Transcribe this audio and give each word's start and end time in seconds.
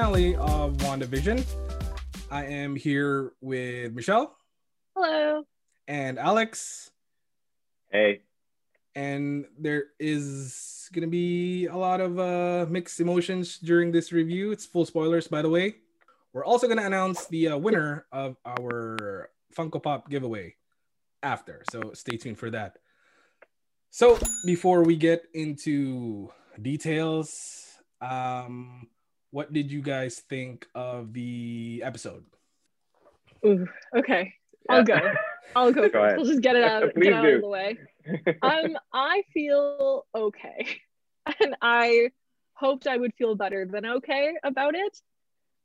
finale 0.00 0.34
of 0.36 0.78
WandaVision. 0.78 1.44
I 2.30 2.46
am 2.46 2.74
here 2.74 3.32
with 3.42 3.92
Michelle. 3.92 4.34
Hello. 4.96 5.42
And 5.88 6.18
Alex. 6.18 6.90
Hey. 7.90 8.22
And 8.94 9.44
there 9.58 9.88
is 9.98 10.88
going 10.94 11.02
to 11.02 11.10
be 11.10 11.66
a 11.66 11.76
lot 11.76 12.00
of 12.00 12.18
uh, 12.18 12.64
mixed 12.70 12.98
emotions 13.00 13.58
during 13.58 13.92
this 13.92 14.10
review. 14.10 14.52
It's 14.52 14.64
full 14.64 14.86
spoilers, 14.86 15.28
by 15.28 15.42
the 15.42 15.50
way. 15.50 15.74
We're 16.32 16.46
also 16.46 16.66
going 16.66 16.78
to 16.78 16.86
announce 16.86 17.26
the 17.26 17.48
uh, 17.48 17.58
winner 17.58 18.06
of 18.10 18.38
our 18.46 19.28
Funko 19.54 19.82
Pop 19.82 20.08
giveaway 20.08 20.54
after. 21.22 21.62
So 21.70 21.92
stay 21.92 22.16
tuned 22.16 22.38
for 22.38 22.48
that. 22.52 22.78
So 23.90 24.18
before 24.46 24.82
we 24.82 24.96
get 24.96 25.24
into 25.34 26.32
details, 26.62 27.66
um, 28.00 28.88
what 29.30 29.52
did 29.52 29.70
you 29.70 29.82
guys 29.82 30.18
think 30.28 30.66
of 30.74 31.12
the 31.12 31.82
episode? 31.84 32.24
Ooh, 33.44 33.66
okay, 33.96 34.34
I'll 34.68 34.84
go. 34.84 34.98
I'll 35.56 35.72
go, 35.72 35.82
go 35.88 35.90
first. 35.90 36.16
We'll 36.16 36.26
just 36.26 36.42
get 36.42 36.56
it 36.56 36.64
out, 36.64 36.94
get 37.00 37.12
out 37.12 37.24
of 37.26 37.40
the 37.40 37.48
way. 37.48 37.78
Um, 38.42 38.78
I 38.94 39.22
feel 39.32 40.06
okay, 40.14 40.80
and 41.40 41.54
I 41.60 42.10
hoped 42.54 42.86
I 42.86 42.96
would 42.96 43.14
feel 43.14 43.34
better 43.34 43.66
than 43.70 43.84
okay 43.86 44.34
about 44.42 44.74
it. 44.74 44.98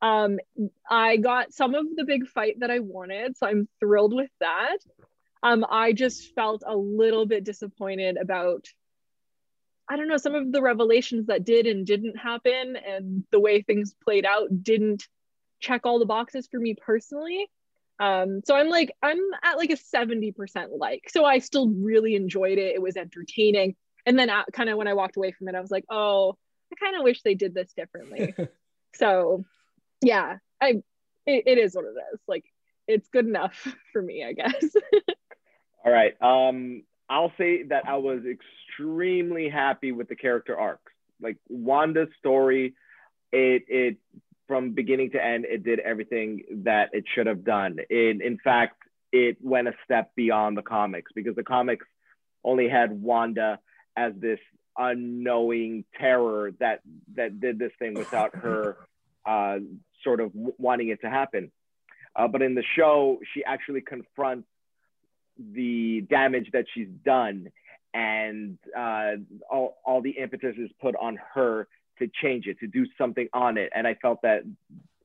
Um, 0.02 0.40
I 0.90 1.18
got 1.18 1.54
some 1.54 1.76
of 1.76 1.86
the 1.96 2.04
big 2.04 2.28
fight 2.28 2.60
that 2.60 2.70
I 2.70 2.80
wanted, 2.80 3.38
so 3.38 3.48
I'm 3.48 3.68
thrilled 3.80 4.14
with 4.14 4.30
that. 4.42 4.78
Um, 5.42 5.66
I 5.70 5.94
just 5.94 6.34
felt 6.36 6.64
a 6.66 6.76
little 6.76 7.26
bit 7.26 7.44
disappointed 7.44 8.18
about, 8.18 8.68
I 9.88 9.98
don't 9.98 10.08
know, 10.08 10.18
some 10.18 10.36
of 10.36 10.52
the 10.52 10.62
revelations 10.62 11.28
that 11.28 11.44
did 11.44 11.68
and 11.68 11.86
didn't 11.86 12.18
happen, 12.18 12.76
and 12.76 13.24
the 13.32 13.40
way 13.40 13.62
things 13.62 13.96
played 14.04 14.26
out 14.26 14.64
didn't 14.64 15.08
check 15.60 15.86
all 15.86 16.00
the 16.00 16.06
boxes 16.06 16.48
for 16.50 16.60
me 16.60 16.76
personally. 16.76 17.50
Um, 18.00 18.42
so 18.46 18.56
I'm 18.56 18.70
like, 18.70 18.92
I'm 19.02 19.20
at 19.44 19.58
like 19.58 19.70
a 19.70 19.78
70% 19.78 20.34
like. 20.78 21.10
So 21.10 21.24
I 21.24 21.40
still 21.40 21.70
really 21.70 22.16
enjoyed 22.16 22.58
it. 22.58 22.76
It 22.76 22.82
was 22.82 22.98
entertaining. 22.98 23.76
And 24.06 24.20
then 24.20 24.30
uh, 24.30 24.44
kind 24.52 24.70
of 24.70 24.78
when 24.78 24.88
I 24.88 24.94
walked 24.94 25.18
away 25.18 25.32
from 25.32 25.48
it, 25.48 25.56
I 25.56 25.62
was 25.62 25.72
like, 25.72 25.86
oh, 25.90 26.36
I 26.72 26.76
kind 26.84 26.98
of 26.98 27.04
wish 27.04 27.22
they 27.22 27.36
did 27.36 27.54
this 27.54 27.72
differently. 27.74 28.34
so 28.96 29.46
yeah, 30.02 30.38
I 30.62 30.82
it, 31.26 31.44
it 31.46 31.58
is 31.58 31.76
what 31.76 31.86
it 31.86 31.96
is. 32.14 32.20
Like 32.28 32.46
it's 32.88 33.08
good 33.10 33.26
enough 33.26 33.68
for 33.94 34.02
me, 34.02 34.24
I 34.24 34.34
guess. 34.34 34.76
All 35.86 35.92
right. 35.92 36.20
Um, 36.22 36.84
I'll 37.10 37.34
say 37.38 37.64
that 37.64 37.88
I 37.88 37.98
was 37.98 38.22
extremely 38.26 39.50
happy 39.50 39.92
with 39.92 40.10
the 40.10 40.16
character 40.16 40.58
arcs. 40.58 40.92
Like 41.22 41.38
Wanda's 41.50 42.10
story, 42.20 42.74
it 43.32 43.64
it 43.68 43.98
from 44.48 44.72
beginning 44.72 45.12
to 45.12 45.24
end, 45.24 45.46
it 45.46 45.64
did 45.64 45.80
everything 45.80 46.44
that 46.64 46.90
it 46.94 47.06
should 47.14 47.28
have 47.28 47.44
done. 47.44 47.78
It, 47.90 48.22
in 48.22 48.38
fact, 48.44 48.76
it 49.12 49.38
went 49.42 49.68
a 49.68 49.74
step 49.84 50.12
beyond 50.16 50.58
the 50.58 50.62
comics 50.62 51.12
because 51.16 51.36
the 51.36 51.44
comics 51.44 51.86
only 52.44 52.70
had 52.70 52.92
Wanda 52.92 53.60
as 53.96 54.14
this 54.18 54.40
unknowing 54.78 55.86
terror 55.98 56.52
that 56.60 56.82
that 57.16 57.40
did 57.40 57.58
this 57.58 57.72
thing 57.80 57.94
without 57.94 58.36
her 58.44 58.78
uh, 59.26 59.60
sort 60.04 60.20
of 60.20 60.32
wanting 60.34 60.90
it 60.90 61.02
to 61.02 61.10
happen. 61.10 61.52
Uh, 62.16 62.28
but 62.28 62.42
in 62.42 62.56
the 62.56 62.64
show, 62.76 63.20
she 63.34 63.44
actually 63.44 63.82
confronts 63.82 64.48
the 65.38 66.02
damage 66.10 66.50
that 66.54 66.66
she's 66.74 66.88
done 67.04 67.48
and 67.94 68.58
uh, 68.78 69.12
all, 69.50 69.78
all 69.86 70.02
the 70.02 70.12
impetus 70.12 70.56
is 70.58 70.70
put 70.82 70.96
on 70.96 71.18
her 71.34 71.68
to 72.00 72.10
change 72.22 72.46
it 72.46 72.60
to 72.60 72.68
do 72.68 72.86
something 72.98 73.28
on 73.34 73.58
it. 73.58 73.72
And 73.74 73.88
i 73.88 73.96
felt 73.96 74.22
that 74.24 74.44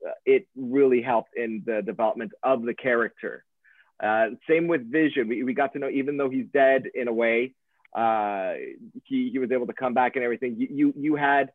uh, 0.05 0.11
it 0.25 0.47
really 0.55 1.01
helped 1.01 1.31
in 1.37 1.63
the 1.65 1.81
development 1.81 2.31
of 2.43 2.63
the 2.63 2.73
character. 2.73 3.45
Uh, 4.03 4.29
same 4.49 4.67
with 4.67 4.91
vision. 4.91 5.27
We, 5.27 5.43
we 5.43 5.53
got 5.53 5.73
to 5.73 5.79
know 5.79 5.89
even 5.89 6.17
though 6.17 6.29
he's 6.29 6.47
dead 6.51 6.83
in 6.93 7.07
a 7.07 7.13
way 7.13 7.53
uh, 7.95 8.53
he, 9.03 9.29
he 9.31 9.39
was 9.39 9.51
able 9.51 9.67
to 9.67 9.73
come 9.73 9.93
back 9.93 10.15
and 10.15 10.23
everything 10.23 10.55
you, 10.57 10.67
you, 10.71 10.93
you 10.97 11.15
had 11.15 11.51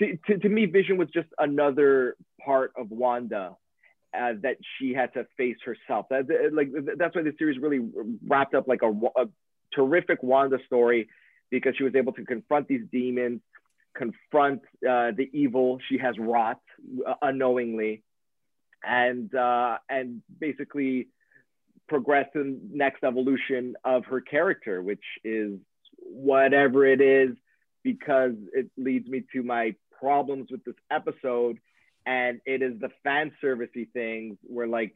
to, 0.00 0.18
to, 0.26 0.38
to 0.38 0.48
me 0.48 0.66
vision 0.66 0.98
was 0.98 1.08
just 1.08 1.28
another 1.38 2.16
part 2.44 2.72
of 2.76 2.90
wanda 2.90 3.56
uh, 4.16 4.32
that 4.42 4.56
she 4.78 4.92
had 4.92 5.12
to 5.14 5.26
face 5.36 5.56
herself. 5.64 6.06
That, 6.10 6.28
like 6.52 6.70
that's 6.96 7.14
why 7.14 7.22
the 7.22 7.34
series 7.38 7.58
really 7.58 7.80
wrapped 8.26 8.54
up 8.54 8.68
like 8.68 8.82
a, 8.82 8.90
a, 8.90 9.26
terrific 9.74 10.22
Wanda 10.22 10.58
story 10.66 11.08
because 11.50 11.74
she 11.76 11.84
was 11.84 11.94
able 11.94 12.12
to 12.14 12.24
confront 12.24 12.66
these 12.66 12.82
demons, 12.90 13.40
confront 13.94 14.62
uh, 14.88 15.10
the 15.10 15.28
evil 15.32 15.78
she 15.88 15.98
has 15.98 16.16
wrought 16.18 16.60
uh, 17.06 17.14
unknowingly, 17.20 18.02
and 18.84 19.34
uh, 19.34 19.78
and 19.88 20.22
basically 20.40 21.08
progress 21.88 22.26
the 22.34 22.58
next 22.72 23.04
evolution 23.04 23.74
of 23.84 24.04
her 24.06 24.20
character, 24.20 24.82
which 24.82 25.04
is 25.24 25.58
whatever 26.00 26.86
it 26.86 27.00
is, 27.00 27.36
because 27.82 28.32
it 28.52 28.68
leads 28.76 29.08
me 29.08 29.22
to 29.32 29.42
my 29.42 29.74
problems 29.98 30.50
with 30.50 30.64
this 30.64 30.74
episode 30.90 31.58
and 32.06 32.40
it 32.46 32.62
is 32.62 32.80
the 32.80 32.88
fan 33.02 33.32
servicey 33.42 33.90
things 33.92 34.38
where 34.42 34.68
like 34.68 34.94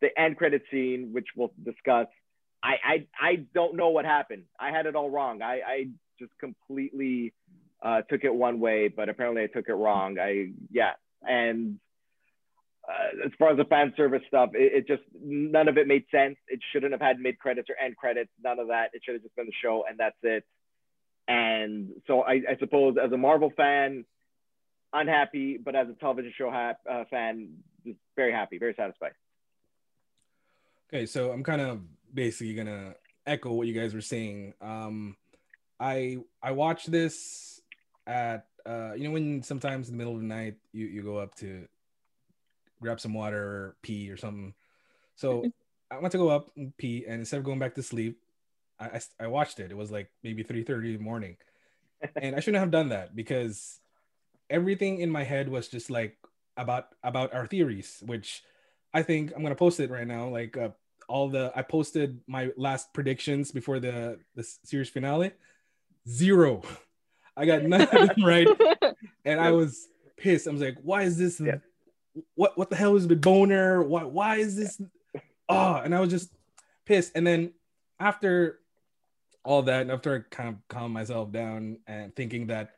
the 0.00 0.08
end 0.18 0.36
credit 0.36 0.62
scene, 0.70 1.10
which 1.12 1.26
we'll 1.34 1.52
discuss. 1.64 2.06
I 2.62 2.74
I 2.84 3.06
I 3.20 3.36
don't 3.54 3.76
know 3.76 3.88
what 3.88 4.04
happened. 4.04 4.44
I 4.60 4.70
had 4.70 4.86
it 4.86 4.94
all 4.94 5.10
wrong. 5.10 5.42
I 5.42 5.60
I 5.66 5.88
just 6.18 6.32
completely 6.38 7.32
uh, 7.82 8.02
took 8.02 8.24
it 8.24 8.34
one 8.34 8.60
way, 8.60 8.88
but 8.88 9.08
apparently 9.08 9.42
I 9.42 9.46
took 9.46 9.68
it 9.68 9.74
wrong. 9.74 10.18
I 10.18 10.52
yeah, 10.70 10.92
and 11.22 11.78
uh, 12.88 13.26
as 13.26 13.32
far 13.38 13.50
as 13.50 13.56
the 13.56 13.64
fan 13.64 13.92
service 13.96 14.22
stuff, 14.28 14.50
it, 14.54 14.72
it, 14.72 14.86
just 14.86 15.02
none 15.14 15.68
of 15.68 15.78
it 15.78 15.86
made 15.86 16.04
sense. 16.10 16.36
It 16.48 16.60
shouldn't 16.72 16.92
have 16.92 17.00
had 17.00 17.20
mid 17.20 17.38
credits 17.38 17.68
or 17.70 17.76
end 17.82 17.96
credits. 17.96 18.30
None 18.42 18.58
of 18.58 18.68
that. 18.68 18.90
It 18.92 19.02
should 19.04 19.14
have 19.14 19.22
just 19.22 19.36
been 19.36 19.46
the 19.46 19.52
show, 19.62 19.84
and 19.88 19.98
that's 19.98 20.16
it. 20.22 20.44
And 21.28 21.90
so 22.06 22.22
I, 22.22 22.40
I 22.48 22.56
suppose 22.58 22.96
as 23.02 23.12
a 23.12 23.16
Marvel 23.16 23.52
fan, 23.56 24.04
unhappy, 24.92 25.58
but 25.58 25.74
as 25.74 25.88
a 25.88 25.94
television 25.94 26.32
show 26.36 26.50
ha- 26.50 26.74
uh, 26.90 27.04
fan, 27.10 27.48
just 27.84 27.98
very 28.16 28.32
happy, 28.32 28.58
very 28.58 28.74
satisfied. 28.74 29.12
Okay, 30.88 31.06
so 31.06 31.30
I'm 31.32 31.44
kind 31.44 31.60
of 31.60 31.80
basically 32.12 32.54
gonna 32.54 32.94
echo 33.26 33.52
what 33.52 33.66
you 33.66 33.74
guys 33.74 33.94
were 33.94 34.00
saying. 34.00 34.54
Um, 34.60 35.16
I 35.78 36.18
I 36.42 36.52
watched 36.52 36.90
this 36.90 37.60
at 38.06 38.46
uh, 38.64 38.92
you 38.96 39.04
know 39.04 39.10
when 39.10 39.42
sometimes 39.42 39.88
in 39.88 39.94
the 39.94 39.98
middle 39.98 40.14
of 40.14 40.20
the 40.20 40.26
night 40.26 40.56
you 40.72 40.86
you 40.86 41.02
go 41.02 41.18
up 41.18 41.34
to 41.36 41.68
grab 42.80 43.00
some 43.00 43.14
water 43.14 43.42
or 43.42 43.76
pee 43.82 44.10
or 44.10 44.16
something. 44.16 44.54
So 45.16 45.50
I 45.90 45.98
went 45.98 46.12
to 46.12 46.18
go 46.18 46.28
up 46.28 46.50
and 46.56 46.76
pee, 46.76 47.04
and 47.06 47.20
instead 47.20 47.38
of 47.38 47.44
going 47.44 47.58
back 47.58 47.74
to 47.74 47.82
sleep, 47.82 48.18
I 48.80 48.86
I, 48.86 49.00
I 49.20 49.26
watched 49.26 49.60
it. 49.60 49.70
It 49.70 49.76
was 49.76 49.90
like 49.90 50.10
maybe 50.22 50.42
three 50.42 50.62
thirty 50.62 50.88
in 50.88 50.96
the 50.96 51.02
morning, 51.02 51.36
and 52.16 52.34
I 52.34 52.40
shouldn't 52.40 52.60
have 52.60 52.70
done 52.70 52.90
that 52.90 53.14
because 53.14 53.80
everything 54.50 55.00
in 55.00 55.10
my 55.10 55.24
head 55.24 55.48
was 55.48 55.68
just 55.68 55.90
like 55.90 56.16
about 56.56 56.88
about 57.02 57.32
our 57.32 57.46
theories, 57.46 58.02
which 58.04 58.42
I 58.92 59.02
think 59.02 59.32
I'm 59.34 59.42
gonna 59.42 59.54
post 59.54 59.80
it 59.80 59.90
right 59.90 60.06
now. 60.06 60.28
Like 60.28 60.56
uh, 60.56 60.70
all 61.08 61.28
the 61.28 61.52
I 61.54 61.62
posted 61.62 62.20
my 62.26 62.50
last 62.56 62.92
predictions 62.92 63.50
before 63.52 63.80
the 63.80 64.18
the 64.34 64.44
series 64.64 64.88
finale. 64.88 65.32
Zero. 66.08 66.62
I 67.36 67.46
got 67.46 67.62
none 67.62 67.82
of 67.82 67.90
them 67.90 68.24
right, 68.24 68.48
and 69.24 69.40
I 69.40 69.52
was 69.52 69.88
pissed. 70.16 70.48
I 70.48 70.50
was 70.50 70.60
like, 70.60 70.76
"Why 70.82 71.02
is 71.02 71.16
this? 71.16 71.40
Yeah. 71.40 71.58
What 72.34 72.58
what 72.58 72.70
the 72.70 72.76
hell 72.76 72.96
is 72.96 73.06
the 73.06 73.16
boner? 73.16 73.82
Why 73.82 74.04
why 74.04 74.36
is 74.36 74.56
this? 74.56 74.80
Oh!" 75.48 75.74
And 75.84 75.94
I 75.94 76.00
was 76.00 76.10
just 76.10 76.30
pissed. 76.84 77.12
And 77.14 77.26
then 77.26 77.52
after 78.00 78.58
all 79.44 79.62
that, 79.62 79.82
and 79.82 79.90
after 79.90 80.16
I 80.16 80.34
kind 80.34 80.48
of 80.48 80.56
calmed 80.68 80.94
myself 80.94 81.30
down 81.30 81.78
and 81.86 82.14
thinking 82.16 82.48
that 82.48 82.77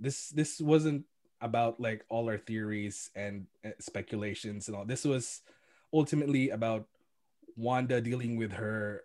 this 0.00 0.30
this 0.30 0.60
wasn't 0.60 1.04
about 1.40 1.80
like 1.80 2.04
all 2.08 2.28
our 2.28 2.38
theories 2.38 3.10
and 3.14 3.46
uh, 3.64 3.70
speculations 3.78 4.68
and 4.68 4.76
all. 4.76 4.84
This 4.84 5.04
was 5.04 5.42
ultimately 5.92 6.50
about 6.50 6.86
Wanda 7.56 8.00
dealing 8.00 8.36
with 8.36 8.52
her 8.52 9.04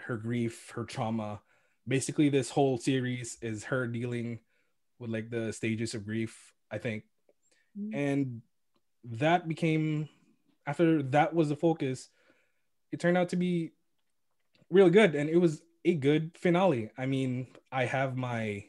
her 0.00 0.16
grief, 0.16 0.70
her 0.74 0.84
trauma. 0.84 1.40
Basically, 1.86 2.28
this 2.28 2.50
whole 2.50 2.78
series 2.78 3.36
is 3.42 3.64
her 3.64 3.86
dealing 3.86 4.40
with 4.98 5.10
like 5.10 5.30
the 5.30 5.52
stages 5.52 5.94
of 5.94 6.04
grief, 6.04 6.52
I 6.70 6.78
think. 6.78 7.04
Mm-hmm. 7.78 7.94
And 7.94 8.42
that 9.04 9.48
became 9.48 10.08
after 10.66 11.02
that 11.02 11.34
was 11.34 11.48
the 11.48 11.56
focus, 11.56 12.08
it 12.92 13.00
turned 13.00 13.18
out 13.18 13.28
to 13.30 13.36
be 13.36 13.72
really 14.70 14.90
good 14.90 15.14
and 15.14 15.28
it 15.28 15.36
was 15.36 15.62
a 15.84 15.94
good 15.94 16.36
finale. 16.38 16.90
I 16.96 17.06
mean, 17.06 17.48
I 17.70 17.84
have 17.84 18.16
my 18.16 18.64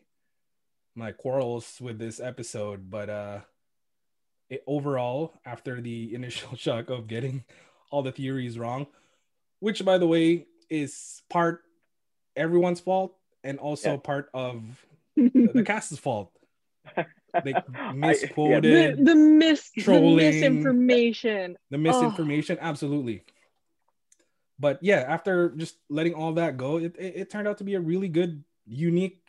my 0.96 1.12
quarrels 1.12 1.78
with 1.82 2.00
this 2.00 2.20
episode, 2.20 2.90
but 2.90 3.10
uh, 3.10 3.40
it, 4.50 4.64
overall, 4.66 5.34
after 5.46 5.82
the 5.82 6.14
initial 6.16 6.56
shock 6.56 6.90
of 6.90 7.08
getting 7.08 7.44
all 7.92 8.02
the 8.02 8.12
theories 8.12 8.58
wrong, 8.58 8.88
which 9.60 9.84
by 9.86 9.98
the 9.98 10.08
way 10.08 10.48
is 10.70 11.22
part 11.30 11.62
everyone's 12.36 12.80
fault 12.80 13.16
and 13.44 13.60
also 13.60 13.92
yeah. 13.92 13.98
part 13.98 14.30
of 14.34 14.64
the, 15.16 15.50
the 15.54 15.64
cast's 15.64 15.98
fault. 15.98 16.32
like 17.34 17.68
misquoted, 17.94 18.66
I, 18.66 18.78
yeah. 18.78 18.92
the, 18.96 19.04
the 19.04 19.16
mis 19.16 19.72
trolling, 19.80 20.18
the 20.18 20.32
misinformation, 20.32 21.58
the 21.70 21.78
misinformation, 21.78 22.58
oh. 22.62 22.66
absolutely. 22.66 23.24
But 24.58 24.80
yeah, 24.82 25.04
after 25.08 25.50
just 25.50 25.76
letting 25.90 26.14
all 26.14 26.34
that 26.34 26.56
go, 26.56 26.78
it, 26.78 26.96
it, 26.98 27.14
it 27.16 27.30
turned 27.30 27.48
out 27.48 27.58
to 27.58 27.66
be 27.66 27.76
a 27.76 27.82
really 27.82 28.08
good, 28.08 28.44
unique 28.66 29.25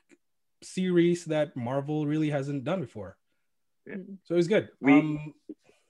series 0.66 1.24
that 1.26 1.56
Marvel 1.56 2.06
really 2.06 2.30
hasn't 2.30 2.64
done 2.64 2.80
before. 2.80 3.16
Yeah. 3.86 3.96
So 4.24 4.34
it 4.34 4.36
was 4.36 4.48
good. 4.48 4.68
We, 4.80 4.92
um, 4.92 5.34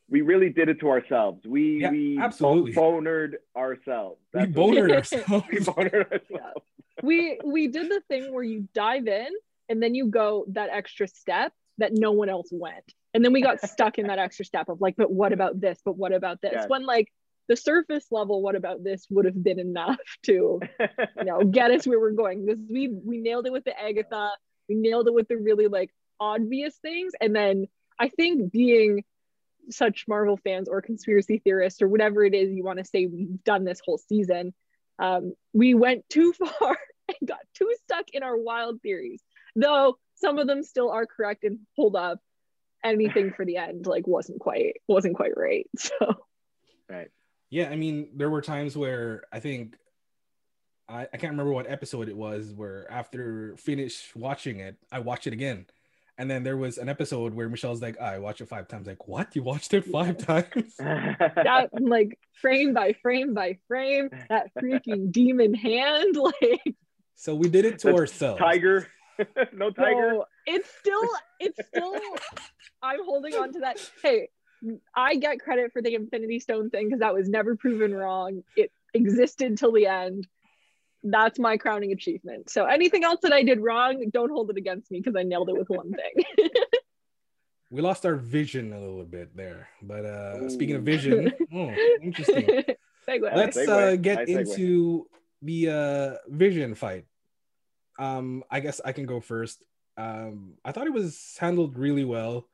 we 0.09 0.21
really 0.21 0.51
did 0.51 0.69
it 0.69 0.81
to 0.81 0.89
ourselves. 0.89 1.45
We 1.47 1.81
yeah, 1.81 1.91
we 1.91 2.19
absolutely 2.19 2.73
bonered 2.73 3.39
ourselves. 3.57 4.21
That's 4.33 4.47
we 4.47 4.53
bonered 4.53 4.93
ourselves. 4.93 5.47
we 5.51 5.61
bonered 5.61 5.95
ourselves. 6.13 6.67
we 7.03 7.41
we 7.45 7.69
did 7.69 7.91
the 7.91 8.03
thing 8.09 8.33
where 8.33 8.45
you 8.45 8.69
dive 8.75 9.09
in 9.09 9.29
and 9.69 9.83
then 9.83 9.95
you 9.95 10.07
go 10.07 10.45
that 10.49 10.71
extra 10.71 11.09
step 11.09 11.53
that 11.79 11.93
no 11.93 12.13
one 12.13 12.29
else 12.29 12.49
went. 12.51 12.85
And 13.15 13.25
then 13.25 13.33
we 13.33 13.43
got 13.43 13.61
stuck 13.69 13.99
in 13.99 14.07
that 14.07 14.19
extra 14.19 14.45
step 14.45 14.69
of 14.69 14.81
like, 14.81 14.97
but 14.97 15.11
what 15.11 15.33
about 15.33 15.61
this? 15.61 15.79
But 15.85 15.97
what 15.97 16.13
about 16.13 16.41
this? 16.41 16.53
Yes. 16.55 16.69
When 16.69 16.87
like 16.87 17.13
the 17.49 17.57
surface 17.57 18.07
level, 18.11 18.43
what 18.43 18.55
about 18.55 18.85
this 18.85 19.07
would 19.11 19.25
have 19.25 19.43
been 19.43 19.59
enough 19.59 19.99
to, 20.25 20.61
you 20.81 21.25
know, 21.25 21.43
get 21.45 21.71
us 21.71 21.87
where 21.87 22.01
we're 22.01 22.13
going. 22.13 22.47
Because 22.47 22.61
we 22.71 22.89
we 22.89 23.19
nailed 23.19 23.47
it 23.47 23.53
with 23.53 23.65
the 23.65 23.79
Agatha, 23.79 24.31
we 24.69 24.75
nailed 24.75 25.09
it 25.09 25.15
with 25.15 25.29
the 25.29 25.37
really 25.37 25.67
like 25.67 25.91
obvious 26.21 26.77
things. 26.77 27.13
And 27.21 27.35
then 27.35 27.67
I 27.99 28.09
think 28.09 28.53
being 28.53 29.05
such 29.71 30.07
Marvel 30.09 30.37
fans 30.37 30.69
or 30.69 30.81
conspiracy 30.81 31.41
theorists 31.43 31.83
or 31.83 31.89
whatever 31.89 32.25
it 32.25 32.35
is 32.35 32.53
you 32.53 32.65
want 32.65 32.79
to 32.79 32.85
say 32.85 33.07
we've 33.07 33.43
done 33.45 33.65
this 33.65 33.81
whole 33.85 33.99
season, 33.99 34.55
um, 34.99 35.35
we 35.53 35.75
went 35.75 36.09
too 36.09 36.33
far 36.59 36.79
and 37.09 37.29
got 37.29 37.41
too 37.55 37.73
stuck 37.85 38.07
in 38.13 38.23
our 38.23 38.37
wild 38.37 38.81
theories. 38.83 39.23
Though 39.55 39.99
some 40.17 40.39
of 40.39 40.47
them 40.47 40.63
still 40.63 40.91
are 40.91 41.07
correct 41.07 41.45
and 41.45 41.61
hold 41.77 41.97
up. 41.97 42.21
Anything 42.85 43.33
for 43.33 43.45
the 43.45 43.57
end 43.57 43.87
like 43.87 44.07
wasn't 44.07 44.39
quite 44.39 44.77
wasn't 44.87 45.17
quite 45.17 45.37
right. 45.37 45.67
So 45.77 46.15
right. 46.89 47.09
Yeah, 47.51 47.69
I 47.71 47.77
mean, 47.77 48.11
there 48.15 48.31
were 48.31 48.43
times 48.43 48.77
where 48.77 49.25
I 49.33 49.41
think 49.41 49.77
I, 50.89 51.03
I 51.03 51.17
can't 51.17 51.33
remember 51.33 51.53
what 51.53 51.69
episode 51.69 52.09
it 52.09 52.17
was 52.17 52.53
where 52.53 52.91
after 52.91 53.57
finish 53.57 54.13
watching 54.15 54.61
it, 54.61 54.77
I 54.93 55.01
watched 55.01 55.27
it 55.27 55.33
again 55.33 55.67
and 56.19 56.31
then 56.31 56.43
there 56.43 56.57
was 56.57 56.79
an 56.79 56.89
episode 56.89 57.35
where 57.35 57.49
Michelle's 57.49 57.83
like, 57.83 58.01
I 58.01 58.19
watched 58.19 58.41
it 58.41 58.49
five 58.49 58.69
times. 58.69 58.87
Like, 58.87 59.07
what? 59.07 59.37
You 59.37 59.43
watched 59.43 59.75
it 59.75 59.85
five 59.85 60.17
times? 60.17 60.75
that 60.79 61.69
like 61.79 62.19
frame 62.41 62.73
by 62.73 62.95
frame 63.03 63.35
by 63.35 63.59
frame, 63.69 64.09
that 64.31 64.51
freaking 64.55 65.13
demon 65.13 65.55
hand. 65.55 66.17
Like 66.27 66.77
so 67.15 67.35
we 67.35 67.49
did 67.49 67.65
it 67.65 67.79
to 67.81 67.89
That's 67.89 67.99
ourselves. 67.99 68.41
Tiger. 68.41 68.87
no 69.53 69.71
tiger. 69.71 70.13
No, 70.13 70.25
it's 70.47 70.69
still 70.79 71.09
it's 71.39 71.59
still 71.69 71.95
I'm 72.83 73.05
holding 73.05 73.35
on 73.35 73.53
to 73.53 73.61
that. 73.61 73.79
Hey, 74.03 74.29
I 74.95 75.17
get 75.17 75.39
credit 75.41 75.73
for 75.73 75.81
the 75.81 75.95
Infinity 75.95 76.41
Stone 76.41 76.71
thing 76.71 76.87
because 76.87 77.01
that 77.01 77.15
was 77.15 77.29
never 77.29 77.57
proven 77.57 77.95
wrong. 77.95 78.43
It 78.57 78.71
existed 78.93 79.57
till 79.57 79.73
the 79.73 79.87
end 79.87 80.27
that's 81.11 81.39
my 81.39 81.57
crowning 81.57 81.93
achievement. 81.93 82.51
So 82.51 82.65
anything 82.65 83.05
else 83.05 83.21
that 83.23 83.33
I 83.33 83.43
did 83.43 83.61
wrong, 83.61 84.05
don't 84.13 84.31
hold 84.31 84.51
it 84.51 84.57
against 84.57 84.91
me 84.91 85.01
because 85.01 85.17
I 85.17 85.23
nailed 85.23 85.49
it 85.49 85.57
with 85.57 85.69
one 85.69 85.93
thing. 85.93 86.49
we 87.71 87.81
lost 87.81 88.07
our 88.07 88.17
vision 88.17 88.73
a 88.73 88.81
little 88.81 89.05
bit 89.05 89.37
there, 89.37 89.69
but 89.83 90.05
uh, 90.05 90.49
speaking 90.49 90.77
of 90.77 90.83
vision, 90.83 91.33
oh, 91.53 91.75
interesting. 92.03 92.47
Segue. 93.09 93.37
Let's 93.37 93.57
uh, 93.57 93.97
get 94.01 94.29
into 94.29 95.07
the 95.43 95.71
uh, 95.71 96.15
vision 96.29 96.75
fight. 96.75 97.05
Um, 97.99 98.43
I 98.51 98.61
guess 98.61 98.81
I 98.85 98.93
can 98.93 99.07
go 99.07 99.21
first. 99.21 99.65
Um, 99.97 100.55
I 100.65 100.73
thought 100.73 100.87
it 100.87 100.93
was 100.93 101.37
handled 101.39 101.79
really 101.79 102.05
well. 102.05 102.49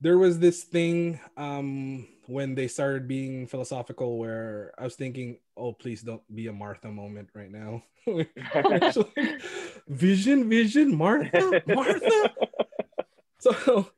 There 0.00 0.16
was 0.16 0.38
this 0.38 0.62
thing 0.62 1.20
um, 1.36 2.08
when 2.30 2.54
they 2.54 2.68
started 2.68 3.08
being 3.08 3.46
philosophical 3.48 4.16
where 4.16 4.72
I 4.78 4.84
was 4.84 4.94
thinking, 4.94 5.38
oh, 5.56 5.72
please 5.72 6.00
don't 6.02 6.22
be 6.32 6.46
a 6.46 6.52
Martha 6.52 6.88
moment 6.88 7.28
right 7.34 7.50
now. 7.50 7.82
vision, 9.88 10.48
vision, 10.48 10.96
Martha, 10.96 11.62
Martha. 11.66 12.30
so 13.40 13.88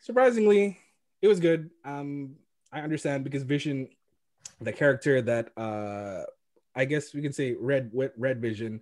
surprisingly, 0.00 0.78
it 1.20 1.28
was 1.28 1.38
good. 1.38 1.68
Um, 1.84 2.36
I 2.72 2.80
understand 2.80 3.24
because 3.24 3.42
Vision, 3.42 3.88
the 4.60 4.72
character 4.72 5.20
that 5.20 5.50
uh, 5.56 6.24
I 6.74 6.86
guess 6.86 7.12
we 7.12 7.20
can 7.20 7.34
say 7.34 7.54
Red 7.60 7.90
Red 7.92 8.40
Vision, 8.40 8.80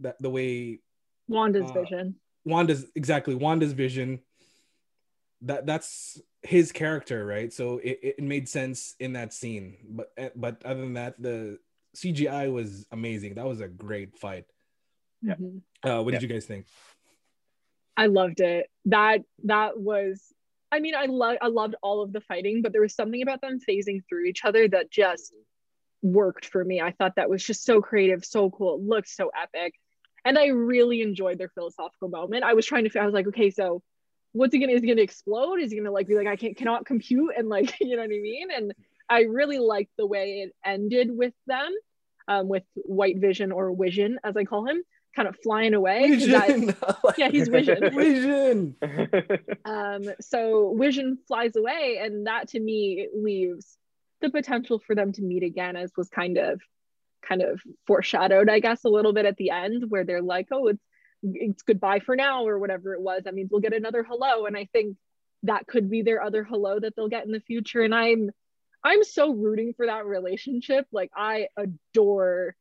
that 0.00 0.20
the 0.20 0.30
way 0.30 0.80
Wanda's 1.28 1.70
uh, 1.70 1.74
vision. 1.74 2.16
Wanda's 2.44 2.86
exactly 2.96 3.36
Wanda's 3.36 3.72
vision. 3.72 4.20
That 5.42 5.64
that's 5.64 6.20
his 6.42 6.72
character, 6.72 7.24
right? 7.24 7.52
So 7.52 7.78
it, 7.78 7.98
it 8.02 8.22
made 8.22 8.48
sense 8.48 8.94
in 8.98 9.12
that 9.14 9.32
scene. 9.32 9.76
But 9.88 10.12
eh, 10.16 10.30
but 10.34 10.64
other 10.64 10.80
than 10.80 10.94
that, 10.94 11.20
the 11.20 11.58
CGI 11.96 12.52
was 12.52 12.86
amazing. 12.90 13.34
That 13.34 13.46
was 13.46 13.60
a 13.60 13.68
great 13.68 14.18
fight. 14.18 14.46
Yeah. 15.22 15.34
Mm-hmm. 15.34 15.88
Uh, 15.88 16.02
what 16.02 16.12
yeah. 16.12 16.20
did 16.20 16.28
you 16.28 16.34
guys 16.34 16.46
think? 16.46 16.66
I 17.96 18.06
loved 18.06 18.40
it. 18.40 18.66
That 18.86 19.22
that 19.44 19.78
was. 19.78 20.22
I 20.70 20.80
mean, 20.80 20.94
I 20.94 21.04
love 21.04 21.36
I 21.42 21.48
loved 21.48 21.76
all 21.82 22.02
of 22.02 22.12
the 22.12 22.22
fighting, 22.22 22.62
but 22.62 22.72
there 22.72 22.80
was 22.80 22.94
something 22.94 23.22
about 23.22 23.40
them 23.40 23.58
phasing 23.60 24.00
through 24.08 24.24
each 24.24 24.44
other 24.44 24.66
that 24.68 24.90
just 24.90 25.32
worked 26.02 26.46
for 26.46 26.64
me. 26.64 26.80
I 26.80 26.92
thought 26.92 27.16
that 27.16 27.30
was 27.30 27.44
just 27.44 27.64
so 27.64 27.80
creative, 27.80 28.24
so 28.24 28.50
cool. 28.50 28.76
It 28.76 28.82
looked 28.82 29.08
so 29.08 29.30
epic. 29.40 29.74
And 30.24 30.38
I 30.38 30.46
really 30.46 31.02
enjoyed 31.02 31.38
their 31.38 31.48
philosophical 31.48 32.08
moment. 32.08 32.44
I 32.44 32.54
was 32.54 32.64
trying 32.64 32.88
to 32.88 33.00
I 33.00 33.04
was 33.04 33.14
like, 33.14 33.26
okay, 33.28 33.50
so 33.50 33.82
what's 34.32 34.52
he 34.52 34.60
gonna 34.60 34.72
is 34.72 34.82
he 34.82 34.88
gonna 34.88 35.02
explode? 35.02 35.60
Is 35.60 35.70
he 35.70 35.78
gonna 35.78 35.90
like 35.90 36.08
be 36.08 36.14
like 36.14 36.26
i 36.26 36.36
can't 36.36 36.56
cannot 36.56 36.86
compute 36.86 37.34
and 37.36 37.48
like 37.48 37.74
you 37.80 37.96
know 37.96 38.02
what 38.02 38.06
i 38.06 38.20
mean? 38.20 38.48
And 38.54 38.74
i 39.08 39.22
really 39.22 39.58
liked 39.58 39.92
the 39.96 40.06
way 40.06 40.42
it 40.42 40.52
ended 40.64 41.10
with 41.10 41.34
them 41.46 41.72
um, 42.28 42.48
with 42.48 42.64
white 42.74 43.18
vision 43.18 43.52
or 43.52 43.74
vision 43.76 44.18
as 44.24 44.36
i 44.36 44.44
call 44.44 44.66
him 44.66 44.82
kind 45.14 45.28
of 45.28 45.36
flying 45.42 45.74
away 45.74 46.08
vision. 46.08 46.74
yeah 47.18 47.28
he's 47.28 47.48
vision. 47.48 47.78
Vision! 47.94 48.76
Um 49.64 50.04
so 50.20 50.74
vision 50.78 51.18
flies 51.28 51.54
away 51.56 52.00
and 52.02 52.26
that 52.26 52.48
to 52.50 52.60
me 52.60 53.08
leaves 53.14 53.76
the 54.22 54.30
potential 54.30 54.78
for 54.78 54.94
them 54.94 55.12
to 55.12 55.22
meet 55.22 55.42
again 55.42 55.76
as 55.76 55.92
was 55.96 56.08
kind 56.08 56.38
of 56.38 56.62
kind 57.22 57.42
of 57.42 57.60
foreshadowed 57.86 58.48
i 58.48 58.58
guess 58.58 58.84
a 58.84 58.88
little 58.88 59.12
bit 59.12 59.26
at 59.26 59.36
the 59.36 59.50
end 59.50 59.84
where 59.88 60.04
they're 60.04 60.22
like 60.22 60.48
oh 60.50 60.68
it's 60.68 60.82
it's 61.22 61.62
goodbye 61.62 62.00
for 62.00 62.16
now 62.16 62.46
or 62.46 62.58
whatever 62.58 62.94
it 62.94 63.00
was. 63.00 63.22
That 63.24 63.34
means 63.34 63.50
we'll 63.50 63.60
get 63.60 63.74
another 63.74 64.02
hello. 64.02 64.46
And 64.46 64.56
i 64.56 64.68
think 64.72 64.96
that 65.44 65.66
could 65.66 65.90
be 65.90 66.02
their 66.02 66.22
other 66.22 66.44
hello 66.44 66.78
that 66.78 66.94
they'll 66.94 67.08
get 67.08 67.26
in 67.26 67.32
the 67.32 67.40
future. 67.40 67.82
And 67.82 67.94
i'm 67.94 68.30
i'm 68.84 69.04
so 69.04 69.32
rooting 69.32 69.74
for 69.76 69.86
that 69.86 70.06
relationship. 70.06 70.86
Like 70.92 71.10
i 71.16 71.48
adore 71.56 72.54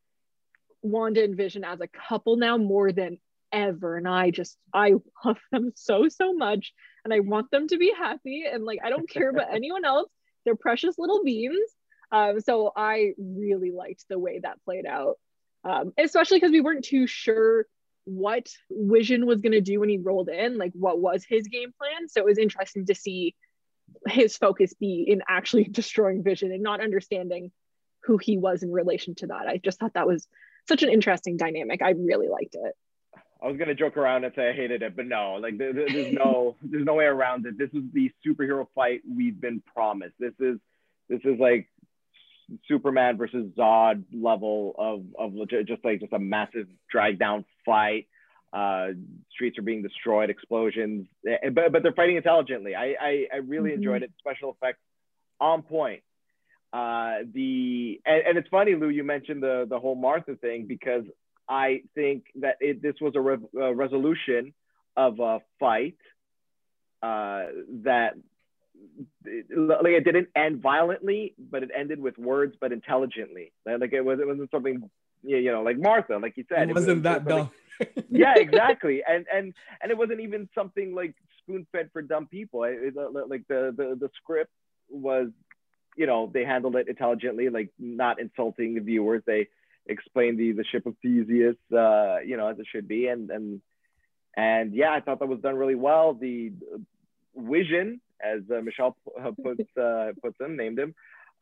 wanda 0.83 1.23
and 1.23 1.37
vision 1.37 1.63
as 1.63 1.79
a 1.79 1.87
couple 1.87 2.37
now 2.37 2.57
more 2.57 2.91
than 2.91 3.17
ever. 3.51 3.97
And 3.97 4.07
i 4.07 4.31
just 4.31 4.57
i 4.73 4.93
love 5.25 5.37
them 5.51 5.71
so 5.75 6.07
so 6.09 6.33
much. 6.33 6.73
And 7.03 7.13
i 7.13 7.19
want 7.19 7.51
them 7.51 7.67
to 7.67 7.77
be 7.77 7.93
happy. 7.97 8.45
And 8.51 8.63
like 8.63 8.79
i 8.83 8.89
don't 8.89 9.09
care 9.17 9.29
about 9.29 9.53
anyone 9.53 9.85
else 9.85 10.09
they're 10.43 10.55
precious 10.55 10.97
little 10.97 11.23
beings 11.23 11.69
um, 12.11 12.39
so 12.41 12.71
i 12.75 13.11
really 13.17 13.71
liked 13.71 14.05
the 14.09 14.19
way 14.19 14.39
that 14.39 14.63
played 14.65 14.85
out. 14.85 15.15
Um, 15.63 15.93
especially 15.97 16.37
because 16.37 16.51
we 16.51 16.61
weren't 16.61 16.83
too 16.83 17.05
sure 17.05 17.67
what 18.11 18.47
Vision 18.69 19.25
was 19.25 19.41
going 19.41 19.53
to 19.53 19.61
do 19.61 19.79
when 19.79 19.89
he 19.89 19.97
rolled 19.97 20.29
in, 20.29 20.57
like 20.57 20.71
what 20.73 20.99
was 20.99 21.23
his 21.27 21.47
game 21.47 21.71
plan. 21.77 22.09
So 22.09 22.21
it 22.21 22.25
was 22.25 22.37
interesting 22.37 22.85
to 22.87 22.95
see 22.95 23.35
his 24.07 24.37
focus 24.37 24.73
be 24.73 25.05
in 25.07 25.21
actually 25.27 25.63
destroying 25.71 26.23
Vision 26.23 26.51
and 26.51 26.63
not 26.63 26.81
understanding 26.81 27.51
who 28.03 28.17
he 28.17 28.37
was 28.37 28.63
in 28.63 28.71
relation 28.71 29.15
to 29.15 29.27
that. 29.27 29.47
I 29.47 29.57
just 29.57 29.79
thought 29.79 29.93
that 29.93 30.07
was 30.07 30.27
such 30.67 30.83
an 30.83 30.89
interesting 30.89 31.37
dynamic. 31.37 31.81
I 31.81 31.91
really 31.91 32.27
liked 32.27 32.55
it. 32.55 32.75
I 33.43 33.47
was 33.47 33.57
gonna 33.57 33.73
joke 33.73 33.97
around 33.97 34.23
and 34.23 34.33
say 34.35 34.49
I 34.49 34.53
hated 34.53 34.83
it, 34.83 34.95
but 34.95 35.07
no, 35.07 35.33
like 35.41 35.57
there, 35.57 35.73
there's 35.73 36.13
no 36.13 36.55
there's 36.63 36.85
no 36.85 36.93
way 36.93 37.05
around 37.05 37.45
it. 37.47 37.57
This 37.57 37.71
is 37.73 37.83
the 37.91 38.11
superhero 38.25 38.67
fight 38.75 39.01
we've 39.09 39.39
been 39.39 39.61
promised. 39.73 40.13
This 40.19 40.33
is 40.39 40.59
this 41.09 41.21
is 41.23 41.39
like 41.39 41.67
Superman 42.67 43.17
versus 43.17 43.51
Zod 43.57 44.03
level 44.13 44.75
of 44.77 45.03
of 45.17 45.33
legit, 45.33 45.67
just 45.67 45.83
like 45.83 45.99
just 45.99 46.13
a 46.13 46.19
massive 46.19 46.67
drag 46.89 47.19
down 47.19 47.45
fight. 47.65 48.07
Uh, 48.53 48.87
streets 49.31 49.57
are 49.57 49.61
being 49.61 49.81
destroyed, 49.81 50.29
explosions, 50.29 51.07
eh, 51.27 51.49
but 51.49 51.71
but 51.71 51.83
they're 51.83 51.93
fighting 51.93 52.17
intelligently. 52.17 52.75
I 52.75 52.95
I, 52.99 53.27
I 53.33 53.37
really 53.37 53.69
mm-hmm. 53.69 53.77
enjoyed 53.77 54.03
it. 54.03 54.11
Special 54.19 54.51
effects 54.51 54.79
on 55.39 55.61
point. 55.63 56.03
Uh, 56.73 57.19
the 57.33 57.99
and, 58.05 58.23
and 58.27 58.37
it's 58.37 58.47
funny, 58.49 58.75
Lou, 58.75 58.89
you 58.89 59.03
mentioned 59.03 59.43
the 59.43 59.65
the 59.69 59.79
whole 59.79 59.95
Martha 59.95 60.35
thing 60.35 60.65
because 60.67 61.03
I 61.49 61.81
think 61.95 62.25
that 62.39 62.57
it, 62.61 62.81
this 62.81 62.95
was 63.01 63.13
a, 63.15 63.19
re- 63.19 63.61
a 63.61 63.73
resolution 63.73 64.53
of 64.95 65.19
a 65.19 65.39
fight 65.59 65.97
uh, 67.01 67.43
that 67.83 68.13
like 69.25 69.93
it 69.93 70.03
didn't 70.03 70.29
end 70.35 70.61
violently, 70.61 71.33
but 71.37 71.63
it 71.63 71.69
ended 71.75 71.99
with 71.99 72.17
words, 72.17 72.55
but 72.59 72.71
intelligently. 72.71 73.51
Like 73.65 73.93
it 73.93 74.01
was, 74.01 74.19
it 74.19 74.27
wasn't 74.27 74.51
something 74.51 74.89
you 75.23 75.51
know, 75.51 75.61
like 75.61 75.77
Martha, 75.77 76.17
like 76.17 76.37
you 76.37 76.45
said, 76.49 76.69
it 76.69 76.73
wasn't 76.73 76.99
it 76.99 77.03
that 77.03 77.25
dumb. 77.25 77.51
Like, 77.79 78.05
yeah, 78.09 78.33
exactly, 78.37 79.03
and 79.07 79.25
and 79.33 79.53
and 79.81 79.91
it 79.91 79.97
wasn't 79.97 80.19
even 80.21 80.49
something 80.55 80.93
like 80.93 81.15
spoon 81.39 81.65
fed 81.71 81.89
for 81.93 82.01
dumb 82.01 82.27
people. 82.27 82.63
It, 82.63 82.77
it, 82.81 82.95
like 82.95 83.47
the 83.47 83.73
the 83.75 83.97
the 83.99 84.09
script 84.21 84.51
was, 84.89 85.29
you 85.95 86.07
know, 86.07 86.29
they 86.33 86.43
handled 86.43 86.75
it 86.75 86.87
intelligently, 86.87 87.49
like 87.49 87.69
not 87.79 88.19
insulting 88.19 88.75
the 88.75 88.81
viewers. 88.81 89.23
They 89.25 89.47
explained 89.87 90.39
the 90.39 90.53
the 90.53 90.65
ship 90.65 90.85
of 90.85 90.95
Theseus, 91.01 91.57
uh, 91.71 92.19
you 92.25 92.37
know, 92.37 92.47
as 92.47 92.59
it 92.59 92.67
should 92.71 92.87
be, 92.87 93.07
and 93.07 93.29
and 93.29 93.61
and 94.35 94.73
yeah, 94.73 94.91
I 94.91 95.01
thought 95.01 95.19
that 95.19 95.27
was 95.27 95.39
done 95.39 95.55
really 95.55 95.75
well. 95.75 96.13
The 96.13 96.51
Vision, 97.35 98.01
as 98.23 98.41
uh, 98.51 98.61
Michelle 98.61 98.95
puts 99.43 99.77
uh, 99.77 100.11
puts 100.21 100.39
him, 100.39 100.55
named 100.57 100.79
him. 100.79 100.93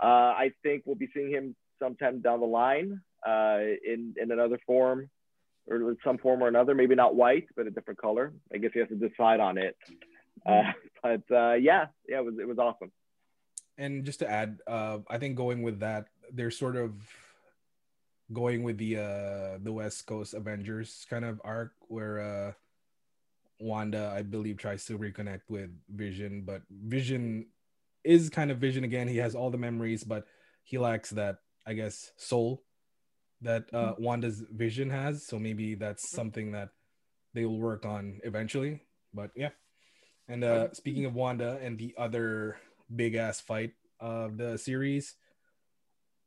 Uh, 0.01 0.33
I 0.35 0.51
think 0.63 0.83
we'll 0.85 0.95
be 0.95 1.09
seeing 1.13 1.29
him 1.29 1.55
sometime 1.81 2.21
down 2.21 2.39
the 2.39 2.45
line 2.45 3.01
uh, 3.27 3.59
in 3.85 4.15
in 4.21 4.31
another 4.31 4.59
form 4.65 5.09
or 5.67 5.95
some 6.03 6.17
form 6.17 6.41
or 6.41 6.47
another. 6.47 6.73
Maybe 6.75 6.95
not 6.95 7.15
white, 7.15 7.47
but 7.55 7.67
a 7.67 7.71
different 7.71 7.99
color. 7.99 8.33
I 8.53 8.57
guess 8.57 8.71
you 8.73 8.81
have 8.81 8.89
to 8.89 8.95
decide 8.95 9.39
on 9.39 9.57
it. 9.57 9.77
Uh, 10.45 10.71
but 11.03 11.23
uh, 11.31 11.53
yeah, 11.53 11.87
yeah, 12.07 12.19
it 12.19 12.25
was 12.25 12.35
it 12.39 12.47
was 12.47 12.57
awesome. 12.57 12.91
And 13.77 14.03
just 14.03 14.19
to 14.19 14.29
add, 14.29 14.59
uh, 14.67 14.99
I 15.09 15.17
think 15.17 15.37
going 15.37 15.61
with 15.63 15.79
that, 15.79 16.07
they're 16.33 16.51
sort 16.51 16.75
of 16.75 16.93
going 18.31 18.63
with 18.63 18.77
the 18.77 18.97
uh 18.97 19.57
the 19.61 19.71
West 19.71 20.05
Coast 20.05 20.33
Avengers 20.33 21.05
kind 21.09 21.25
of 21.25 21.41
arc 21.43 21.73
where 21.87 22.19
uh 22.19 22.51
Wanda, 23.59 24.13
I 24.15 24.21
believe, 24.21 24.57
tries 24.57 24.85
to 24.85 24.97
reconnect 24.97 25.41
with 25.49 25.69
Vision, 25.89 26.43
but 26.45 26.61
Vision 26.69 27.47
is 28.03 28.29
kind 28.29 28.51
of 28.51 28.57
Vision 28.57 28.83
again. 28.83 29.07
He 29.07 29.17
has 29.17 29.35
all 29.35 29.49
the 29.49 29.57
memories, 29.57 30.03
but 30.03 30.25
he 30.63 30.77
lacks 30.77 31.09
that, 31.11 31.37
I 31.67 31.73
guess, 31.73 32.11
soul 32.17 32.63
that 33.41 33.65
uh, 33.73 33.93
mm-hmm. 33.93 34.03
Wanda's 34.03 34.43
Vision 34.51 34.89
has. 34.89 35.25
So 35.25 35.39
maybe 35.39 35.75
that's 35.75 36.05
mm-hmm. 36.05 36.15
something 36.15 36.51
that 36.53 36.69
they 37.33 37.45
will 37.45 37.59
work 37.59 37.85
on 37.85 38.19
eventually. 38.23 38.81
But 39.13 39.31
yeah. 39.35 39.49
And 40.27 40.43
uh, 40.43 40.73
speaking 40.73 41.05
of 41.05 41.15
Wanda 41.15 41.59
and 41.61 41.77
the 41.77 41.95
other 41.97 42.57
big 42.95 43.15
ass 43.15 43.41
fight 43.41 43.73
of 43.99 44.37
the 44.37 44.57
series, 44.57 45.15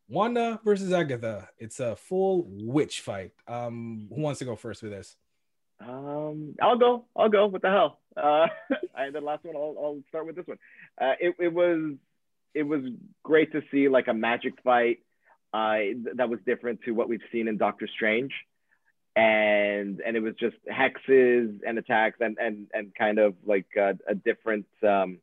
Wanda 0.08 0.60
versus 0.64 0.92
Agatha. 0.92 1.48
It's 1.58 1.80
a 1.80 1.96
full 1.96 2.46
witch 2.48 3.00
fight. 3.00 3.30
Um, 3.46 4.08
who 4.14 4.20
wants 4.20 4.40
to 4.40 4.44
go 4.44 4.56
first 4.56 4.82
with 4.82 4.92
this? 4.92 5.16
Um, 5.86 6.54
I'll 6.60 6.78
go. 6.78 7.04
I'll 7.16 7.28
go. 7.28 7.46
What 7.46 7.62
the 7.62 7.68
hell? 7.68 7.98
Uh, 8.16 8.46
and 8.96 9.14
the 9.14 9.20
last 9.20 9.44
one, 9.44 9.56
I'll, 9.56 9.74
I'll 9.78 10.02
start 10.08 10.26
with 10.26 10.36
this 10.36 10.46
one. 10.46 10.58
Uh, 11.00 11.14
it, 11.20 11.34
it 11.38 11.52
was 11.52 11.94
it 12.54 12.62
was 12.62 12.82
great 13.22 13.52
to 13.52 13.62
see 13.70 13.88
like 13.88 14.08
a 14.08 14.14
magic 14.14 14.54
fight 14.62 14.98
uh, 15.54 15.78
that 16.16 16.28
was 16.28 16.38
different 16.46 16.80
to 16.84 16.92
what 16.92 17.08
we've 17.08 17.20
seen 17.30 17.48
in 17.48 17.56
Doctor 17.56 17.88
Strange, 17.94 18.32
and 19.16 20.00
and 20.00 20.16
it 20.16 20.20
was 20.20 20.34
just 20.38 20.56
hexes 20.70 21.60
and 21.66 21.78
attacks 21.78 22.18
and 22.20 22.38
and 22.38 22.66
and 22.72 22.94
kind 22.94 23.18
of 23.18 23.34
like 23.44 23.66
a, 23.76 23.98
a 24.08 24.14
different 24.14 24.66
um, 24.82 25.18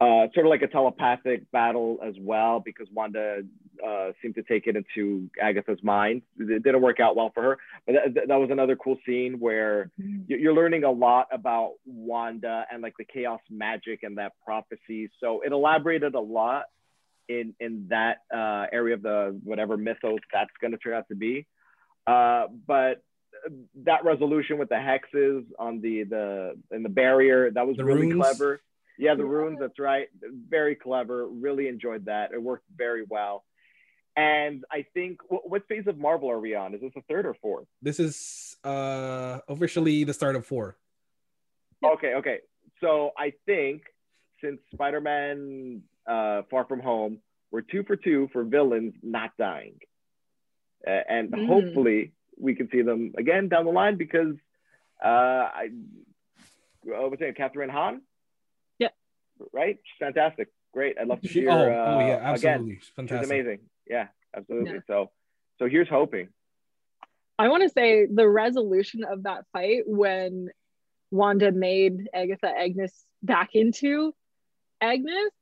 uh, 0.00 0.28
sort 0.34 0.46
of 0.46 0.50
like 0.50 0.62
a 0.62 0.68
telepathic 0.68 1.50
battle 1.50 1.98
as 2.02 2.14
well 2.18 2.60
because 2.60 2.86
Wanda 2.92 3.42
uh, 3.86 4.12
seemed 4.20 4.34
to 4.34 4.42
take 4.42 4.66
it 4.66 4.76
into 4.76 5.30
Agatha's 5.40 5.82
mind. 5.82 6.22
It 6.38 6.62
didn't 6.62 6.82
work 6.82 7.00
out 7.00 7.16
well 7.16 7.30
for 7.34 7.42
her, 7.42 7.58
but 7.86 7.94
that, 8.14 8.28
that 8.28 8.36
was 8.36 8.50
another 8.50 8.76
cool 8.76 8.96
scene 9.06 9.38
where 9.38 9.90
mm-hmm. 10.00 10.22
you're 10.28 10.54
learning 10.54 10.84
a 10.84 10.90
lot 10.90 11.28
about 11.32 11.74
Wanda 11.86 12.64
and 12.70 12.82
like 12.82 12.94
the 12.98 13.04
chaos 13.04 13.40
magic 13.50 14.02
and 14.02 14.18
that 14.18 14.32
prophecy. 14.44 15.10
So 15.20 15.42
it 15.44 15.52
elaborated 15.52 16.14
a 16.14 16.20
lot 16.20 16.64
in 17.28 17.54
in 17.60 17.86
that 17.90 18.18
uh, 18.34 18.66
area 18.72 18.94
of 18.94 19.02
the 19.02 19.38
whatever 19.44 19.76
mythos 19.76 20.20
that's 20.32 20.50
going 20.60 20.72
to 20.72 20.78
turn 20.78 20.94
out 20.94 21.08
to 21.08 21.16
be. 21.16 21.46
Uh, 22.06 22.46
but 22.66 23.02
that 23.84 24.04
resolution 24.04 24.58
with 24.58 24.68
the 24.68 24.74
hexes 24.74 25.44
on 25.58 25.80
the 25.80 26.04
the 26.04 26.58
in 26.70 26.82
the 26.82 26.88
barrier 26.88 27.50
that 27.50 27.66
was 27.66 27.76
the 27.76 27.84
really 27.84 28.08
runes. 28.08 28.14
clever 28.14 28.60
yeah, 29.00 29.14
the 29.14 29.24
runes. 29.24 29.58
That's 29.58 29.78
right. 29.78 30.08
Very 30.22 30.74
clever. 30.74 31.26
Really 31.26 31.68
enjoyed 31.68 32.04
that. 32.04 32.32
It 32.34 32.42
worked 32.42 32.66
very 32.76 33.02
well. 33.08 33.44
And 34.16 34.64
I 34.70 34.84
think 34.92 35.20
what 35.28 35.66
phase 35.68 35.86
of 35.86 35.96
Marvel 35.96 36.30
are 36.30 36.40
we 36.40 36.54
on? 36.54 36.74
Is 36.74 36.80
this 36.80 36.92
the 36.94 37.02
third 37.08 37.26
or 37.26 37.34
fourth? 37.34 37.66
This 37.80 38.00
is 38.00 38.56
uh 38.64 39.38
officially 39.48 40.04
the 40.04 40.12
start 40.12 40.36
of 40.36 40.44
four. 40.44 40.76
Okay, 41.82 42.14
okay. 42.14 42.38
So 42.80 43.12
I 43.16 43.32
think 43.46 43.82
since 44.42 44.58
Spider-Man 44.72 45.82
uh, 46.06 46.42
Far 46.50 46.64
From 46.64 46.80
Home, 46.80 47.18
we're 47.50 47.62
two 47.62 47.82
for 47.84 47.96
two 47.96 48.28
for 48.32 48.44
villains 48.44 48.94
not 49.02 49.30
dying, 49.38 49.74
uh, 50.86 50.90
and 50.90 51.30
mm. 51.30 51.46
hopefully 51.46 52.12
we 52.38 52.54
can 52.54 52.68
see 52.70 52.82
them 52.82 53.12
again 53.18 53.48
down 53.48 53.64
the 53.64 53.70
line 53.70 53.96
because 53.96 54.34
uh, 55.04 55.08
I, 55.08 55.68
I 56.86 57.00
was 57.00 57.18
saying 57.18 57.34
Kathryn 57.34 57.70
Hahn 57.70 58.02
Yeah, 58.78 58.88
right? 59.52 59.78
She's 59.82 59.98
fantastic. 59.98 60.48
Great. 60.72 60.96
I'd 61.00 61.08
love 61.08 61.20
to 61.22 61.28
see 61.28 61.44
her. 61.44 61.50
Oh, 61.50 61.54
uh, 61.54 61.94
oh 61.94 62.06
yeah, 62.06 62.20
absolutely. 62.22 62.72
Again. 62.72 62.80
Fantastic. 62.96 63.24
She's 63.24 63.30
amazing. 63.30 63.58
Yeah, 63.90 64.06
absolutely. 64.34 64.74
Yeah. 64.74 64.80
So, 64.86 65.10
so 65.58 65.68
here's 65.68 65.88
hoping. 65.88 66.28
I 67.38 67.48
want 67.48 67.64
to 67.64 67.68
say 67.68 68.06
the 68.06 68.28
resolution 68.28 69.02
of 69.04 69.24
that 69.24 69.44
fight 69.52 69.82
when 69.86 70.50
Wanda 71.10 71.50
made 71.50 72.08
Agatha 72.14 72.48
Agnes 72.48 73.04
back 73.22 73.50
into 73.54 74.14
Agnes, 74.80 75.32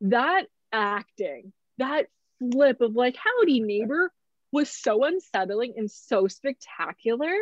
that 0.00 0.46
acting, 0.72 1.52
that 1.78 2.06
flip 2.38 2.80
of 2.80 2.94
like, 2.94 3.16
howdy, 3.16 3.60
neighbor, 3.60 4.10
was 4.50 4.70
so 4.70 5.04
unsettling 5.04 5.74
and 5.76 5.90
so 5.90 6.26
spectacular. 6.26 7.34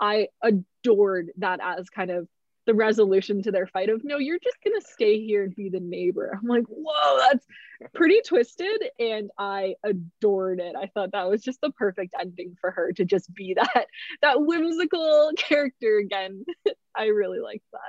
I 0.00 0.28
adored 0.42 1.30
that 1.38 1.60
as 1.60 1.90
kind 1.90 2.10
of 2.10 2.28
the 2.66 2.74
resolution 2.74 3.42
to 3.42 3.52
their 3.52 3.66
fight 3.66 3.88
of 3.88 4.04
no 4.04 4.18
you're 4.18 4.38
just 4.38 4.56
gonna 4.62 4.80
stay 4.80 5.24
here 5.24 5.44
and 5.44 5.54
be 5.54 5.68
the 5.68 5.80
neighbor. 5.80 6.38
I'm 6.38 6.48
like 6.48 6.64
whoa 6.68 7.18
that's 7.18 7.46
pretty 7.94 8.20
twisted 8.26 8.90
and 8.98 9.30
i 9.38 9.74
adored 9.84 10.60
it. 10.60 10.74
I 10.76 10.86
thought 10.86 11.12
that 11.12 11.28
was 11.28 11.42
just 11.42 11.60
the 11.60 11.70
perfect 11.70 12.14
ending 12.20 12.56
for 12.60 12.70
her 12.70 12.92
to 12.92 13.04
just 13.04 13.32
be 13.34 13.54
that 13.54 13.86
that 14.22 14.44
whimsical 14.44 15.32
character 15.36 15.98
again. 15.98 16.44
I 16.96 17.06
really 17.06 17.40
liked 17.40 17.64
that. 17.72 17.80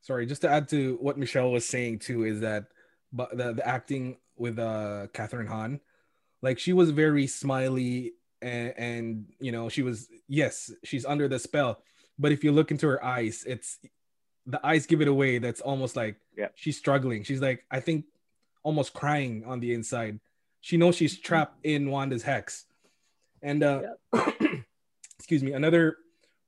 Sorry 0.00 0.26
just 0.26 0.42
to 0.42 0.50
add 0.50 0.68
to 0.70 0.98
what 1.00 1.18
michelle 1.18 1.50
was 1.50 1.66
saying 1.66 2.00
too 2.00 2.24
is 2.24 2.40
that 2.40 2.66
but 3.12 3.36
the, 3.36 3.52
the 3.52 3.66
acting 3.66 4.16
with 4.36 4.58
uh 4.58 5.06
kathryn 5.12 5.46
hahn 5.46 5.80
like 6.42 6.58
she 6.58 6.72
was 6.72 6.90
very 6.90 7.26
smiley 7.28 8.14
and, 8.42 8.74
and 8.76 9.26
you 9.38 9.52
know 9.52 9.68
she 9.68 9.82
was 9.82 10.08
yes 10.28 10.72
she's 10.82 11.06
under 11.06 11.28
the 11.28 11.38
spell 11.38 11.82
but 12.18 12.32
if 12.32 12.44
you 12.44 12.52
look 12.52 12.70
into 12.70 12.86
her 12.88 13.04
eyes, 13.04 13.44
it's 13.46 13.78
the 14.46 14.64
eyes 14.66 14.86
give 14.86 15.00
it 15.00 15.08
away. 15.08 15.38
That's 15.38 15.60
almost 15.60 15.96
like 15.96 16.16
yeah. 16.36 16.48
she's 16.54 16.76
struggling. 16.76 17.24
She's 17.24 17.40
like, 17.40 17.64
I 17.70 17.80
think 17.80 18.06
almost 18.62 18.92
crying 18.92 19.44
on 19.46 19.60
the 19.60 19.74
inside. 19.74 20.20
She 20.60 20.76
knows 20.76 20.96
she's 20.96 21.14
mm-hmm. 21.14 21.26
trapped 21.26 21.66
in 21.66 21.90
Wanda's 21.90 22.22
hex. 22.22 22.66
And 23.42 23.62
uh 23.62 23.82
yeah. 24.14 24.30
excuse 25.18 25.42
me, 25.42 25.52
another 25.52 25.96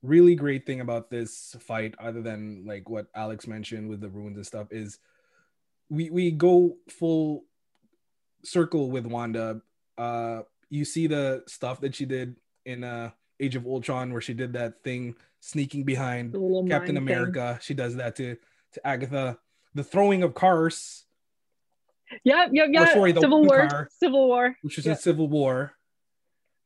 really 0.01 0.35
great 0.35 0.65
thing 0.65 0.81
about 0.81 1.09
this 1.09 1.55
fight, 1.59 1.95
other 1.99 2.21
than 2.21 2.65
like 2.65 2.89
what 2.89 3.07
Alex 3.15 3.47
mentioned 3.47 3.89
with 3.89 4.01
the 4.01 4.09
runes 4.09 4.37
and 4.37 4.45
stuff, 4.45 4.67
is 4.71 4.99
we 5.89 6.09
we 6.09 6.31
go 6.31 6.77
full 6.89 7.45
circle 8.43 8.91
with 8.91 9.05
Wanda. 9.05 9.61
Uh 9.97 10.41
you 10.69 10.83
see 10.83 11.07
the 11.07 11.43
stuff 11.47 11.81
that 11.81 11.95
she 11.95 12.05
did 12.05 12.35
in 12.65 12.83
uh 12.83 13.11
Age 13.39 13.55
of 13.57 13.65
Ultron 13.65 14.13
where 14.13 14.21
she 14.21 14.33
did 14.33 14.53
that 14.53 14.81
thing 14.83 15.15
sneaking 15.45 15.83
behind 15.83 16.33
Captain 16.67 16.97
America. 16.97 17.53
Thing. 17.53 17.59
She 17.61 17.73
does 17.73 17.95
that 17.95 18.15
to 18.17 18.35
to 18.73 18.87
Agatha. 18.87 19.37
The 19.73 19.83
throwing 19.83 20.23
of 20.23 20.33
cars. 20.33 21.05
Yeah, 22.23 22.47
yeah, 22.51 22.65
yeah. 22.69 22.93
Sorry, 22.93 23.11
the 23.11 23.21
Civil 23.21 23.43
War. 23.43 23.67
Car, 23.67 23.89
Civil 23.99 24.27
War. 24.27 24.55
Which 24.61 24.77
is 24.77 24.85
yep. 24.85 24.97
in 24.97 25.01
Civil 25.01 25.27
War. 25.27 25.73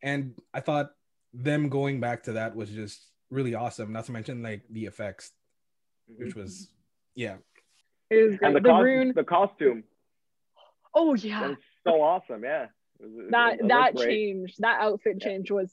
And 0.02 0.36
I 0.54 0.62
thought 0.62 0.92
them 1.34 1.70
going 1.70 2.00
back 2.00 2.24
to 2.24 2.34
that 2.34 2.56
was 2.56 2.70
just 2.70 3.06
really 3.30 3.56
awesome. 3.56 3.92
Not 3.92 4.06
to 4.06 4.12
mention 4.12 4.42
like 4.42 4.64
the 4.70 4.86
effects, 4.86 5.32
which 6.08 6.36
was 6.36 6.70
yeah. 7.16 7.38
It 8.10 8.30
was 8.30 8.38
great. 8.38 8.48
And 8.48 8.56
the, 8.56 8.62
the, 8.62 8.74
rune... 8.74 9.14
the 9.16 9.24
costume. 9.24 9.84
Oh 10.96 11.16
yeah. 11.16 11.54
so 11.86 12.02
awesome, 12.02 12.44
yeah. 12.44 12.68
that 13.32 13.58
that 13.68 13.98
change, 13.98 14.56
that 14.60 14.82
outfit 14.82 15.18
yeah. 15.20 15.28
change 15.28 15.52
was 15.52 15.72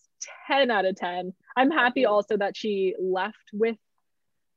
10 0.49 0.71
out 0.71 0.85
of 0.85 0.97
10. 0.97 1.33
I'm 1.57 1.71
happy 1.71 2.05
also 2.05 2.37
that 2.37 2.57
she 2.57 2.95
left 3.01 3.37
with 3.53 3.77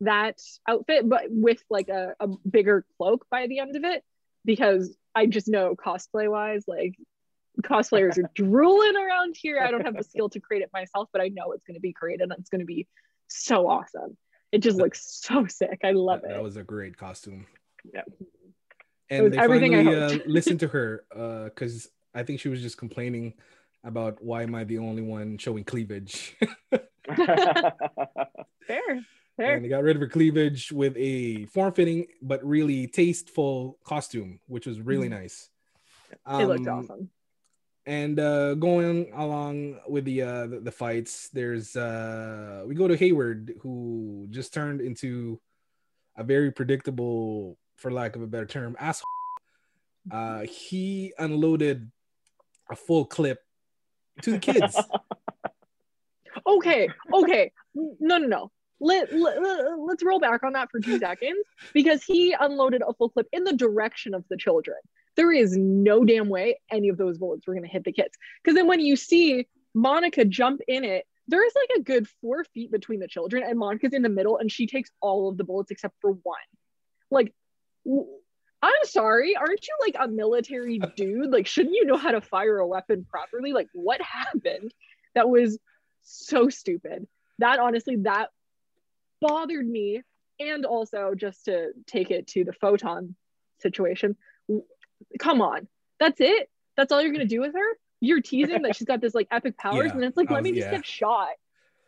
that 0.01 0.37
outfit, 0.67 1.07
but 1.07 1.23
with 1.29 1.61
like 1.69 1.89
a, 1.89 2.13
a 2.19 2.27
bigger 2.49 2.85
cloak 2.97 3.25
by 3.31 3.47
the 3.47 3.59
end 3.59 3.75
of 3.75 3.83
it, 3.83 4.03
because 4.45 4.95
I 5.15 5.25
just 5.25 5.47
know 5.47 5.75
cosplay 5.75 6.29
wise, 6.29 6.63
like 6.67 6.95
cosplayers 7.63 8.17
are 8.17 8.29
drooling 8.35 8.95
around 8.95 9.35
here. 9.37 9.61
I 9.61 9.71
don't 9.71 9.85
have 9.85 9.95
the 9.95 10.03
skill 10.03 10.29
to 10.31 10.39
create 10.39 10.63
it 10.63 10.69
myself, 10.73 11.09
but 11.11 11.21
I 11.21 11.29
know 11.29 11.51
it's 11.53 11.63
going 11.63 11.75
to 11.75 11.81
be 11.81 11.93
created 11.93 12.23
and 12.23 12.39
it's 12.39 12.49
going 12.49 12.59
to 12.59 12.65
be 12.65 12.87
so 13.27 13.67
awesome. 13.67 14.17
It 14.51 14.59
just 14.59 14.77
looks 14.77 15.21
so 15.21 15.45
sick. 15.45 15.81
I 15.83 15.91
love 15.91 16.21
that, 16.21 16.31
it. 16.31 16.33
That 16.33 16.43
was 16.43 16.57
a 16.57 16.63
great 16.63 16.97
costume. 16.97 17.45
Yeah. 17.93 18.01
And 19.09 19.33
they 19.33 19.37
everything 19.37 19.73
finally 19.73 19.95
uh, 19.95 20.19
listened 20.25 20.59
to 20.61 20.67
her 20.67 21.03
because 21.45 21.87
uh, 21.87 22.19
I 22.19 22.23
think 22.23 22.39
she 22.39 22.49
was 22.49 22.61
just 22.61 22.77
complaining 22.77 23.33
about 23.83 24.21
why 24.21 24.43
am 24.43 24.55
I 24.55 24.63
the 24.63 24.77
only 24.79 25.01
one 25.01 25.37
showing 25.37 25.63
cleavage. 25.63 26.35
Fair. 27.15 27.45
Fair. 28.67 29.55
And 29.55 29.63
they 29.63 29.69
got 29.69 29.83
rid 29.83 29.95
of 29.95 30.01
her 30.01 30.07
cleavage 30.07 30.71
with 30.71 30.93
a 30.97 31.45
form-fitting 31.45 32.07
but 32.21 32.45
really 32.45 32.87
tasteful 32.87 33.77
costume, 33.85 34.39
which 34.47 34.65
was 34.65 34.81
really 34.81 35.07
mm 35.07 35.21
nice. 35.21 35.49
Um, 36.25 36.41
it 36.41 36.47
looked 36.47 36.67
awesome. 36.67 37.09
And 37.85 38.19
uh, 38.19 38.55
going 38.55 39.11
along 39.15 39.79
with 39.87 40.05
the, 40.05 40.21
uh, 40.23 40.47
the, 40.47 40.59
the 40.59 40.71
fights, 40.71 41.29
there's 41.29 41.75
uh, 41.75 42.63
we 42.67 42.75
go 42.75 42.87
to 42.87 42.97
Hayward, 42.97 43.53
who 43.61 44.27
just 44.29 44.53
turned 44.53 44.81
into 44.81 45.39
a 46.17 46.23
very 46.23 46.51
predictable, 46.51 47.57
for 47.77 47.91
lack 47.91 48.15
of 48.15 48.21
a 48.21 48.27
better 48.27 48.45
term, 48.45 48.75
asshole. 48.79 49.05
Uh, 50.11 50.41
he 50.41 51.13
unloaded 51.17 51.89
a 52.69 52.75
full 52.75 53.05
clip 53.05 53.39
to 54.23 54.31
the 54.31 54.39
kids. 54.39 54.77
okay, 56.47 56.89
okay, 57.13 57.51
no, 57.73 58.17
no, 58.17 58.27
no 58.27 58.51
let, 58.79 59.13
let, 59.13 59.37
let's 59.79 60.03
roll 60.03 60.19
back 60.19 60.43
on 60.43 60.53
that 60.53 60.71
for 60.71 60.79
two 60.79 60.99
seconds 60.99 61.45
because 61.73 62.03
he 62.03 62.35
unloaded 62.39 62.81
a 62.87 62.93
full 62.93 63.09
clip 63.09 63.27
in 63.31 63.43
the 63.43 63.53
direction 63.53 64.13
of 64.13 64.23
the 64.29 64.37
children. 64.37 64.77
There 65.15 65.31
is 65.31 65.57
no 65.57 66.05
damn 66.05 66.29
way 66.29 66.59
any 66.71 66.89
of 66.89 66.97
those 66.97 67.17
bullets 67.17 67.45
were 67.45 67.53
going 67.53 67.65
to 67.65 67.69
hit 67.69 67.83
the 67.83 67.91
kids. 67.91 68.17
Because 68.41 68.55
then 68.55 68.67
when 68.67 68.79
you 68.79 68.95
see 68.95 69.47
Monica 69.73 70.23
jump 70.23 70.61
in 70.67 70.83
it, 70.85 71.05
there 71.27 71.45
is 71.45 71.53
like 71.55 71.79
a 71.79 71.83
good 71.83 72.07
four 72.21 72.43
feet 72.43 72.71
between 72.71 72.99
the 72.99 73.07
children, 73.07 73.43
and 73.43 73.59
Monica's 73.59 73.93
in 73.93 74.01
the 74.01 74.09
middle, 74.09 74.37
and 74.37 74.51
she 74.51 74.65
takes 74.65 74.89
all 74.99 75.29
of 75.29 75.37
the 75.37 75.43
bullets 75.43 75.69
except 75.69 75.93
for 76.01 76.11
one. 76.11 76.39
Like, 77.11 77.33
I'm 78.61 78.83
sorry, 78.83 79.35
aren't 79.35 79.65
you 79.67 79.75
like 79.79 79.95
a 79.99 80.07
military 80.07 80.79
dude? 80.95 81.31
Like, 81.31 81.47
shouldn't 81.47 81.75
you 81.75 81.85
know 81.85 81.97
how 81.97 82.11
to 82.11 82.21
fire 82.21 82.57
a 82.57 82.67
weapon 82.67 83.05
properly? 83.09 83.53
Like, 83.53 83.69
what 83.73 84.01
happened? 84.01 84.73
That 85.15 85.29
was 85.29 85.57
so 86.01 86.49
stupid. 86.49 87.07
That 87.39 87.59
honestly, 87.59 87.97
that 87.97 88.29
bothered 89.21 89.67
me. 89.67 90.01
And 90.41 90.65
also, 90.65 91.13
just 91.15 91.45
to 91.45 91.71
take 91.85 92.11
it 92.11 92.27
to 92.27 92.45
the 92.45 92.53
photon 92.53 93.15
situation, 93.59 94.15
come 95.19 95.41
on, 95.41 95.67
that's 95.99 96.21
it. 96.21 96.49
That's 96.77 96.93
all 96.93 97.01
you're 97.01 97.11
gonna 97.11 97.25
do 97.25 97.41
with 97.41 97.53
her. 97.55 97.77
You're 97.99 98.21
teasing 98.21 98.61
that 98.61 98.77
she's 98.77 98.87
got 98.87 99.01
this 99.01 99.13
like 99.13 99.27
epic 99.31 99.57
powers, 99.57 99.87
yeah, 99.87 99.95
and 99.95 100.03
it's 100.05 100.15
like, 100.15 100.31
let 100.31 100.43
me 100.43 100.51
just 100.51 100.67
yeah. 100.67 100.77
get 100.77 100.85
shot, 100.85 101.31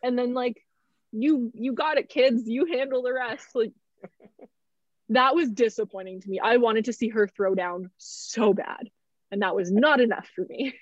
and 0.03 0.19
then 0.19 0.33
like, 0.33 0.65
you 1.13 1.51
you 1.53 1.71
got 1.71 1.97
it, 1.97 2.09
kids. 2.09 2.43
You 2.45 2.65
handle 2.65 3.03
the 3.03 3.13
rest. 3.13 3.47
Like, 3.55 3.71
that 5.11 5.35
was 5.35 5.49
disappointing 5.49 6.21
to 6.21 6.29
me. 6.29 6.39
I 6.39 6.57
wanted 6.57 6.85
to 6.85 6.93
see 6.93 7.09
her 7.09 7.27
throw 7.27 7.55
down 7.55 7.91
so 7.97 8.53
bad, 8.53 8.89
and 9.31 9.41
that 9.41 9.55
was 9.55 9.71
not 9.71 10.01
enough 10.01 10.29
for 10.35 10.45
me. 10.49 10.73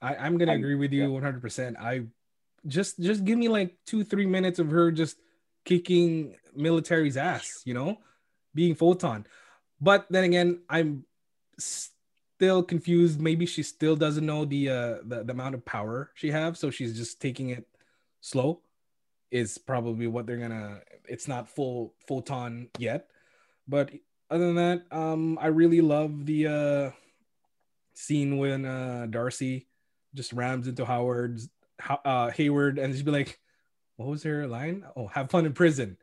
I, 0.00 0.16
I'm 0.16 0.36
gonna 0.36 0.52
agree 0.52 0.74
with 0.74 0.92
you 0.92 1.10
100. 1.10 1.40
percent 1.40 1.76
I 1.78 2.02
just 2.66 3.00
just 3.00 3.24
give 3.24 3.38
me 3.38 3.48
like 3.48 3.76
two 3.86 4.04
three 4.04 4.26
minutes 4.26 4.58
of 4.58 4.70
her 4.70 4.90
just 4.90 5.16
kicking 5.64 6.36
military's 6.54 7.16
ass, 7.16 7.62
you 7.64 7.74
know, 7.74 7.98
being 8.54 8.74
photon. 8.74 9.26
But 9.80 10.06
then 10.10 10.24
again, 10.24 10.60
I'm 10.68 11.04
still 11.58 12.62
confused. 12.62 13.20
Maybe 13.20 13.46
she 13.46 13.62
still 13.62 13.96
doesn't 13.96 14.26
know 14.26 14.44
the 14.44 14.68
uh 14.68 14.96
the, 15.04 15.24
the 15.24 15.32
amount 15.32 15.54
of 15.54 15.64
power 15.64 16.10
she 16.14 16.30
have, 16.30 16.58
so 16.58 16.70
she's 16.70 16.96
just 16.96 17.20
taking 17.20 17.50
it 17.50 17.66
slow. 18.20 18.60
Is 19.30 19.56
probably 19.56 20.06
what 20.06 20.26
they're 20.26 20.36
gonna. 20.36 20.80
It's 21.08 21.26
not 21.26 21.48
full 21.48 21.94
photon 22.06 22.68
yet, 22.78 23.08
but 23.68 23.90
other 24.30 24.46
than 24.46 24.56
that, 24.56 24.82
um, 24.90 25.38
I 25.40 25.48
really 25.48 25.80
love 25.80 26.26
the 26.26 26.46
uh 26.46 26.90
scene 27.94 28.38
when 28.38 28.64
uh 28.64 29.06
Darcy 29.10 29.68
just 30.14 30.32
rams 30.32 30.68
into 30.68 30.84
Howard's 30.84 31.48
uh 32.04 32.30
Hayward 32.30 32.78
and 32.78 32.94
she'd 32.94 33.04
be 33.04 33.10
like, 33.10 33.38
what 33.96 34.08
was 34.08 34.22
her 34.22 34.46
line? 34.46 34.84
Oh, 34.96 35.06
have 35.08 35.30
fun 35.30 35.46
in 35.46 35.52
prison. 35.52 35.96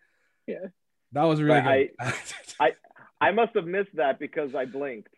Yeah. 0.47 0.67
That 1.11 1.23
was 1.23 1.41
really 1.41 1.61
good. 1.61 1.89
I, 1.99 2.13
I, 2.59 2.71
I 3.21 3.31
must 3.31 3.55
have 3.55 3.65
missed 3.65 3.95
that 3.95 4.19
because 4.19 4.55
I 4.55 4.65
blinked. 4.65 5.13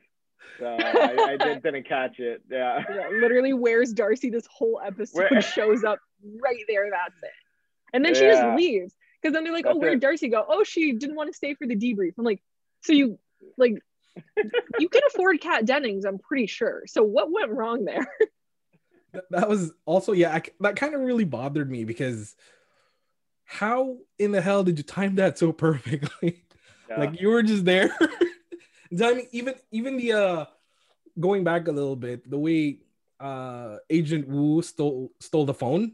So 0.59 0.65
I, 0.65 1.33
I 1.33 1.37
did, 1.37 1.63
not 1.73 1.85
catch 1.85 2.19
it. 2.19 2.41
Yeah. 2.49 2.83
yeah. 2.89 3.09
Literally, 3.09 3.53
where's 3.53 3.93
Darcy? 3.93 4.29
This 4.29 4.47
whole 4.51 4.81
episode 4.83 5.29
Where? 5.31 5.41
shows 5.41 5.83
up 5.83 5.99
right 6.41 6.63
there. 6.67 6.89
That's 6.89 7.15
it. 7.21 7.29
And 7.93 8.05
then 8.05 8.15
she 8.15 8.21
just 8.21 8.55
leaves 8.55 8.93
because 9.21 9.33
then 9.33 9.43
they're 9.43 9.53
like, 9.53 9.65
that's 9.65 9.75
"Oh, 9.75 9.79
where'd 9.79 9.95
it. 9.95 10.01
Darcy 10.01 10.29
go? 10.29 10.45
Oh, 10.47 10.63
she 10.63 10.93
didn't 10.93 11.15
want 11.15 11.29
to 11.29 11.35
stay 11.35 11.53
for 11.53 11.67
the 11.67 11.75
debrief." 11.75 12.13
I'm 12.17 12.25
like, 12.25 12.41
"So 12.81 12.93
you 12.93 13.19
like 13.57 13.81
you 14.79 14.89
can 14.89 15.01
afford 15.07 15.41
Kat 15.41 15.65
Dennings? 15.65 16.05
I'm 16.05 16.19
pretty 16.19 16.47
sure. 16.47 16.83
So 16.87 17.03
what 17.03 17.31
went 17.31 17.51
wrong 17.51 17.85
there?" 17.85 18.07
that 19.31 19.49
was 19.49 19.71
also 19.85 20.13
yeah. 20.13 20.33
I, 20.33 20.41
that 20.61 20.75
kind 20.75 20.95
of 20.95 21.01
really 21.01 21.25
bothered 21.25 21.69
me 21.69 21.83
because 21.83 22.35
how 23.45 23.97
in 24.17 24.31
the 24.31 24.41
hell 24.41 24.63
did 24.63 24.77
you 24.77 24.83
time 24.83 25.15
that 25.15 25.37
so 25.37 25.51
perfectly? 25.51 26.43
Yeah. 26.89 26.99
like 26.99 27.21
you 27.21 27.29
were 27.29 27.43
just 27.43 27.65
there. 27.65 27.95
I 29.01 29.13
mean, 29.13 29.27
even 29.31 29.55
even 29.71 29.97
the 29.97 30.13
uh 30.13 30.45
going 31.19 31.43
back 31.43 31.67
a 31.67 31.71
little 31.71 31.95
bit, 31.95 32.29
the 32.29 32.39
way 32.39 32.79
uh 33.19 33.77
Agent 33.89 34.27
Woo 34.27 34.61
stole 34.61 35.11
stole 35.19 35.45
the 35.45 35.53
phone 35.53 35.93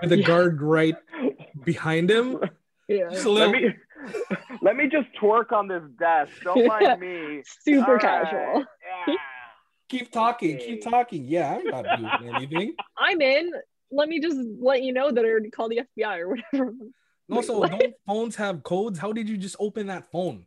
with 0.00 0.10
the 0.10 0.18
yeah. 0.18 0.26
guard 0.26 0.62
right 0.62 0.96
behind 1.64 2.10
him. 2.10 2.40
Yeah. 2.88 3.08
Little... 3.08 3.34
Let 3.34 3.50
me 3.50 3.74
let 4.62 4.76
me 4.76 4.88
just 4.88 5.08
twerk 5.20 5.52
on 5.52 5.68
this 5.68 5.82
desk. 5.98 6.32
Don't 6.42 6.66
mind 6.80 7.00
me. 7.00 7.42
Super 7.64 7.94
All 7.94 7.98
casual. 7.98 8.38
Right. 8.38 8.64
Yeah. 9.08 9.14
Keep 9.88 10.12
talking. 10.12 10.56
Okay. 10.56 10.66
Keep 10.66 10.82
talking. 10.82 11.24
Yeah, 11.24 11.58
I'm 11.58 11.64
not 11.66 11.98
doing 11.98 12.34
anything. 12.34 12.74
I'm 12.98 13.20
in 13.20 13.52
let 13.90 14.08
me 14.08 14.20
just 14.20 14.36
let 14.60 14.82
you 14.82 14.92
know 14.92 15.10
that 15.10 15.24
I 15.24 15.28
already 15.28 15.50
called 15.50 15.72
the 15.72 15.80
FBI 15.98 16.18
or 16.18 16.28
whatever. 16.28 16.72
no 17.28 17.36
Also, 17.36 17.64
don't 17.64 17.94
phones 18.06 18.36
have 18.36 18.62
codes? 18.62 18.98
How 18.98 19.12
did 19.12 19.28
you 19.28 19.36
just 19.36 19.56
open 19.58 19.86
that 19.88 20.10
phone? 20.10 20.44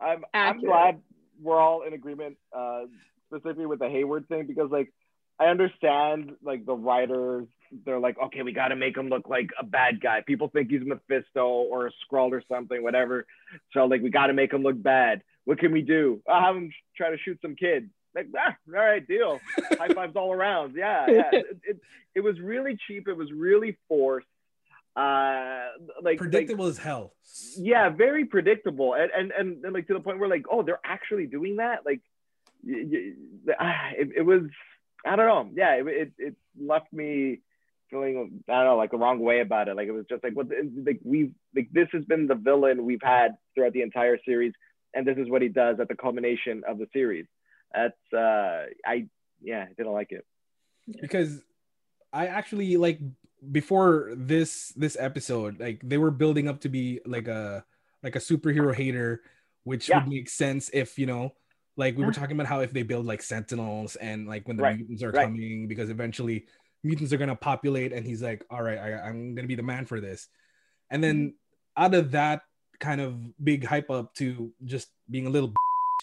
I'm 0.00 0.24
I'm 0.32 0.60
glad 0.60 1.00
we're 1.40 1.58
all 1.58 1.82
in 1.82 1.92
agreement, 1.94 2.36
uh, 2.56 2.82
specifically 3.28 3.66
with 3.66 3.78
the 3.78 3.88
Hayward 3.88 4.28
thing, 4.28 4.46
because 4.46 4.70
like 4.70 4.92
I 5.38 5.46
understand 5.46 6.32
like 6.42 6.64
the 6.64 6.74
writers, 6.74 7.46
they're 7.84 7.98
like, 7.98 8.16
okay, 8.26 8.42
we 8.42 8.52
got 8.52 8.68
to 8.68 8.76
make 8.76 8.96
him 8.96 9.08
look 9.08 9.28
like 9.28 9.50
a 9.58 9.64
bad 9.64 10.00
guy. 10.00 10.22
People 10.26 10.48
think 10.48 10.70
he's 10.70 10.82
Mephisto 10.84 11.44
or 11.44 11.88
a 11.88 11.90
Skrull 11.90 12.30
or 12.30 12.42
something, 12.48 12.82
whatever. 12.82 13.26
So 13.72 13.86
like 13.86 14.02
we 14.02 14.10
got 14.10 14.28
to 14.28 14.32
make 14.32 14.52
him 14.52 14.62
look 14.62 14.80
bad. 14.80 15.22
What 15.44 15.58
can 15.58 15.72
we 15.72 15.82
do? 15.82 16.22
I'll 16.28 16.40
have 16.40 16.56
him 16.56 16.70
try 16.96 17.10
to 17.10 17.18
shoot 17.18 17.38
some 17.42 17.56
kids 17.56 17.90
like, 18.14 18.28
ah, 18.36 18.56
all 18.68 18.74
right, 18.74 19.06
deal. 19.06 19.40
High 19.78 19.88
fives 19.88 20.16
all 20.16 20.32
around. 20.32 20.74
Yeah, 20.76 21.06
yeah. 21.08 21.30
It, 21.32 21.46
it, 21.64 21.80
it, 22.16 22.20
was 22.20 22.38
really 22.40 22.78
cheap. 22.86 23.08
It 23.08 23.16
was 23.16 23.32
really 23.32 23.76
forced. 23.88 24.26
Uh, 24.96 25.70
like 26.02 26.18
predictable 26.18 26.66
like, 26.66 26.72
as 26.72 26.78
hell. 26.78 27.12
Yeah, 27.58 27.88
very 27.88 28.26
predictable, 28.26 28.94
and, 28.94 29.10
and 29.10 29.32
and 29.32 29.64
and 29.64 29.74
like 29.74 29.88
to 29.88 29.94
the 29.94 30.00
point 30.00 30.20
where 30.20 30.28
like, 30.28 30.44
oh, 30.48 30.62
they're 30.62 30.80
actually 30.84 31.26
doing 31.26 31.56
that. 31.56 31.80
Like, 31.84 32.00
ah, 33.58 33.90
it, 33.98 34.10
it 34.16 34.22
was. 34.22 34.42
I 35.04 35.16
don't 35.16 35.26
know. 35.26 35.50
Yeah, 35.54 35.74
it, 35.74 35.86
it, 35.86 36.12
it 36.18 36.34
left 36.60 36.92
me 36.92 37.40
feeling 37.90 38.42
I 38.48 38.52
don't 38.52 38.64
know 38.64 38.76
like 38.76 38.90
the 38.90 38.96
wrong 38.96 39.20
way 39.20 39.40
about 39.40 39.68
it. 39.68 39.76
Like 39.76 39.88
it 39.88 39.92
was 39.92 40.06
just 40.08 40.24
like 40.24 40.34
what 40.34 40.48
like 40.84 41.00
we've 41.04 41.32
like 41.54 41.68
this 41.72 41.88
has 41.92 42.04
been 42.04 42.26
the 42.26 42.34
villain 42.34 42.84
we've 42.84 43.02
had 43.02 43.36
throughout 43.54 43.72
the 43.72 43.82
entire 43.82 44.18
series, 44.24 44.52
and 44.94 45.06
this 45.06 45.18
is 45.18 45.28
what 45.28 45.42
he 45.42 45.48
does 45.48 45.78
at 45.80 45.88
the 45.88 45.96
culmination 45.96 46.62
of 46.66 46.78
the 46.78 46.86
series 46.92 47.26
that's 47.74 48.12
uh 48.12 48.66
I 48.86 49.06
yeah, 49.42 49.66
I 49.68 49.72
didn't 49.76 49.92
like 49.92 50.12
it. 50.12 50.24
Because 51.00 51.42
I 52.12 52.28
actually 52.28 52.76
like 52.76 53.00
before 53.50 54.12
this 54.16 54.68
this 54.76 54.96
episode, 54.98 55.60
like 55.60 55.80
they 55.82 55.98
were 55.98 56.10
building 56.10 56.48
up 56.48 56.60
to 56.60 56.68
be 56.68 57.00
like 57.04 57.28
a 57.28 57.64
like 58.02 58.16
a 58.16 58.20
superhero 58.20 58.74
hater, 58.74 59.22
which 59.64 59.88
yeah. 59.88 59.98
would 59.98 60.08
make 60.08 60.28
sense 60.28 60.70
if 60.72 60.98
you 60.98 61.06
know, 61.06 61.34
like 61.76 61.96
we 61.96 62.04
were 62.04 62.12
talking 62.12 62.36
about 62.36 62.46
how 62.46 62.60
if 62.60 62.72
they 62.72 62.82
build 62.82 63.06
like 63.06 63.22
sentinels 63.22 63.96
and 63.96 64.28
like 64.28 64.46
when 64.46 64.56
the 64.56 64.62
right. 64.62 64.78
mutants 64.78 65.02
are 65.02 65.10
right. 65.10 65.24
coming, 65.24 65.66
because 65.66 65.90
eventually 65.90 66.46
mutants 66.82 67.12
are 67.12 67.16
gonna 67.16 67.36
populate, 67.36 67.92
and 67.92 68.06
he's 68.06 68.22
like, 68.22 68.44
all 68.50 68.62
right, 68.62 68.78
I, 68.78 69.08
I'm 69.08 69.34
gonna 69.34 69.48
be 69.48 69.56
the 69.56 69.62
man 69.62 69.86
for 69.86 70.00
this, 70.00 70.28
and 70.90 71.02
then 71.02 71.16
mm-hmm. 71.16 71.84
out 71.84 71.94
of 71.94 72.12
that 72.12 72.42
kind 72.78 73.00
of 73.00 73.18
big 73.42 73.64
hype 73.64 73.90
up 73.90 74.14
to 74.14 74.52
just 74.64 74.88
being 75.10 75.26
a 75.26 75.30
little 75.30 75.52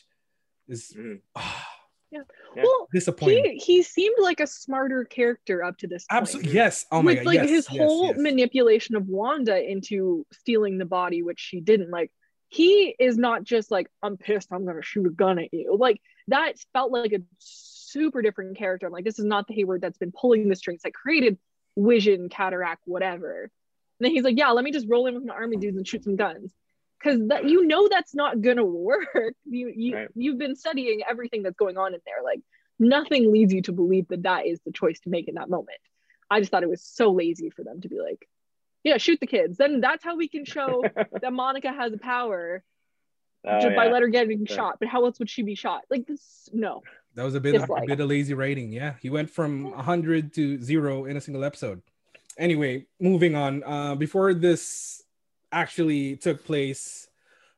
is 0.67 0.93
mm. 0.97 1.19
oh, 1.35 1.63
yeah. 2.11 2.19
yeah. 2.55 2.63
Well, 2.63 2.87
disappointing. 2.93 3.59
He 3.59 3.75
he 3.75 3.83
seemed 3.83 4.17
like 4.21 4.41
a 4.41 4.47
smarter 4.47 5.05
character 5.05 5.63
up 5.63 5.77
to 5.79 5.87
this 5.87 6.05
point. 6.05 6.21
Absolutely. 6.21 6.53
Yes. 6.53 6.85
Oh 6.91 7.01
my 7.01 7.11
With, 7.11 7.17
god. 7.19 7.25
Like 7.25 7.39
yes, 7.39 7.49
his 7.49 7.67
yes, 7.71 7.79
whole 7.79 8.07
yes. 8.07 8.17
manipulation 8.17 8.95
of 8.95 9.07
Wanda 9.07 9.61
into 9.61 10.25
stealing 10.33 10.77
the 10.77 10.85
body, 10.85 11.21
which 11.23 11.39
she 11.39 11.61
didn't. 11.61 11.91
Like 11.91 12.11
he 12.51 12.93
is 12.99 13.17
not 13.17 13.45
just 13.45 13.71
like 13.71 13.87
I'm 14.03 14.17
pissed. 14.17 14.49
I'm 14.51 14.65
gonna 14.65 14.81
shoot 14.81 15.07
a 15.07 15.09
gun 15.09 15.39
at 15.39 15.53
you. 15.53 15.77
Like 15.79 16.01
that 16.27 16.57
felt 16.73 16.91
like 16.91 17.13
a 17.13 17.21
super 17.39 18.21
different 18.21 18.57
character. 18.57 18.85
I'm 18.85 18.91
like 18.91 19.05
this 19.05 19.19
is 19.19 19.25
not 19.25 19.47
the 19.47 19.53
Hayward 19.53 19.79
that's 19.79 19.97
been 19.97 20.11
pulling 20.11 20.49
the 20.49 20.55
strings 20.57 20.81
that 20.81 20.93
created 20.93 21.37
Vision, 21.77 22.27
Cataract, 22.27 22.81
whatever. 22.85 23.43
And 23.43 24.05
then 24.05 24.11
he's 24.11 24.25
like, 24.25 24.37
yeah, 24.37 24.49
let 24.49 24.65
me 24.65 24.71
just 24.71 24.87
roll 24.89 25.07
in 25.07 25.15
with 25.15 25.23
my 25.23 25.33
army 25.33 25.55
dudes 25.55 25.77
and 25.77 25.87
shoot 25.87 26.03
some 26.03 26.17
guns 26.17 26.51
because 26.99 27.25
that 27.29 27.47
you 27.47 27.65
know 27.65 27.87
that's 27.87 28.13
not 28.13 28.41
gonna 28.41 28.65
work. 28.65 29.07
You 29.45 29.71
you 29.73 29.95
right. 29.95 30.07
you've 30.13 30.37
been 30.37 30.57
studying 30.57 31.03
everything 31.09 31.43
that's 31.43 31.55
going 31.55 31.77
on 31.77 31.93
in 31.93 32.01
there. 32.05 32.21
Like 32.21 32.41
nothing 32.79 33.31
leads 33.31 33.53
you 33.53 33.61
to 33.61 33.71
believe 33.71 34.09
that 34.09 34.23
that 34.23 34.45
is 34.45 34.59
the 34.65 34.73
choice 34.73 34.99
to 35.01 35.09
make 35.09 35.29
in 35.29 35.35
that 35.35 35.49
moment. 35.49 35.79
I 36.29 36.41
just 36.41 36.51
thought 36.51 36.63
it 36.63 36.69
was 36.69 36.83
so 36.83 37.11
lazy 37.11 37.49
for 37.49 37.63
them 37.63 37.79
to 37.81 37.87
be 37.87 37.99
like, 37.99 38.27
yeah, 38.83 38.97
shoot 38.97 39.19
the 39.19 39.27
kids. 39.27 39.57
Then 39.57 39.81
that's 39.81 40.03
how 40.03 40.15
we 40.15 40.27
can 40.27 40.45
show 40.45 40.83
that 41.21 41.33
Monica 41.33 41.71
has 41.71 41.93
a 41.93 41.97
power 41.97 42.63
oh, 43.45 43.59
just 43.59 43.69
yeah. 43.69 43.75
by 43.75 43.87
let 43.87 44.01
her 44.01 44.07
getting 44.07 44.45
yeah. 44.45 44.55
shot. 44.55 44.77
But 44.79 44.89
how 44.89 45.05
else 45.05 45.19
would 45.19 45.29
she 45.29 45.43
be 45.43 45.55
shot? 45.55 45.81
Like 45.89 46.07
this, 46.07 46.49
no. 46.51 46.81
That 47.15 47.23
was 47.23 47.35
a 47.35 47.41
bit 47.41 47.55
of, 47.55 47.69
a 47.69 47.85
bit 47.85 47.99
of 47.99 48.07
lazy 48.07 48.33
writing. 48.33 48.71
Yeah, 48.71 48.93
he 49.01 49.09
went 49.09 49.29
from 49.29 49.71
100 49.71 50.33
to 50.35 50.61
zero 50.61 51.05
in 51.05 51.17
a 51.17 51.21
single 51.21 51.43
episode. 51.43 51.81
Anyway, 52.37 52.85
moving 52.99 53.35
on. 53.35 53.63
Uh, 53.63 53.95
before 53.95 54.33
this 54.33 55.03
actually 55.51 56.15
took 56.15 56.45
place, 56.45 57.09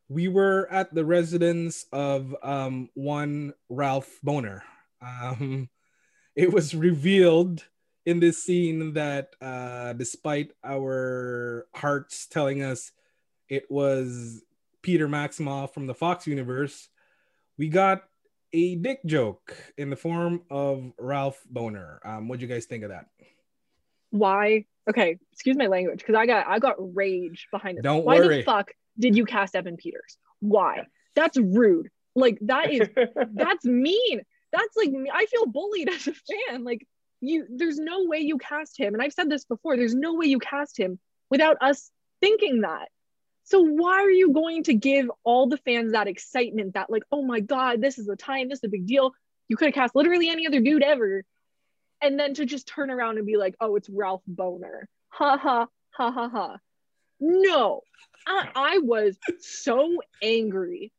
we 0.10 0.28
were 0.28 0.68
at 0.72 0.94
the 0.94 1.06
residence 1.06 1.86
of 1.92 2.36
um, 2.42 2.90
one 2.96 3.54
Ralph 3.70 4.20
Bohner 4.26 4.62
Um, 5.02 5.70
it 6.36 6.52
was 6.52 6.74
revealed 6.74 7.64
in 8.06 8.20
this 8.20 8.44
scene 8.44 8.94
that 8.94 9.36
uh, 9.42 9.94
despite 9.94 10.52
our 10.64 11.68
hearts 11.74 12.28
telling 12.28 12.62
us 12.62 12.92
it 13.50 13.70
was 13.70 14.44
Peter 14.82 15.08
Maximoff 15.08 15.74
from 15.74 15.88
the 15.88 15.94
Fox 15.94 16.28
universe, 16.28 16.90
we 17.58 17.70
got 17.70 18.04
a 18.52 18.76
dick 18.76 19.00
joke 19.06 19.56
in 19.78 19.90
the 19.90 19.96
form 19.96 20.44
of 20.50 20.92
Ralph 20.98 21.42
Bohner. 21.52 21.98
Um, 22.06 22.28
what'd 22.28 22.42
you 22.42 22.48
guys 22.48 22.66
think 22.66 22.84
of 22.84 22.90
that? 22.90 23.08
Why? 24.12 24.66
Okay, 24.90 25.18
excuse 25.32 25.56
my 25.58 25.68
language, 25.68 26.00
because 26.00 26.16
I 26.16 26.26
got 26.26 26.46
I 26.46 26.60
got 26.60 26.76
rage 26.96 27.48
behind 27.52 27.78
this. 27.78 27.84
Don't 27.84 28.06
Why 28.06 28.20
worry. 28.20 28.38
the 28.38 28.44
fuck 28.44 28.72
did 29.00 29.16
you 29.16 29.26
cast 29.26 29.56
Evan 29.56 29.78
Peters? 29.78 30.18
Why? 30.40 30.84
That's 31.16 31.38
rude. 31.38 31.90
Like 32.16 32.38
that 32.42 32.72
is 32.72 32.90
that's 33.34 33.66
mean. 33.66 34.22
That's 34.52 34.78
like 34.78 34.92
I 35.12 35.26
feel 35.26 35.48
bullied 35.48 35.90
as 35.90 36.08
a 36.08 36.14
fan. 36.14 36.64
Like 36.64 36.86
you 37.24 37.46
there's 37.50 37.80
no 37.80 38.06
way 38.06 38.20
you 38.20 38.38
cast 38.38 38.78
him. 38.78 38.94
And 38.94 39.02
i've 39.02 39.14
said 39.14 39.30
this 39.30 39.46
before 39.46 39.78
there's 39.78 39.96
no 39.96 40.14
way 40.14 40.28
you 40.28 40.40
cast 40.40 40.78
him 40.78 41.00
without 41.30 41.58
us 41.62 41.90
thinking 42.22 42.62
that. 42.62 42.90
So 43.46 43.62
why 43.62 44.02
are 44.02 44.12
you 44.12 44.32
going 44.32 44.64
to 44.64 44.74
give 44.74 45.10
all 45.24 45.48
the 45.48 45.58
fans 45.58 45.94
that 45.94 46.08
excitement 46.08 46.74
that 46.74 46.90
like 46.90 47.04
oh 47.12 47.24
my 47.24 47.40
god 47.40 47.82
this 47.82 47.98
is 47.98 48.06
the 48.06 48.16
time 48.16 48.50
this 48.50 48.60
is 48.60 48.66
a 48.66 48.70
big 48.70 48.86
deal. 48.86 49.14
You 49.48 49.58
could 49.58 49.68
have 49.68 49.76
cast 49.76 49.96
literally 49.96 50.30
any 50.30 50.48
other 50.48 50.60
dude 50.60 50.84
ever. 50.84 51.24
And 52.02 52.20
then 52.20 52.34
to 52.34 52.46
just 52.46 52.68
turn 52.68 52.92
around 52.92 53.18
and 53.18 53.26
be 53.26 53.38
like 53.38 53.56
oh 53.62 53.76
it's 53.76 53.90
ralph 53.90 54.24
Bohner. 54.30 54.86
Ha 55.10 55.38
ha 55.38 55.68
ha 55.92 56.12
ha 56.12 56.30
ha. 56.30 56.58
No 57.20 57.82
I, 58.28 58.50
I 58.56 58.78
was 58.80 59.18
so 59.40 59.98
angry 60.22 60.92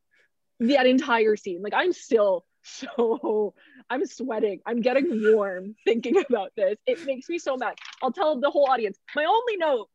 that 0.60 0.86
entire 0.86 1.36
scene 1.36 1.62
like 1.62 1.74
i'm 1.74 1.92
still 1.92 2.44
so 2.62 3.54
I'm 3.90 4.06
sweating. 4.06 4.60
I'm 4.66 4.80
getting 4.80 5.34
warm 5.34 5.76
thinking 5.84 6.18
about 6.18 6.52
this. 6.56 6.78
It 6.86 7.04
makes 7.06 7.28
me 7.28 7.38
so 7.38 7.56
mad. 7.56 7.74
I'll 8.02 8.12
tell 8.12 8.40
the 8.40 8.50
whole 8.50 8.66
audience. 8.68 8.98
My 9.14 9.24
only 9.24 9.56
note 9.56 9.88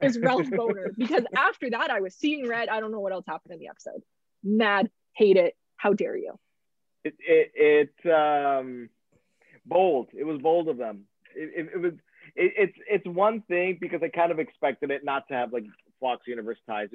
is 0.00 0.18
Ralph 0.18 0.46
Bohner 0.50 0.94
because 0.96 1.24
after 1.34 1.70
that 1.70 1.90
I 1.90 2.00
was 2.00 2.14
seeing 2.14 2.48
red. 2.48 2.68
I 2.68 2.80
don't 2.80 2.92
know 2.92 3.00
what 3.00 3.12
else 3.12 3.24
happened 3.26 3.54
in 3.54 3.60
the 3.60 3.68
episode. 3.68 4.02
Mad, 4.42 4.90
hate 5.14 5.36
it. 5.36 5.56
How 5.76 5.92
dare 5.92 6.16
you? 6.16 6.38
It 7.04 7.14
it, 7.18 7.92
it 8.04 8.12
um 8.12 8.90
bold. 9.64 10.08
It 10.12 10.24
was 10.24 10.40
bold 10.40 10.68
of 10.68 10.76
them. 10.76 11.04
It, 11.34 11.66
it, 11.66 11.70
it 11.74 11.78
was 11.78 11.92
it, 12.36 12.52
it's 12.56 12.78
it's 12.88 13.06
one 13.06 13.42
thing 13.42 13.78
because 13.80 14.02
I 14.02 14.08
kind 14.08 14.32
of 14.32 14.38
expected 14.38 14.90
it 14.90 15.04
not 15.04 15.28
to 15.28 15.34
have 15.34 15.52
like 15.52 15.64
Fox 16.00 16.26
Universe 16.26 16.58
ties 16.66 16.88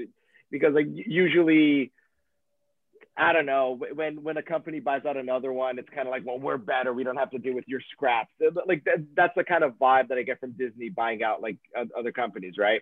because 0.52 0.74
like 0.74 0.88
usually 0.90 1.92
I 3.18 3.32
don't 3.32 3.46
know 3.46 3.80
when 3.94 4.24
when 4.24 4.36
a 4.36 4.44
company 4.44 4.82
buys 4.82 5.06
out 5.06 5.16
another 5.16 5.54
one, 5.54 5.80
it's 5.80 5.88
kind 5.90 6.08
of 6.08 6.12
like, 6.12 6.24
well, 6.26 6.38
we're 6.38 6.58
better. 6.58 6.94
We 6.94 7.06
don't 7.06 7.16
have 7.16 7.32
to 7.32 7.38
deal 7.38 7.56
with 7.56 7.64
your 7.68 7.80
scraps. 7.94 8.32
Like 8.66 8.84
that, 8.84 9.06
that's 9.16 9.34
the 9.38 9.46
kind 9.46 9.64
of 9.64 9.76
vibe 9.76 10.10
that 10.10 10.18
I 10.18 10.24
get 10.24 10.42
from 10.42 10.52
Disney 10.52 10.90
buying 10.90 11.24
out 11.24 11.42
like 11.42 11.58
other 11.98 12.12
companies, 12.12 12.56
right? 12.58 12.82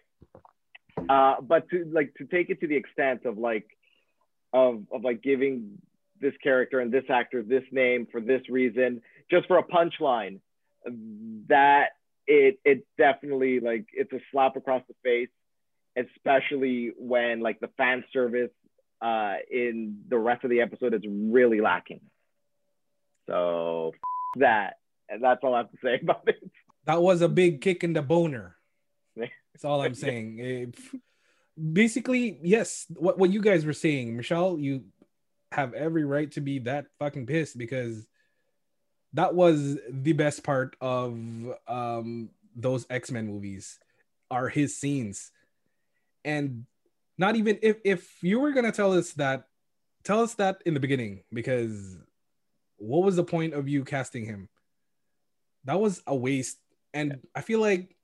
Uh, 1.07 1.35
but 1.41 1.69
to 1.69 1.85
like 1.91 2.15
to 2.15 2.25
take 2.25 2.49
it 2.49 2.61
to 2.61 2.67
the 2.67 2.75
extent 2.75 3.25
of 3.25 3.37
like 3.37 3.67
of 4.53 4.83
of 4.91 5.03
like 5.03 5.21
giving 5.21 5.77
this 6.19 6.33
character 6.41 6.79
and 6.79 6.91
this 6.91 7.03
actor 7.09 7.43
this 7.43 7.63
name 7.71 8.07
for 8.11 8.19
this 8.19 8.41
reason, 8.49 9.01
just 9.29 9.47
for 9.47 9.59
a 9.59 9.63
punchline, 9.63 10.39
that 11.47 11.89
it 12.25 12.59
it 12.65 12.87
definitely 12.97 13.59
like 13.59 13.85
it's 13.93 14.13
a 14.13 14.19
slap 14.31 14.55
across 14.55 14.81
the 14.87 14.95
face, 15.03 15.29
especially 15.95 16.91
when 16.97 17.39
like 17.39 17.59
the 17.59 17.69
fan 17.77 18.03
service 18.11 18.49
uh, 19.01 19.35
in 19.49 20.03
the 20.07 20.17
rest 20.17 20.43
of 20.43 20.49
the 20.49 20.61
episode 20.61 20.93
is 20.93 21.03
really 21.07 21.61
lacking. 21.61 22.01
So 23.27 23.93
that, 24.37 24.77
and 25.09 25.23
that's 25.23 25.43
all 25.43 25.53
I 25.53 25.59
have 25.59 25.71
to 25.71 25.77
say 25.83 25.99
about 26.01 26.23
it. 26.27 26.41
That 26.85 27.01
was 27.01 27.21
a 27.21 27.29
big 27.29 27.61
kick 27.61 27.83
in 27.83 27.93
the 27.93 28.01
boner. 28.01 28.55
That's 29.15 29.63
all 29.63 29.81
I'm 29.81 29.95
saying. 29.95 30.39
It, 30.39 30.75
basically, 31.73 32.39
yes, 32.41 32.85
what, 32.89 33.17
what 33.17 33.31
you 33.31 33.41
guys 33.41 33.65
were 33.65 33.73
saying, 33.73 34.15
Michelle, 34.15 34.57
you 34.59 34.83
have 35.51 35.73
every 35.73 36.03
right 36.03 36.31
to 36.31 36.41
be 36.41 36.59
that 36.59 36.87
fucking 36.99 37.27
pissed 37.27 37.57
because 37.57 38.07
that 39.13 39.35
was 39.35 39.77
the 39.89 40.13
best 40.13 40.43
part 40.43 40.75
of 40.81 41.13
um, 41.67 42.29
those 42.55 42.85
X-Men 42.89 43.27
movies 43.27 43.79
are 44.31 44.49
his 44.49 44.75
scenes. 44.77 45.31
And 46.25 46.65
not 47.17 47.35
even 47.35 47.59
if 47.61 47.77
if 47.83 48.23
you 48.23 48.39
were 48.39 48.51
gonna 48.51 48.71
tell 48.71 48.93
us 48.93 49.13
that 49.13 49.47
tell 50.03 50.21
us 50.21 50.33
that 50.35 50.61
in 50.65 50.73
the 50.73 50.79
beginning 50.79 51.23
because 51.31 51.97
what 52.77 53.03
was 53.03 53.15
the 53.15 53.23
point 53.23 53.53
of 53.53 53.67
you 53.67 53.83
casting 53.85 54.25
him? 54.25 54.49
That 55.65 55.79
was 55.79 56.01
a 56.05 56.15
waste 56.15 56.57
and 56.93 57.19
i 57.35 57.41
feel 57.41 57.59
like 57.59 57.95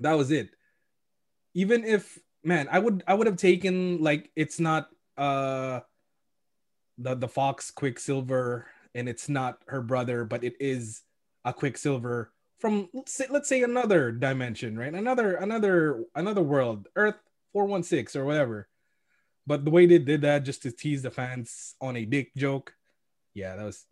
that 0.00 0.14
was 0.14 0.30
it. 0.30 0.50
Even 1.54 1.84
if 1.84 2.18
man 2.44 2.68
i 2.70 2.78
would 2.78 3.02
i 3.06 3.14
would 3.14 3.26
have 3.26 3.36
taken 3.36 4.02
like 4.02 4.30
it's 4.36 4.60
not 4.60 4.88
uh 5.18 5.80
the 6.98 7.14
the 7.14 7.28
fox 7.28 7.70
quicksilver 7.70 8.66
and 8.94 9.08
it's 9.08 9.28
not 9.28 9.58
her 9.66 9.82
brother 9.82 10.24
but 10.24 10.44
it 10.44 10.54
is 10.60 11.02
a 11.44 11.52
quicksilver 11.52 12.32
from 12.58 12.88
let's 12.94 13.12
say, 13.12 13.26
let's 13.28 13.48
say 13.48 13.62
another 13.62 14.12
dimension 14.12 14.78
right? 14.78 14.94
Another 14.94 15.34
another 15.34 16.04
another 16.14 16.42
world 16.42 16.88
earth 16.96 17.16
416 17.56 18.20
or 18.20 18.26
whatever. 18.26 18.68
But 19.46 19.64
the 19.64 19.70
way 19.70 19.86
they 19.86 19.98
did 19.98 20.20
that 20.20 20.44
just 20.44 20.62
to 20.64 20.70
tease 20.70 21.00
the 21.00 21.10
fans 21.10 21.74
on 21.80 21.96
a 21.96 22.04
dick 22.04 22.34
joke, 22.36 22.74
yeah, 23.32 23.56
that 23.56 23.64
was. 23.64 23.86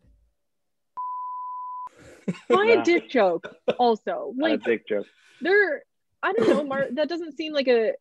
Why 2.49 2.67
a 2.67 2.85
dick 2.85 3.09
joke? 3.09 3.57
Also, 3.79 4.35
like 4.37 4.61
a 4.61 4.65
dick 4.65 4.87
joke. 4.87 5.07
There, 5.41 5.83
I 6.23 6.35
don't 6.35 6.49
know. 6.49 6.65
Mar- 6.65 6.89
that 6.93 7.09
doesn't 7.09 7.39
seem 7.39 7.55
like 7.55 7.69
a 7.69 7.93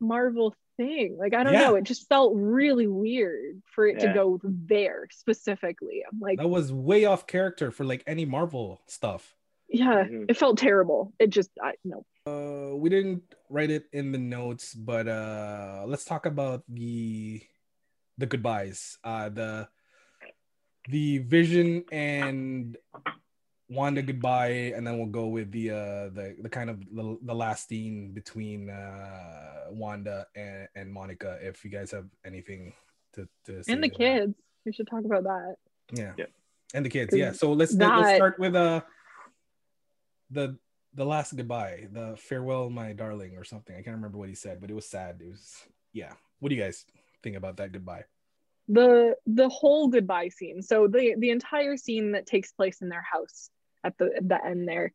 Marvel 0.00 0.52
thing. 0.76 1.16
Like 1.16 1.32
I 1.32 1.44
don't 1.44 1.52
yeah. 1.52 1.60
know. 1.60 1.76
It 1.76 1.84
just 1.84 2.08
felt 2.08 2.32
really 2.34 2.88
weird 2.88 3.62
for 3.72 3.86
it 3.86 4.00
yeah. 4.00 4.08
to 4.08 4.14
go 4.14 4.40
there 4.42 5.06
specifically. 5.12 6.02
I'm 6.10 6.18
like, 6.18 6.38
that 6.38 6.48
was 6.48 6.72
way 6.72 7.04
off 7.04 7.28
character 7.28 7.70
for 7.70 7.84
like 7.84 8.02
any 8.04 8.24
Marvel 8.24 8.82
stuff. 8.86 9.36
Yeah, 9.68 10.04
mm-hmm. 10.04 10.24
it 10.28 10.36
felt 10.36 10.58
terrible. 10.58 11.12
It 11.18 11.30
just, 11.30 11.50
I 11.62 11.74
no. 11.84 12.04
Uh, 12.26 12.76
we 12.76 12.88
didn't 12.88 13.22
write 13.48 13.70
it 13.70 13.84
in 13.92 14.12
the 14.12 14.18
notes, 14.18 14.74
but 14.74 15.08
uh, 15.08 15.84
let's 15.86 16.04
talk 16.04 16.26
about 16.26 16.62
the 16.68 17.40
the 18.16 18.26
goodbyes. 18.26 18.98
Uh, 19.04 19.28
the 19.28 19.68
the 20.88 21.18
Vision 21.18 21.84
and 21.92 22.76
Wanda 23.68 24.00
goodbye, 24.00 24.72
and 24.74 24.86
then 24.86 24.96
we'll 24.96 25.06
go 25.06 25.26
with 25.26 25.52
the 25.52 25.70
uh 25.70 26.08
the 26.08 26.36
the 26.40 26.48
kind 26.48 26.70
of 26.70 26.80
the, 26.80 27.18
the 27.22 27.34
last 27.34 27.68
scene 27.68 28.12
between 28.12 28.70
uh 28.70 29.66
Wanda 29.70 30.26
and, 30.34 30.68
and 30.74 30.92
Monica. 30.92 31.38
If 31.42 31.64
you 31.64 31.70
guys 31.70 31.90
have 31.90 32.06
anything 32.24 32.72
to 33.14 33.28
to 33.44 33.62
say 33.62 33.72
and 33.72 33.82
the 33.82 33.90
kids, 33.90 34.34
we 34.64 34.72
should 34.72 34.88
talk 34.88 35.04
about 35.04 35.24
that. 35.24 35.56
Yeah, 35.92 36.12
yeah, 36.16 36.26
and 36.72 36.84
the 36.84 36.88
kids. 36.88 37.14
Yeah. 37.14 37.32
So 37.32 37.52
let's 37.52 37.74
that... 37.76 38.00
let's 38.00 38.16
start 38.16 38.38
with 38.38 38.54
uh 38.54 38.80
the 40.30 40.58
the 40.94 41.04
last 41.04 41.36
goodbye, 41.36 41.86
the 41.92 42.16
farewell, 42.16 42.70
my 42.70 42.92
darling, 42.92 43.36
or 43.36 43.44
something. 43.44 43.74
I 43.74 43.82
can't 43.82 43.96
remember 43.96 44.18
what 44.18 44.28
he 44.28 44.34
said, 44.34 44.60
but 44.60 44.70
it 44.70 44.74
was 44.74 44.88
sad. 44.88 45.20
It 45.20 45.28
was 45.28 45.54
yeah. 45.92 46.12
What 46.40 46.48
do 46.48 46.54
you 46.54 46.62
guys 46.62 46.84
think 47.22 47.36
about 47.36 47.56
that 47.58 47.72
goodbye? 47.72 48.04
The 48.68 49.16
the 49.26 49.48
whole 49.48 49.88
goodbye 49.88 50.28
scene. 50.28 50.62
So 50.62 50.88
the 50.88 51.14
the 51.18 51.30
entire 51.30 51.76
scene 51.76 52.12
that 52.12 52.26
takes 52.26 52.52
place 52.52 52.80
in 52.80 52.88
their 52.88 53.04
house 53.12 53.50
at 53.84 53.96
the 53.98 54.10
the 54.20 54.44
end 54.44 54.68
there, 54.68 54.92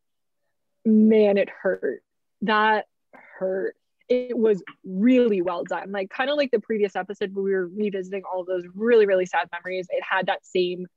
man, 0.86 1.38
it 1.38 1.50
hurt. 1.50 2.04
That 2.42 2.86
hurt. 3.14 3.76
It 4.10 4.38
was 4.38 4.62
really 4.84 5.42
well 5.42 5.64
done. 5.64 5.92
Like 5.92 6.10
kind 6.10 6.30
of 6.30 6.38
like 6.38 6.52
the 6.52 6.60
previous 6.60 6.96
episode 6.96 7.34
where 7.34 7.44
we 7.44 7.54
were 7.54 7.68
revisiting 7.68 8.24
all 8.32 8.44
those 8.44 8.66
really 8.76 9.06
really 9.06 9.26
sad 9.26 9.50
memories. 9.52 9.88
It 9.90 10.04
had 10.04 10.28
that 10.28 10.46
same 10.46 10.88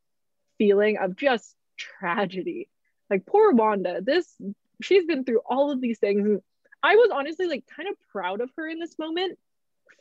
feeling 0.58 0.98
of 0.98 1.16
just 1.16 1.54
tragedy 1.76 2.68
like 3.10 3.26
poor 3.26 3.52
Wanda, 3.52 4.00
this 4.02 4.34
she's 4.82 5.06
been 5.06 5.24
through 5.24 5.40
all 5.46 5.70
of 5.70 5.80
these 5.80 5.98
things. 5.98 6.40
I 6.82 6.96
was 6.96 7.10
honestly 7.12 7.46
like 7.46 7.64
kind 7.74 7.88
of 7.88 7.96
proud 8.12 8.40
of 8.40 8.50
her 8.56 8.68
in 8.68 8.78
this 8.78 8.98
moment 8.98 9.38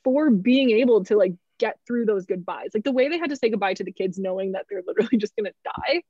for 0.04 0.30
being 0.30 0.72
able 0.72 1.04
to 1.06 1.16
like 1.16 1.34
get 1.58 1.80
through 1.88 2.06
those 2.06 2.26
goodbyes. 2.26 2.70
Like 2.74 2.84
the 2.84 2.92
way 2.92 3.10
they 3.10 3.18
had 3.18 3.30
to 3.30 3.36
say 3.36 3.50
goodbye 3.50 3.76
to 3.76 3.84
the 3.84 3.92
kids 3.92 4.20
knowing 4.20 4.54
that 4.54 4.66
they're 4.70 4.84
literally 4.86 5.18
just 5.18 5.36
gonna 5.36 5.52
die. 5.64 6.04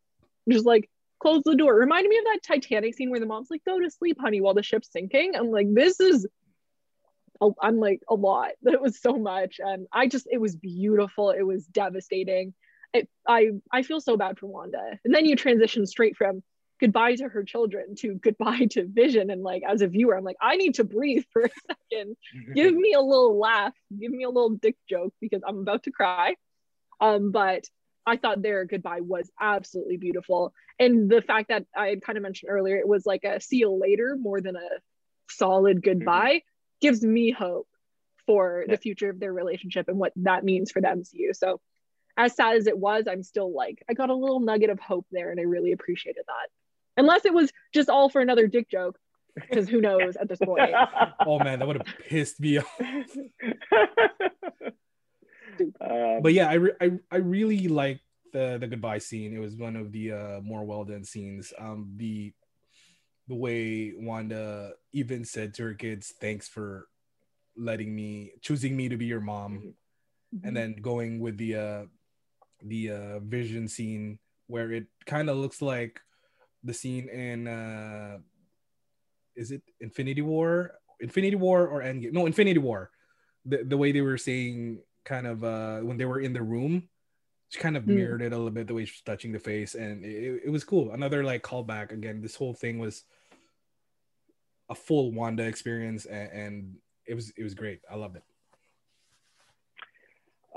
just 0.50 0.66
like 0.66 0.90
close 1.20 1.44
the 1.44 1.56
door. 1.56 1.76
Reminded 1.76 2.10
me 2.10 2.18
of 2.18 2.26
that 2.26 2.44
Titanic 2.44 2.96
scene 2.96 3.10
where 3.10 3.20
the 3.20 3.26
mom's 3.26 3.50
like, 3.50 3.64
"Go 3.66 3.80
to 3.80 3.90
sleep, 3.90 4.18
honey," 4.20 4.42
while 4.42 4.54
the 4.54 4.64
ship's 4.64 4.92
sinking. 4.92 5.36
I'm 5.36 5.52
like, 5.52 5.68
this 5.74 6.00
is. 6.00 6.28
I'm 7.62 7.80
like 7.80 8.02
a 8.10 8.16
lot. 8.16 8.52
It 8.66 8.82
was 8.82 9.00
so 9.00 9.18
much, 9.18 9.60
and 9.60 9.88
I 9.92 10.08
just 10.08 10.28
it 10.32 10.40
was 10.40 10.56
beautiful. 10.56 11.32
It 11.32 11.44
was 11.44 11.66
devastating. 11.66 12.54
It, 12.94 13.10
I 13.28 13.52
I 13.72 13.84
feel 13.84 14.00
so 14.00 14.18
bad 14.18 14.38
for 14.40 14.48
Wanda, 14.48 15.00
and 15.04 15.14
then 15.14 15.26
you 15.26 15.36
transition 15.36 15.86
straight 15.86 16.16
from 16.16 16.44
goodbye 16.80 17.16
to 17.16 17.30
her 17.30 17.44
children 17.44 17.96
to 17.96 18.16
goodbye 18.16 18.68
to 18.72 18.86
Vision, 18.86 19.30
and 19.30 19.44
like 19.44 19.64
as 19.68 19.82
a 19.82 19.88
viewer, 19.88 20.18
I'm 20.18 20.24
like, 20.24 20.38
I 20.42 20.56
need 20.56 20.76
to 20.76 20.84
breathe 20.84 21.24
for 21.32 21.44
a 21.44 21.50
second. 21.92 22.16
give 22.54 22.74
me 22.74 22.94
a 22.94 23.02
little 23.02 23.38
laugh, 23.40 23.74
give 23.98 24.12
me 24.12 24.24
a 24.24 24.30
little 24.30 24.52
dick 24.52 24.76
joke 24.90 25.14
because 25.22 25.42
I'm 25.48 25.60
about 25.60 25.84
to 25.84 25.92
cry. 25.92 26.36
Um, 27.02 27.32
but 27.32 27.66
I 28.06 28.18
thought 28.18 28.42
their 28.42 28.66
goodbye 28.66 29.02
was 29.02 29.30
absolutely 29.40 29.98
beautiful. 29.98 30.54
And 30.80 31.10
the 31.10 31.22
fact 31.22 31.50
that 31.50 31.66
I 31.76 31.88
had 31.88 32.02
kind 32.02 32.18
of 32.18 32.24
mentioned 32.24 32.52
earlier, 32.52 32.78
it 32.78 32.88
was 32.88 33.06
like 33.06 33.24
a 33.24 33.40
see 33.40 33.58
you 33.58 33.72
later 33.72 34.16
more 34.20 34.42
than 34.42 34.56
a 34.56 34.70
solid 35.30 35.82
goodbye 35.82 36.36
mm-hmm. 36.36 36.80
gives 36.82 37.04
me 37.04 37.32
hope 37.32 37.68
for 38.26 38.64
yeah. 38.68 38.76
the 38.76 38.78
future 38.78 39.10
of 39.10 39.20
their 39.20 39.34
relationship 39.34 39.88
and 39.88 39.98
what 39.98 40.14
that 40.18 40.44
means 40.44 40.72
for 40.72 40.82
the 40.82 40.88
MCU. 40.88 41.36
So, 41.36 41.60
as 42.18 42.34
sad 42.36 42.56
as 42.56 42.68
it 42.68 42.78
was, 42.78 43.08
I'm 43.10 43.24
still 43.24 43.54
like, 43.54 43.84
I 43.90 43.94
got 43.94 44.10
a 44.10 44.16
little 44.16 44.40
nugget 44.40 44.70
of 44.70 44.80
hope 44.80 45.06
there 45.12 45.32
and 45.32 45.40
I 45.40 45.44
really 45.44 45.74
appreciated 45.74 46.24
that. 46.26 46.50
Unless 46.98 47.26
it 47.26 47.34
was 47.34 47.52
just 47.74 47.90
all 47.90 48.10
for 48.10 48.22
another 48.22 48.48
dick 48.48 48.70
joke, 48.70 48.98
because 49.36 49.68
who 49.68 49.82
knows 49.82 50.16
at 50.16 50.30
this 50.30 50.40
point. 50.40 50.72
oh 51.26 51.40
man, 51.40 51.60
that 51.60 51.68
would 51.68 51.78
have 51.78 51.96
pissed 52.08 52.40
me 52.40 52.60
off. 52.60 52.82
Um, 55.80 56.22
but 56.22 56.34
yeah, 56.34 56.50
I, 56.50 56.54
re- 56.56 56.76
I 56.82 56.92
I 57.12 57.18
really 57.18 57.68
like 57.68 58.02
the 58.34 58.58
the 58.60 58.68
goodbye 58.68 58.98
scene. 59.00 59.34
It 59.34 59.40
was 59.40 59.56
one 59.56 59.76
of 59.76 59.92
the 59.92 60.12
uh, 60.12 60.42
more 60.42 60.66
well 60.66 60.84
done 60.84 61.04
scenes. 61.04 61.54
Um, 61.58 61.94
the 61.96 62.34
the 63.28 63.36
way 63.36 63.94
Wanda 63.96 64.74
even 64.92 65.26
said 65.26 65.54
to 65.56 65.64
her 65.64 65.74
kids, 65.74 66.14
"Thanks 66.20 66.48
for 66.48 66.88
letting 67.56 67.96
me 67.96 68.34
choosing 68.42 68.76
me 68.76 68.90
to 68.90 68.98
be 68.98 69.06
your 69.06 69.22
mom," 69.22 69.74
mm-hmm. 70.36 70.48
and 70.48 70.56
then 70.56 70.76
going 70.82 71.20
with 71.20 71.38
the 71.38 71.56
uh, 71.56 71.84
the 72.64 72.92
uh, 72.92 73.20
vision 73.20 73.68
scene 73.68 74.20
where 74.48 74.72
it 74.72 74.88
kind 75.06 75.30
of 75.30 75.38
looks 75.38 75.62
like 75.62 76.02
the 76.66 76.74
scene 76.74 77.08
in 77.10 77.48
uh, 77.48 78.18
is 79.36 79.52
it 79.52 79.62
Infinity 79.80 80.22
War? 80.22 80.72
Infinity 81.00 81.36
War 81.36 81.68
or 81.68 81.82
Endgame? 81.82 82.12
No, 82.12 82.26
Infinity 82.26 82.60
War. 82.60 82.92
The 83.46 83.64
the 83.64 83.78
way 83.78 83.92
they 83.92 84.02
were 84.02 84.18
saying 84.18 84.80
kind 85.06 85.28
of 85.28 85.44
uh 85.44 85.80
when 85.80 85.98
they 85.98 86.06
were 86.06 86.20
in 86.20 86.34
the 86.34 86.42
room 86.42 86.90
she 87.50 87.60
kind 87.60 87.78
of 87.78 87.84
mm. 87.84 87.96
mirrored 87.96 88.22
it 88.22 88.34
a 88.34 88.36
little 88.36 88.52
bit 88.52 88.68
the 88.68 88.74
way 88.74 88.84
she 88.86 88.94
was 88.94 89.02
touching 89.02 89.32
the 89.32 89.40
face 89.40 89.76
and 89.76 90.04
it, 90.04 90.42
it 90.46 90.50
was 90.50 90.64
cool 90.64 90.92
another 90.92 91.24
like 91.24 91.44
callback 91.44 91.92
again 91.92 92.22
this 92.22 92.36
whole 92.36 92.54
thing 92.54 92.80
was 92.80 93.04
a 94.70 94.76
full 94.76 95.12
wanda 95.12 95.44
experience 95.44 96.06
and, 96.06 96.32
and 96.32 96.76
it 97.06 97.14
was 97.14 97.32
it 97.38 97.44
was 97.44 97.54
great 97.54 97.82
i 97.90 97.96
loved 97.96 98.18
it 98.18 98.24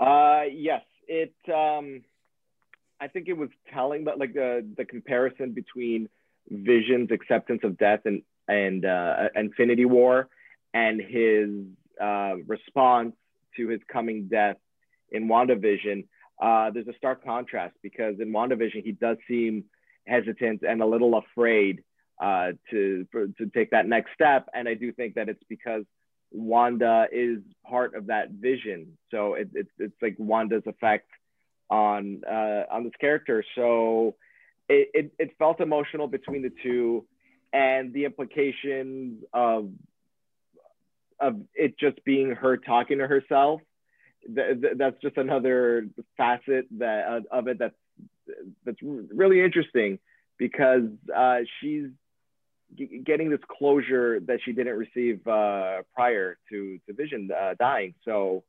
uh 0.01 0.43
yes 0.51 0.83
it 1.07 1.35
um 1.55 2.03
i 3.01 3.09
think 3.09 3.29
it 3.29 3.37
was 3.37 3.51
telling 3.73 4.05
but 4.05 4.19
like 4.19 4.35
the 4.35 4.67
the 4.77 4.85
comparison 4.85 5.53
between 5.53 6.09
vision's 6.51 7.11
acceptance 7.11 7.61
of 7.65 7.77
death 7.79 8.01
and 8.05 8.23
and 8.49 8.85
uh 8.85 9.29
infinity 9.35 9.85
war 9.85 10.29
and 10.73 11.01
his 11.01 11.51
uh 12.01 12.35
response 12.47 13.15
to 13.57 13.69
his 13.69 13.81
coming 13.93 14.29
death 14.29 14.57
in 15.11 15.29
WandaVision, 15.29 16.07
uh, 16.41 16.71
there's 16.71 16.89
a 16.89 16.97
stark 16.97 17.25
contrast 17.25 17.75
because 17.83 18.17
in 18.21 18.33
WandaVision, 18.33 18.85
he 18.85 18.93
does 18.93 19.17
seem 19.27 19.65
hesitant 20.07 20.63
and 20.63 20.81
a 20.81 20.87
little 20.87 21.17
afraid 21.17 21.83
uh, 22.23 22.53
to, 22.71 23.07
for, 23.11 23.27
to 23.27 23.47
take 23.55 23.71
that 23.71 23.87
next 23.87 24.13
step. 24.15 24.49
And 24.55 24.69
I 24.69 24.75
do 24.75 24.93
think 24.93 25.15
that 25.15 25.29
it's 25.29 25.43
because 25.49 25.85
Wanda 26.31 27.07
is 27.11 27.39
part 27.67 27.95
of 27.95 28.07
that 28.07 28.31
vision. 28.31 28.99
So 29.11 29.35
it, 29.35 29.49
it 29.55 29.67
it's 29.79 29.97
like 30.03 30.17
Wanda's 30.19 30.65
effect 30.67 31.09
on, 31.71 32.23
uh, 32.29 32.65
on 32.71 32.85
this 32.85 32.93
character. 33.01 33.45
So 33.55 34.15
it, 34.69 34.89
it, 34.95 35.13
it 35.19 35.37
felt 35.39 35.61
emotional 35.61 36.09
between 36.09 36.43
the 36.43 36.53
two 36.63 37.05
and 37.53 37.93
the 37.93 38.05
implications 38.05 39.25
of 39.33 39.71
of 41.21 41.41
it 41.55 41.77
just 41.81 42.05
being 42.05 42.31
her 42.31 42.57
talking 42.57 42.99
to 42.99 43.07
herself 43.07 43.61
th- 44.35 44.61
th- 44.61 44.75
that's 44.77 45.01
just 45.01 45.17
another 45.17 45.89
facet 46.17 46.67
that 46.79 47.07
uh, 47.09 47.37
of 47.37 47.49
it 47.49 47.59
that's 47.59 47.75
that's 48.65 48.79
really 48.83 49.43
interesting 49.43 49.99
because 50.39 50.85
uh, 51.15 51.39
she's 51.61 51.87
getting 53.05 53.31
this 53.31 53.41
closure 53.49 54.21
that 54.21 54.41
she 54.45 54.53
didn't 54.53 54.77
receive 54.77 55.27
uh, 55.27 55.83
prior 55.95 56.39
to 56.51 56.79
to 56.87 56.93
Vision 56.93 57.31
uh, 57.31 57.55
dying. 57.59 57.95
So 58.05 58.45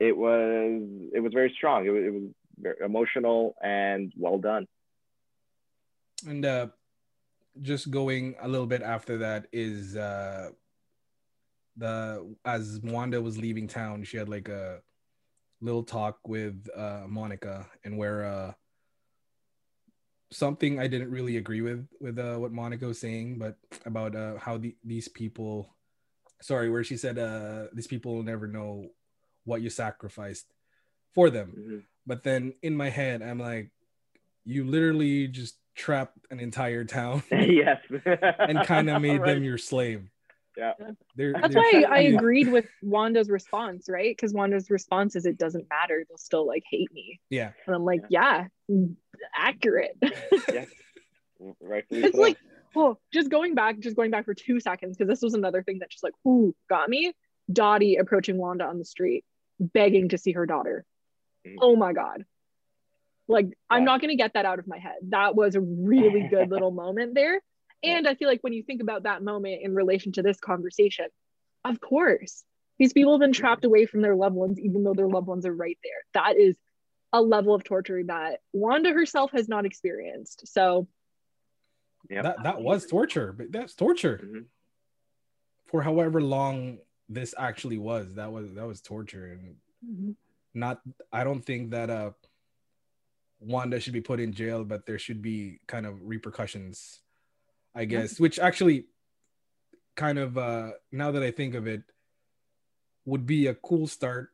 it 0.00 0.16
was 0.16 0.82
it 1.14 1.20
was 1.20 1.32
very 1.32 1.52
strong. 1.56 1.86
It 1.86 1.90
was, 1.90 2.04
it 2.04 2.12
was 2.12 2.22
very 2.58 2.76
emotional 2.84 3.54
and 3.62 4.12
well 4.16 4.38
done. 4.38 4.66
And 6.26 6.44
uh, 6.44 6.68
just 7.60 7.90
going 7.90 8.34
a 8.40 8.48
little 8.48 8.66
bit 8.66 8.82
after 8.82 9.18
that 9.18 9.46
is 9.52 9.96
uh, 9.96 10.50
the 11.76 12.34
as 12.44 12.80
Wanda 12.82 13.20
was 13.20 13.38
leaving 13.38 13.68
town, 13.68 14.04
she 14.04 14.16
had 14.16 14.28
like 14.28 14.48
a 14.48 14.80
little 15.60 15.82
talk 15.82 16.18
with 16.26 16.68
uh, 16.76 17.04
Monica, 17.08 17.66
and 17.84 17.96
where 17.96 18.24
uh, 18.24 18.52
something 20.30 20.80
I 20.80 20.88
didn't 20.88 21.10
really 21.10 21.36
agree 21.36 21.60
with 21.60 21.86
with 22.00 22.18
uh, 22.18 22.36
what 22.36 22.52
Monica 22.52 22.86
was 22.86 23.00
saying, 23.00 23.38
but 23.38 23.56
about 23.84 24.14
uh, 24.16 24.38
how 24.38 24.58
the, 24.58 24.76
these 24.84 25.08
people, 25.08 25.74
sorry, 26.42 26.70
where 26.70 26.84
she 26.84 26.96
said 26.96 27.18
uh, 27.18 27.66
these 27.72 27.86
people 27.86 28.14
will 28.14 28.22
never 28.22 28.46
know 28.46 28.88
what 29.44 29.62
you 29.62 29.70
sacrificed 29.70 30.46
for 31.14 31.30
them. 31.30 31.52
Mm-hmm. 31.56 31.78
But 32.06 32.22
then 32.22 32.54
in 32.62 32.76
my 32.76 32.90
head, 32.90 33.22
I'm 33.22 33.38
like, 33.38 33.70
you 34.44 34.64
literally 34.64 35.28
just 35.28 35.56
trapped 35.74 36.18
an 36.30 36.40
entire 36.40 36.84
town. 36.84 37.22
yes. 37.30 37.80
and 38.04 38.64
kind 38.66 38.90
of 38.90 39.00
made 39.02 39.20
right. 39.20 39.34
them 39.34 39.44
your 39.44 39.58
slave 39.58 40.10
yeah. 40.56 40.72
They're, 41.16 41.32
That's 41.32 41.54
they're 41.54 41.62
why 41.62 41.84
I 41.88 41.98
agreed 42.00 42.48
with 42.48 42.66
Wanda's 42.82 43.28
response, 43.28 43.88
right? 43.88 44.16
Because 44.16 44.32
Wanda's 44.32 44.70
response 44.70 45.16
is 45.16 45.26
it 45.26 45.38
doesn't 45.38 45.68
matter. 45.68 46.04
They'll 46.08 46.18
still 46.18 46.46
like 46.46 46.62
hate 46.70 46.92
me. 46.92 47.20
Yeah. 47.30 47.52
And 47.66 47.74
I'm 47.74 47.84
like, 47.84 48.02
yeah, 48.08 48.46
yeah 48.68 48.76
mm, 48.76 48.94
accurate. 49.34 49.96
yeah. 50.52 50.64
Right. 51.60 51.84
It's 51.90 52.16
like, 52.16 52.38
oh, 52.76 52.98
just 53.12 53.30
going 53.30 53.54
back, 53.54 53.80
just 53.80 53.96
going 53.96 54.10
back 54.10 54.24
for 54.24 54.34
two 54.34 54.60
seconds, 54.60 54.96
because 54.96 55.08
this 55.08 55.22
was 55.22 55.34
another 55.34 55.62
thing 55.62 55.80
that 55.80 55.90
just 55.90 56.04
like, 56.04 56.14
ooh, 56.26 56.54
got 56.68 56.88
me. 56.88 57.12
Dottie 57.52 57.96
approaching 57.96 58.38
Wanda 58.38 58.64
on 58.64 58.78
the 58.78 58.84
street, 58.84 59.24
begging 59.58 60.10
to 60.10 60.18
see 60.18 60.32
her 60.32 60.46
daughter. 60.46 60.84
Oh 61.60 61.76
my 61.76 61.92
God. 61.92 62.24
Like, 63.26 63.46
yeah. 63.46 63.52
I'm 63.70 63.84
not 63.84 64.00
going 64.00 64.10
to 64.10 64.16
get 64.16 64.34
that 64.34 64.44
out 64.44 64.58
of 64.58 64.66
my 64.66 64.78
head. 64.78 64.96
That 65.08 65.34
was 65.34 65.54
a 65.54 65.60
really 65.60 66.28
good 66.28 66.50
little 66.50 66.70
moment 66.70 67.14
there. 67.14 67.40
And 67.82 68.08
I 68.08 68.14
feel 68.14 68.28
like 68.28 68.42
when 68.42 68.52
you 68.52 68.62
think 68.62 68.80
about 68.80 69.02
that 69.02 69.22
moment 69.22 69.60
in 69.62 69.74
relation 69.74 70.12
to 70.12 70.22
this 70.22 70.38
conversation, 70.38 71.06
of 71.64 71.80
course, 71.80 72.44
these 72.78 72.92
people 72.92 73.12
have 73.12 73.20
been 73.20 73.32
trapped 73.32 73.64
away 73.64 73.86
from 73.86 74.00
their 74.00 74.16
loved 74.16 74.34
ones, 74.34 74.58
even 74.58 74.82
though 74.82 74.94
their 74.94 75.08
loved 75.08 75.26
ones 75.26 75.46
are 75.46 75.54
right 75.54 75.78
there. 75.82 76.22
That 76.22 76.38
is 76.38 76.56
a 77.12 77.22
level 77.22 77.54
of 77.54 77.62
torture 77.62 78.02
that 78.04 78.40
Wanda 78.52 78.92
herself 78.92 79.30
has 79.32 79.48
not 79.48 79.64
experienced. 79.64 80.48
So, 80.48 80.88
yeah, 82.10 82.22
that, 82.22 82.42
that 82.42 82.60
was 82.60 82.86
torture, 82.86 83.32
but 83.32 83.52
that's 83.52 83.74
torture 83.74 84.20
mm-hmm. 84.22 84.40
for 85.66 85.82
however 85.82 86.20
long 86.20 86.78
this 87.08 87.34
actually 87.38 87.78
was. 87.78 88.14
That 88.14 88.32
was 88.32 88.52
that 88.54 88.66
was 88.66 88.80
torture, 88.80 89.26
and 89.26 89.56
mm-hmm. 89.86 90.10
Not. 90.54 90.80
I 91.12 91.24
don't 91.24 91.44
think 91.44 91.70
that 91.70 91.90
uh 91.90 92.10
Wanda 93.40 93.78
should 93.78 93.92
be 93.92 94.00
put 94.00 94.20
in 94.20 94.32
jail, 94.32 94.64
but 94.64 94.86
there 94.86 94.98
should 94.98 95.20
be 95.20 95.60
kind 95.66 95.86
of 95.86 95.98
repercussions 96.02 97.00
I 97.74 97.84
guess, 97.84 98.20
which 98.20 98.38
actually 98.38 98.86
kind 99.96 100.18
of 100.18 100.38
uh 100.38 100.72
now 100.92 101.10
that 101.10 101.22
I 101.22 101.30
think 101.30 101.54
of 101.54 101.66
it 101.66 101.82
would 103.04 103.26
be 103.26 103.48
a 103.48 103.54
cool 103.54 103.86
start 103.86 104.30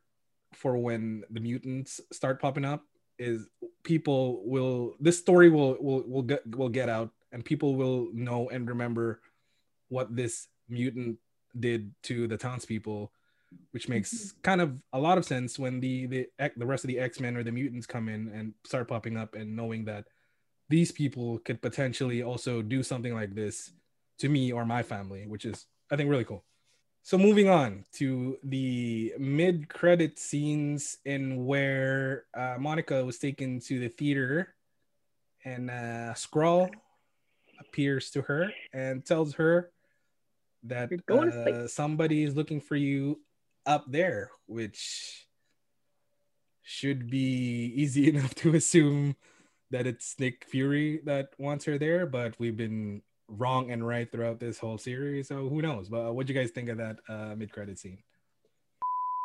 for 0.53 0.77
when 0.77 1.23
the 1.29 1.39
mutants 1.39 2.01
start 2.11 2.41
popping 2.41 2.65
up 2.65 2.83
is 3.17 3.47
people 3.83 4.41
will 4.45 4.95
this 4.99 5.17
story 5.17 5.49
will 5.49 5.77
will 5.79 6.03
will 6.07 6.21
get 6.21 6.55
will 6.55 6.69
get 6.69 6.89
out 6.89 7.11
and 7.31 7.43
people 7.45 7.75
will 7.75 8.09
know 8.13 8.49
and 8.49 8.67
remember 8.67 9.21
what 9.89 10.15
this 10.15 10.47
mutant 10.69 11.17
did 11.59 11.93
to 12.03 12.27
the 12.27 12.37
townspeople 12.37 13.11
which 13.71 13.89
makes 13.89 14.13
mm-hmm. 14.13 14.41
kind 14.41 14.61
of 14.61 14.77
a 14.93 14.99
lot 14.99 15.17
of 15.17 15.25
sense 15.25 15.57
when 15.57 15.79
the 15.79 16.05
the 16.07 16.27
the 16.57 16.65
rest 16.65 16.83
of 16.83 16.89
the 16.89 16.99
X-Men 16.99 17.37
or 17.37 17.43
the 17.43 17.51
mutants 17.51 17.87
come 17.87 18.09
in 18.09 18.29
and 18.29 18.53
start 18.65 18.87
popping 18.87 19.17
up 19.17 19.35
and 19.35 19.55
knowing 19.55 19.85
that 19.85 20.05
these 20.69 20.91
people 20.91 21.39
could 21.39 21.61
potentially 21.61 22.23
also 22.23 22.61
do 22.61 22.83
something 22.83 23.13
like 23.13 23.35
this 23.35 23.71
to 24.19 24.29
me 24.29 24.51
or 24.51 24.65
my 24.65 24.83
family, 24.83 25.25
which 25.27 25.45
is 25.45 25.65
I 25.89 25.95
think 25.95 26.09
really 26.09 26.23
cool. 26.23 26.43
So 27.03 27.17
moving 27.17 27.49
on 27.49 27.83
to 27.93 28.37
the 28.43 29.13
mid-credit 29.17 30.19
scenes 30.19 30.97
in 31.03 31.45
where 31.45 32.25
uh, 32.37 32.57
Monica 32.59 33.03
was 33.03 33.17
taken 33.17 33.59
to 33.61 33.79
the 33.79 33.87
theater, 33.87 34.53
and 35.43 35.71
uh, 35.71 36.13
Skrull 36.13 36.69
appears 37.59 38.11
to 38.11 38.21
her 38.21 38.51
and 38.71 39.03
tells 39.03 39.33
her 39.33 39.71
that 40.63 40.91
uh, 41.09 41.67
somebody 41.67 42.23
is 42.23 42.35
looking 42.35 42.61
for 42.61 42.75
you 42.75 43.19
up 43.65 43.85
there, 43.87 44.31
which 44.47 45.27
should 46.63 47.09
be 47.09 47.73
easy 47.75 48.09
enough 48.13 48.33
to 48.35 48.55
assume 48.55 49.15
that 49.71 49.87
it's 49.87 50.15
Nick 50.19 50.45
Fury 50.45 51.01
that 51.05 51.29
wants 51.37 51.65
her 51.65 51.77
there, 51.77 52.05
but 52.05 52.35
we've 52.39 52.57
been 52.57 53.01
wrong 53.27 53.71
and 53.71 53.87
right 53.87 54.11
throughout 54.11 54.39
this 54.39 54.59
whole 54.59 54.77
series. 54.77 55.29
So 55.29 55.47
who 55.47 55.61
knows? 55.61 55.87
But 55.87 56.09
uh, 56.09 56.11
what 56.11 56.27
do 56.27 56.33
you 56.33 56.39
guys 56.39 56.51
think 56.51 56.69
of 56.69 56.77
that 56.77 56.97
uh, 57.07 57.35
mid-credit 57.35 57.79
scene? 57.79 57.99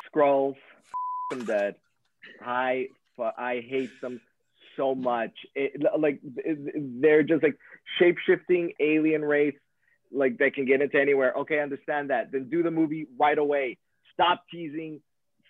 Skrulls, 0.09 0.57
I'm 1.33 1.45
dead. 1.45 1.75
I 2.45 2.89
I 3.19 3.65
hate 3.67 3.91
them 4.01 4.21
so 4.77 4.95
much. 4.95 5.33
It, 5.55 5.83
like 5.99 6.21
they're 7.01 7.23
just 7.23 7.43
like 7.43 7.59
shape 7.99 8.17
shifting 8.27 8.73
alien 8.79 9.23
race, 9.23 9.57
like 10.13 10.39
they 10.39 10.51
can 10.51 10.65
get 10.67 10.83
into 10.83 11.01
anywhere. 11.01 11.33
Okay, 11.39 11.61
understand 11.61 12.11
that. 12.11 12.31
Then 12.31 12.49
do 12.49 12.63
the 12.63 12.71
movie 12.71 13.07
right 13.19 13.39
away. 13.39 13.79
Stop 14.17 14.45
teasing. 14.51 15.01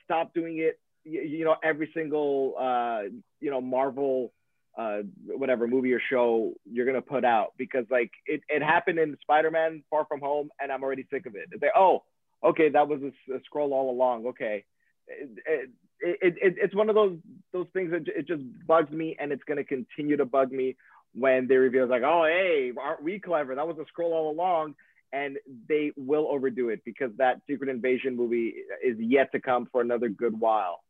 Stop 0.04 0.34
doing 0.34 0.58
it. 0.58 0.78
You, 1.04 1.22
you 1.22 1.44
know 1.44 1.56
every 1.62 1.90
single 1.94 2.54
uh, 2.58 3.02
you 3.40 3.50
know 3.50 3.60
Marvel 3.60 4.32
uh, 4.76 4.98
whatever 5.26 5.66
movie 5.66 5.92
or 5.92 6.00
show 6.10 6.52
you're 6.70 6.86
gonna 6.86 7.00
put 7.00 7.24
out 7.24 7.54
because 7.56 7.86
like 7.90 8.10
it, 8.26 8.42
it 8.48 8.62
happened 8.62 8.98
in 8.98 9.16
Spider-Man 9.22 9.82
Far 9.88 10.04
From 10.06 10.20
Home 10.20 10.50
and 10.60 10.70
I'm 10.70 10.82
already 10.82 11.06
sick 11.10 11.26
of 11.26 11.34
it. 11.34 11.48
They 11.60 11.68
oh 11.74 12.02
okay 12.44 12.68
that 12.70 12.86
was 12.86 13.00
a, 13.02 13.34
a 13.34 13.38
Skrull 13.38 13.72
all 13.72 13.90
along 13.90 14.26
okay. 14.26 14.64
It, 15.08 15.30
it, 15.46 15.70
it, 16.00 16.34
it, 16.42 16.54
it's 16.58 16.74
one 16.74 16.88
of 16.88 16.94
those 16.94 17.16
those 17.52 17.66
things 17.72 17.90
that 17.92 18.08
it 18.08 18.26
just 18.26 18.42
bugs 18.66 18.90
me 18.90 19.16
and 19.18 19.32
it's 19.32 19.44
gonna 19.44 19.64
continue 19.64 20.16
to 20.18 20.26
bug 20.26 20.52
me 20.52 20.76
when 21.14 21.46
they 21.48 21.56
reveal 21.56 21.88
like 21.88 22.02
oh 22.04 22.24
hey 22.26 22.72
aren't 22.78 23.02
we 23.02 23.18
clever 23.18 23.54
that 23.54 23.66
was 23.66 23.78
a 23.78 23.84
Skrull 23.84 24.12
all 24.12 24.30
along 24.30 24.74
and 25.16 25.38
they 25.68 25.92
will 25.96 26.26
overdo 26.30 26.68
it 26.68 26.80
because 26.84 27.10
that 27.16 27.40
Secret 27.48 27.70
Invasion 27.70 28.16
movie 28.16 28.54
is 28.84 28.96
yet 28.98 29.32
to 29.32 29.40
come 29.40 29.66
for 29.72 29.80
another 29.80 30.08
good 30.08 30.38
while 30.38 30.82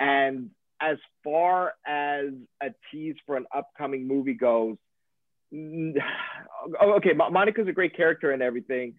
and 0.00 0.50
as 0.80 0.96
far 1.24 1.74
as 1.86 2.26
a 2.62 2.68
tease 2.90 3.16
for 3.26 3.36
an 3.36 3.46
upcoming 3.54 4.06
movie 4.06 4.34
goes, 4.34 4.76
okay, 5.52 7.12
Monica's 7.14 7.68
a 7.68 7.72
great 7.72 7.96
character 7.96 8.30
and 8.30 8.42
everything, 8.42 8.94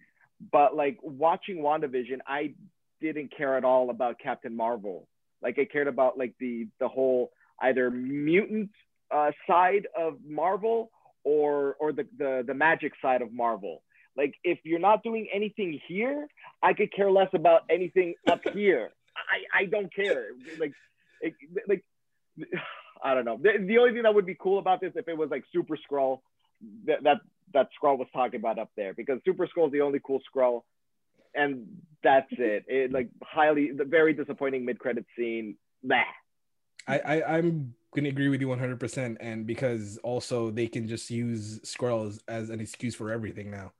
but 0.52 0.74
like 0.74 0.98
watching 1.02 1.58
WandaVision, 1.58 2.18
I 2.26 2.54
didn't 3.00 3.34
care 3.36 3.56
at 3.56 3.64
all 3.64 3.90
about 3.90 4.18
Captain 4.18 4.54
Marvel. 4.54 5.06
Like 5.42 5.58
I 5.58 5.64
cared 5.64 5.88
about 5.88 6.18
like 6.18 6.34
the 6.38 6.68
the 6.80 6.88
whole 6.88 7.30
either 7.62 7.90
mutant 7.90 8.70
uh, 9.10 9.30
side 9.46 9.86
of 9.98 10.18
Marvel 10.26 10.90
or 11.24 11.76
or 11.80 11.92
the, 11.92 12.06
the 12.18 12.44
the 12.46 12.54
magic 12.54 12.92
side 13.00 13.22
of 13.22 13.32
Marvel. 13.32 13.82
Like 14.20 14.34
if 14.44 14.58
you're 14.64 14.78
not 14.78 15.02
doing 15.02 15.28
anything 15.32 15.80
here, 15.88 16.28
I 16.62 16.74
could 16.74 16.92
care 16.92 17.10
less 17.10 17.30
about 17.32 17.62
anything 17.70 18.14
up 18.30 18.42
here. 18.52 18.90
I, 19.16 19.62
I 19.62 19.64
don't 19.64 19.92
care. 19.94 20.26
Like 20.58 20.74
it, 21.22 21.32
like 21.66 21.82
I 23.02 23.14
don't 23.14 23.24
know. 23.24 23.38
The, 23.40 23.64
the, 23.66 23.78
only 23.78 23.94
thing 23.94 24.02
that 24.02 24.14
would 24.14 24.26
be 24.26 24.36
cool 24.38 24.58
about 24.58 24.82
this 24.82 24.92
if 24.94 25.08
it 25.08 25.16
was 25.16 25.30
like 25.30 25.44
Super 25.54 25.78
Skrull 25.90 26.20
that 26.84 27.02
that 27.04 27.20
that 27.54 27.68
Skrull 27.82 27.96
was 27.96 28.08
talking 28.12 28.38
about 28.38 28.58
up 28.58 28.70
there 28.76 28.92
because 28.92 29.20
Super 29.24 29.46
Skrull 29.46 29.68
is 29.68 29.72
the 29.72 29.80
only 29.80 30.00
cool 30.06 30.20
Skrull, 30.28 30.64
and 31.34 31.66
that's 32.04 32.28
it. 32.32 32.66
It 32.68 32.92
like 32.92 33.08
highly 33.22 33.72
the 33.72 33.84
very 33.84 34.12
disappointing 34.12 34.66
mid 34.66 34.78
credit 34.78 35.06
scene. 35.16 35.56
Nah. 35.82 36.02
I, 36.86 36.98
I 36.98 37.38
I'm 37.38 37.74
gonna 37.94 38.10
agree 38.10 38.28
with 38.28 38.42
you 38.42 38.48
100 38.48 38.78
percent 38.78 39.16
and 39.20 39.46
because 39.46 39.98
also 40.02 40.50
they 40.50 40.66
can 40.66 40.86
just 40.86 41.08
use 41.08 41.58
Skrulls 41.60 42.20
as 42.28 42.50
an 42.50 42.60
excuse 42.60 42.94
for 42.94 43.10
everything 43.10 43.50
now. 43.50 43.72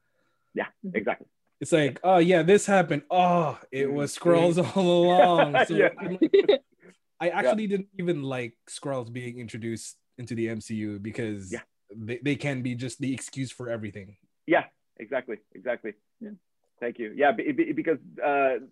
Yeah, 0.54 0.66
mm-hmm. 0.84 0.96
exactly. 0.96 1.26
It's 1.60 1.72
like, 1.72 2.00
oh 2.02 2.18
yeah, 2.18 2.42
this 2.42 2.66
happened. 2.66 3.02
Oh, 3.10 3.58
it 3.70 3.86
mm-hmm. 3.86 3.94
was 3.94 4.16
Skrulls 4.16 4.54
mm-hmm. 4.54 4.78
all 4.78 5.04
along. 5.04 5.56
So 5.68 5.74
yeah. 5.74 5.88
I 7.20 7.28
actually 7.28 7.64
yeah. 7.64 7.68
didn't 7.68 7.88
even 7.98 8.22
like 8.22 8.54
Skrulls 8.68 9.12
being 9.12 9.38
introduced 9.38 9.96
into 10.16 10.34
the 10.34 10.46
MCU 10.46 11.02
because 11.02 11.52
yeah. 11.52 11.60
they, 11.94 12.18
they 12.22 12.36
can 12.36 12.62
be 12.62 12.74
just 12.74 12.98
the 12.98 13.12
excuse 13.12 13.50
for 13.50 13.68
everything. 13.68 14.16
Yeah, 14.46 14.64
exactly, 14.98 15.36
exactly. 15.54 15.92
Yeah. 16.20 16.30
Thank 16.80 16.98
you. 16.98 17.12
Yeah, 17.14 17.32
because 17.32 17.98
uh, 18.24 18.64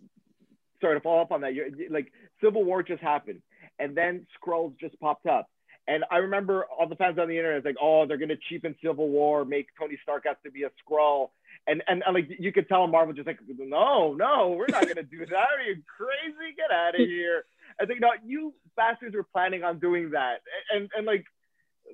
sorry 0.81 0.97
to 0.97 1.01
follow 1.01 1.21
up 1.21 1.31
on 1.31 1.43
that. 1.43 1.55
You're, 1.55 1.67
like 1.91 2.11
Civil 2.43 2.65
War 2.65 2.83
just 2.83 3.03
happened, 3.03 3.43
and 3.79 3.95
then 3.95 4.27
Skrulls 4.41 4.79
just 4.81 4.99
popped 4.99 5.27
up. 5.27 5.47
And 5.87 6.05
I 6.11 6.17
remember 6.19 6.67
all 6.67 6.87
the 6.87 6.97
fans 6.97 7.19
on 7.19 7.29
the 7.29 7.37
internet 7.37 7.65
like, 7.65 7.77
oh, 7.81 8.07
they're 8.07 8.19
gonna 8.19 8.37
cheapen 8.49 8.75
Civil 8.83 9.09
War, 9.09 9.45
make 9.45 9.69
Tony 9.79 9.99
Stark 10.03 10.25
has 10.27 10.37
to 10.45 10.51
be 10.51 10.65
a 10.65 10.71
Skrull. 10.83 11.31
And, 11.69 11.83
and, 11.87 12.03
and 12.07 12.15
like 12.15 12.29
you 12.39 12.51
could 12.53 12.67
tell 12.67 12.87
Marvel 12.87 13.13
just 13.13 13.27
like, 13.27 13.39
no, 13.47 14.15
no, 14.15 14.55
we're 14.57 14.67
not 14.69 14.89
gonna 14.89 15.03
do 15.03 15.27
that. 15.27 15.35
Are 15.35 15.63
you 15.63 15.83
crazy? 15.97 16.55
Get 16.57 16.71
out 16.71 16.99
of 16.99 17.07
here. 17.07 17.45
I 17.81 17.87
think, 17.87 18.01
no, 18.01 18.09
you 18.25 18.55
bastards 18.77 19.15
were 19.15 19.27
planning 19.33 19.63
on 19.65 19.79
doing 19.79 20.11
that, 20.11 20.41
and 20.75 20.89
and 20.97 21.07
like, 21.07 21.25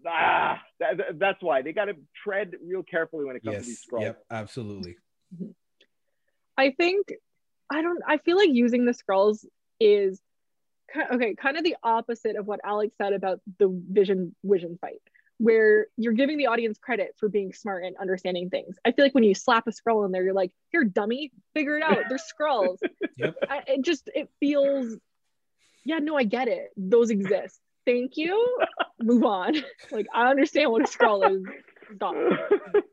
ah, 0.07 0.63
that, 0.79 1.19
that's 1.19 1.43
why 1.43 1.63
they 1.63 1.73
got 1.73 1.87
to 1.87 1.97
tread 2.23 2.53
real 2.65 2.83
carefully 2.83 3.25
when 3.25 3.37
it 3.37 3.45
comes 3.45 3.57
yes, 3.57 3.63
to 3.63 3.69
these 3.69 3.85
Skrulls. 3.91 4.03
Yep, 4.03 4.25
absolutely. 4.31 4.97
I 6.57 6.71
think 6.71 7.09
I 7.71 7.83
don't. 7.83 8.01
I 8.07 8.19
feel 8.19 8.37
like 8.37 8.51
using 8.53 8.85
the 8.85 8.93
Skrulls 8.93 9.45
is 9.81 10.21
okay, 11.13 11.35
kind 11.35 11.57
of 11.57 11.65
the 11.65 11.77
opposite 11.83 12.37
of 12.37 12.47
what 12.47 12.61
Alex 12.65 12.95
said 13.01 13.13
about 13.13 13.41
the 13.59 13.69
Vision 13.91 14.35
Vision 14.45 14.79
fight, 14.81 15.03
where 15.45 15.89
you're 15.99 16.15
giving 16.15 16.39
the 16.39 16.47
audience 16.47 16.79
credit 16.79 17.15
for 17.19 17.29
being 17.29 17.53
smart 17.53 17.85
and 17.85 17.95
understanding 18.01 18.49
things. 18.49 18.77
I 18.83 18.93
feel 18.93 19.05
like 19.05 19.15
when 19.15 19.25
you 19.25 19.35
slap 19.35 19.67
a 19.67 19.71
Skrull 19.71 20.07
in 20.07 20.13
there, 20.13 20.25
you're 20.25 20.33
like, 20.33 20.53
"Here, 20.71 20.85
dummy, 20.85 21.33
figure 21.53 21.77
it 21.77 21.83
out. 21.83 21.99
They're 22.09 22.19
Skrulls." 22.41 22.79
yep. 23.19 23.35
I, 23.49 23.63
it 23.67 23.83
just 23.83 24.09
it 24.15 24.31
feels 24.41 24.97
yeah, 25.85 25.99
no, 25.99 26.17
I 26.17 26.25
get 26.25 26.49
it. 26.49 26.71
Those 26.79 27.11
exist. 27.11 27.61
Thank 27.85 28.17
you. 28.17 28.59
Move 29.01 29.25
on. 29.25 29.55
Like 29.93 30.07
I 30.15 30.31
understand 30.31 30.71
what 30.71 30.83
a 30.83 30.87
Skrull 30.87 31.31
is. 31.31 31.45
Stop. 31.95 32.15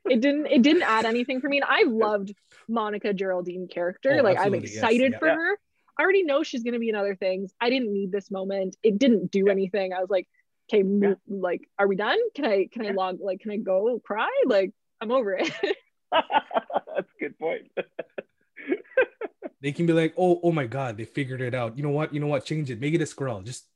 It 0.09 0.19
didn't 0.19 0.47
it 0.47 0.61
didn't 0.61 0.83
add 0.83 1.05
anything 1.05 1.39
for 1.39 1.47
me. 1.47 1.61
And 1.61 1.65
I 1.67 1.83
loved 1.83 2.33
Monica 2.67 3.13
Geraldine 3.13 3.69
character. 3.69 4.17
Oh, 4.19 4.23
like 4.23 4.37
I'm 4.37 4.53
excited 4.53 5.13
yes. 5.13 5.19
for 5.19 5.29
yeah. 5.29 5.35
her. 5.35 5.57
I 5.97 6.03
already 6.03 6.23
know 6.23 6.43
she's 6.43 6.63
gonna 6.63 6.79
be 6.79 6.89
in 6.89 6.95
other 6.95 7.15
things. 7.15 7.53
I 7.61 7.69
didn't 7.69 7.93
need 7.93 8.11
this 8.11 8.29
moment. 8.29 8.75
It 8.83 8.99
didn't 8.99 9.31
do 9.31 9.47
anything. 9.47 9.93
I 9.93 10.01
was 10.01 10.09
like, 10.09 10.27
okay, 10.73 10.83
yeah. 10.85 11.13
like, 11.27 11.67
are 11.77 11.87
we 11.87 11.95
done? 11.95 12.17
Can 12.35 12.45
I 12.45 12.67
can 12.71 12.85
I 12.85 12.91
log 12.91 13.19
like 13.21 13.41
can 13.41 13.51
I 13.51 13.57
go 13.57 13.99
cry? 14.03 14.29
Like 14.45 14.71
I'm 15.01 15.11
over 15.11 15.33
it. 15.33 15.51
That's 16.11 17.09
a 17.09 17.19
good 17.19 17.39
point 17.39 17.67
they 19.61 19.71
can 19.71 19.85
be 19.85 19.93
like, 19.93 20.13
oh, 20.17 20.39
oh 20.43 20.51
my 20.51 20.65
god, 20.65 20.97
they 20.97 21.05
figured 21.05 21.41
it 21.41 21.53
out. 21.53 21.77
You 21.77 21.83
know 21.83 21.91
what? 21.91 22.13
You 22.13 22.19
know 22.19 22.27
what? 22.27 22.45
Change 22.45 22.69
it. 22.71 22.81
Make 22.81 22.93
it 22.93 23.01
a 23.01 23.05
Skrull. 23.05 23.43
Just 23.43 23.67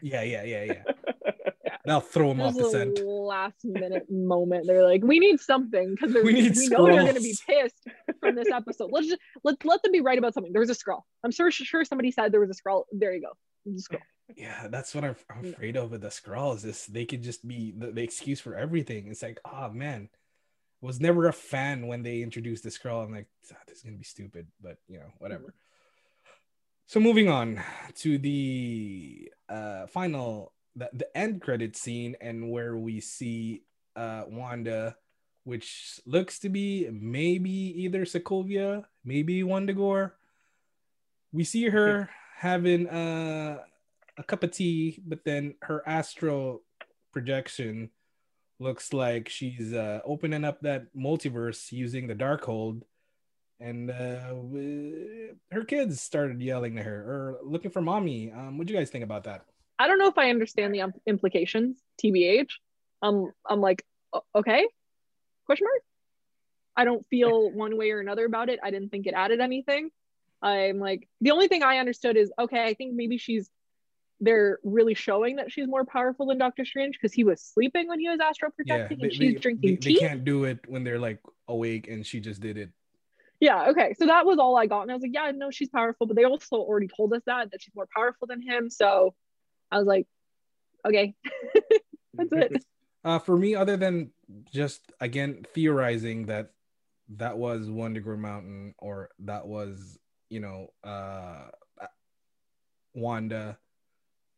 yeah, 0.00 0.22
yeah, 0.22 0.44
yeah, 0.44 0.64
yeah. 0.64 0.82
That'll 1.84 2.00
throw 2.00 2.28
them 2.28 2.40
off 2.40 2.54
the 2.54 2.70
scent. 2.70 3.00
Last 3.04 3.64
minute 3.64 4.06
moment, 4.08 4.68
they're 4.68 4.84
like, 4.84 5.02
"We 5.02 5.18
need 5.18 5.40
something 5.40 5.96
because 5.96 6.14
we, 6.14 6.32
need 6.32 6.56
we 6.56 6.68
know 6.68 6.86
they're 6.86 7.02
going 7.02 7.14
to 7.14 7.20
be 7.20 7.36
pissed 7.44 7.88
from 8.20 8.36
this 8.36 8.50
episode. 8.52 8.90
Let's 8.92 9.08
just 9.08 9.20
let 9.42 9.62
let 9.64 9.82
them 9.82 9.90
be 9.90 10.00
right 10.00 10.16
about 10.16 10.32
something. 10.32 10.52
There's 10.52 10.70
a 10.70 10.74
Skrull 10.74 11.02
I'm 11.24 11.32
sure 11.32 11.50
sure 11.50 11.84
somebody 11.84 12.12
said 12.12 12.30
there 12.30 12.40
was 12.40 12.50
a 12.50 12.54
Skrull 12.54 12.84
There 12.92 13.12
you 13.12 13.22
go. 13.22 13.32
Skrull. 13.68 13.98
Yeah, 14.36 14.68
that's 14.68 14.94
what 14.94 15.04
I'm, 15.04 15.16
I'm 15.30 15.44
afraid 15.44 15.76
of 15.76 15.90
with 15.90 16.02
the 16.02 16.08
Skrulls. 16.08 16.64
Is 16.64 16.86
they 16.86 17.04
could 17.04 17.22
just 17.22 17.46
be 17.46 17.72
the, 17.76 17.92
the 17.92 18.02
excuse 18.02 18.40
for 18.40 18.56
everything. 18.56 19.08
It's 19.08 19.22
like, 19.22 19.40
oh 19.44 19.70
man, 19.70 20.08
was 20.80 21.00
never 21.00 21.28
a 21.28 21.32
fan 21.32 21.86
when 21.86 22.02
they 22.02 22.22
introduced 22.22 22.64
the 22.64 22.70
Skrull 22.70 23.04
I'm 23.04 23.12
like, 23.12 23.28
oh, 23.52 23.56
this 23.66 23.78
is 23.78 23.82
gonna 23.82 23.96
be 23.96 24.04
stupid, 24.04 24.48
but 24.60 24.76
you 24.88 24.98
know, 24.98 25.10
whatever. 25.18 25.54
So 26.86 27.00
moving 27.00 27.28
on 27.28 27.62
to 28.00 28.18
the 28.18 29.30
uh, 29.48 29.86
final, 29.86 30.52
the, 30.76 30.90
the 30.92 31.16
end 31.16 31.40
credit 31.40 31.76
scene, 31.76 32.16
and 32.20 32.50
where 32.50 32.76
we 32.76 33.00
see 33.00 33.62
uh, 33.96 34.24
Wanda, 34.26 34.96
which 35.44 36.00
looks 36.04 36.40
to 36.40 36.48
be 36.48 36.90
maybe 36.90 37.50
either 37.50 38.04
Sokovia, 38.04 38.84
maybe 39.04 39.42
Wundagore. 39.42 40.12
We 41.32 41.44
see 41.44 41.68
her 41.68 42.10
having 42.36 42.88
uh, 42.88 43.60
a 44.18 44.22
cup 44.22 44.42
of 44.42 44.50
tea, 44.50 45.00
but 45.06 45.24
then 45.24 45.54
her 45.62 45.82
astral 45.86 46.62
projection 47.12 47.90
looks 48.58 48.92
like 48.92 49.28
she's 49.28 49.72
uh, 49.72 50.00
opening 50.04 50.44
up 50.44 50.60
that 50.60 50.94
multiverse 50.96 51.72
using 51.72 52.06
the 52.06 52.14
Darkhold 52.14 52.82
and 53.62 53.90
uh, 53.90 54.34
her 55.52 55.64
kids 55.64 56.00
started 56.00 56.40
yelling 56.40 56.76
to 56.76 56.82
her 56.82 56.96
or 56.96 57.38
looking 57.44 57.70
for 57.70 57.80
mommy. 57.80 58.32
Um, 58.32 58.58
what 58.58 58.66
do 58.66 58.72
you 58.72 58.78
guys 58.78 58.90
think 58.90 59.04
about 59.04 59.24
that? 59.24 59.44
I 59.78 59.86
don't 59.86 59.98
know 59.98 60.08
if 60.08 60.18
I 60.18 60.30
understand 60.30 60.74
the 60.74 60.92
implications. 61.06 61.80
TBH, 62.02 62.50
um, 63.02 63.32
I'm 63.48 63.60
like, 63.60 63.84
okay, 64.34 64.66
question 65.46 65.66
mark. 65.66 65.82
I 66.76 66.84
don't 66.84 67.06
feel 67.08 67.50
one 67.54 67.76
way 67.76 67.92
or 67.92 68.00
another 68.00 68.24
about 68.24 68.48
it. 68.48 68.58
I 68.62 68.70
didn't 68.70 68.90
think 68.90 69.06
it 69.06 69.14
added 69.14 69.40
anything. 69.40 69.90
I'm 70.42 70.80
like, 70.80 71.08
the 71.20 71.30
only 71.30 71.46
thing 71.46 71.62
I 71.62 71.78
understood 71.78 72.16
is 72.16 72.32
okay. 72.38 72.64
I 72.64 72.74
think 72.74 72.94
maybe 72.94 73.16
she's 73.16 73.48
they're 74.22 74.60
really 74.62 74.94
showing 74.94 75.36
that 75.36 75.50
she's 75.50 75.66
more 75.66 75.84
powerful 75.84 76.26
than 76.26 76.38
Doctor 76.38 76.64
Strange 76.64 76.94
because 76.94 77.12
he 77.12 77.24
was 77.24 77.42
sleeping 77.42 77.88
when 77.88 77.98
he 77.98 78.08
was 78.08 78.20
astral 78.20 78.52
projecting 78.52 79.00
yeah, 79.00 79.06
and 79.06 79.12
she's 79.12 79.34
they, 79.34 79.40
drinking 79.40 79.70
they, 79.70 79.76
tea. 79.76 79.94
They 79.94 80.00
can't 80.00 80.24
do 80.24 80.44
it 80.44 80.60
when 80.68 80.84
they're 80.84 81.00
like 81.00 81.18
awake 81.48 81.88
and 81.88 82.06
she 82.06 82.20
just 82.20 82.40
did 82.40 82.56
it. 82.56 82.70
Yeah, 83.40 83.70
okay. 83.70 83.94
So 83.98 84.06
that 84.06 84.24
was 84.24 84.38
all 84.38 84.56
I 84.56 84.66
got. 84.66 84.82
And 84.82 84.92
I 84.92 84.94
was 84.94 85.02
like, 85.02 85.10
yeah, 85.12 85.32
no, 85.34 85.50
she's 85.50 85.68
powerful, 85.68 86.06
but 86.06 86.14
they 86.14 86.22
also 86.22 86.56
already 86.56 86.86
told 86.86 87.12
us 87.12 87.22
that 87.26 87.50
that 87.50 87.60
she's 87.60 87.74
more 87.74 87.88
powerful 87.92 88.28
than 88.28 88.40
him. 88.40 88.70
So 88.70 89.14
I 89.72 89.78
was 89.78 89.86
like, 89.88 90.06
okay. 90.86 91.14
That's 92.14 92.32
it. 92.32 92.64
Uh, 93.04 93.18
for 93.18 93.36
me, 93.36 93.56
other 93.56 93.76
than 93.76 94.12
just 94.54 94.92
again 95.00 95.44
theorizing 95.54 96.26
that 96.26 96.52
that 97.16 97.36
was 97.36 97.68
Wundagore 97.68 98.16
Mountain 98.16 98.76
or 98.78 99.08
that 99.18 99.44
was, 99.44 99.98
you 100.30 100.38
know, 100.38 100.68
uh 100.84 101.48
Wanda 102.94 103.58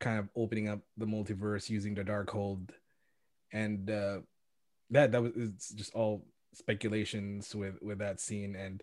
kind 0.05 0.19
of 0.19 0.29
opening 0.37 0.69
up 0.69 0.81
the 0.99 1.07
multiverse 1.07 1.71
using 1.71 1.95
the 1.95 2.05
Darkhold, 2.05 2.71
and 3.53 3.91
uh, 3.91 4.19
that 4.91 5.13
that 5.13 5.23
was 5.23 5.33
it's 5.35 5.71
just 5.71 5.95
all 5.95 6.27
speculations 6.53 7.55
with 7.55 7.81
with 7.83 7.99
that 7.99 8.21
scene. 8.21 8.55
And 8.55 8.83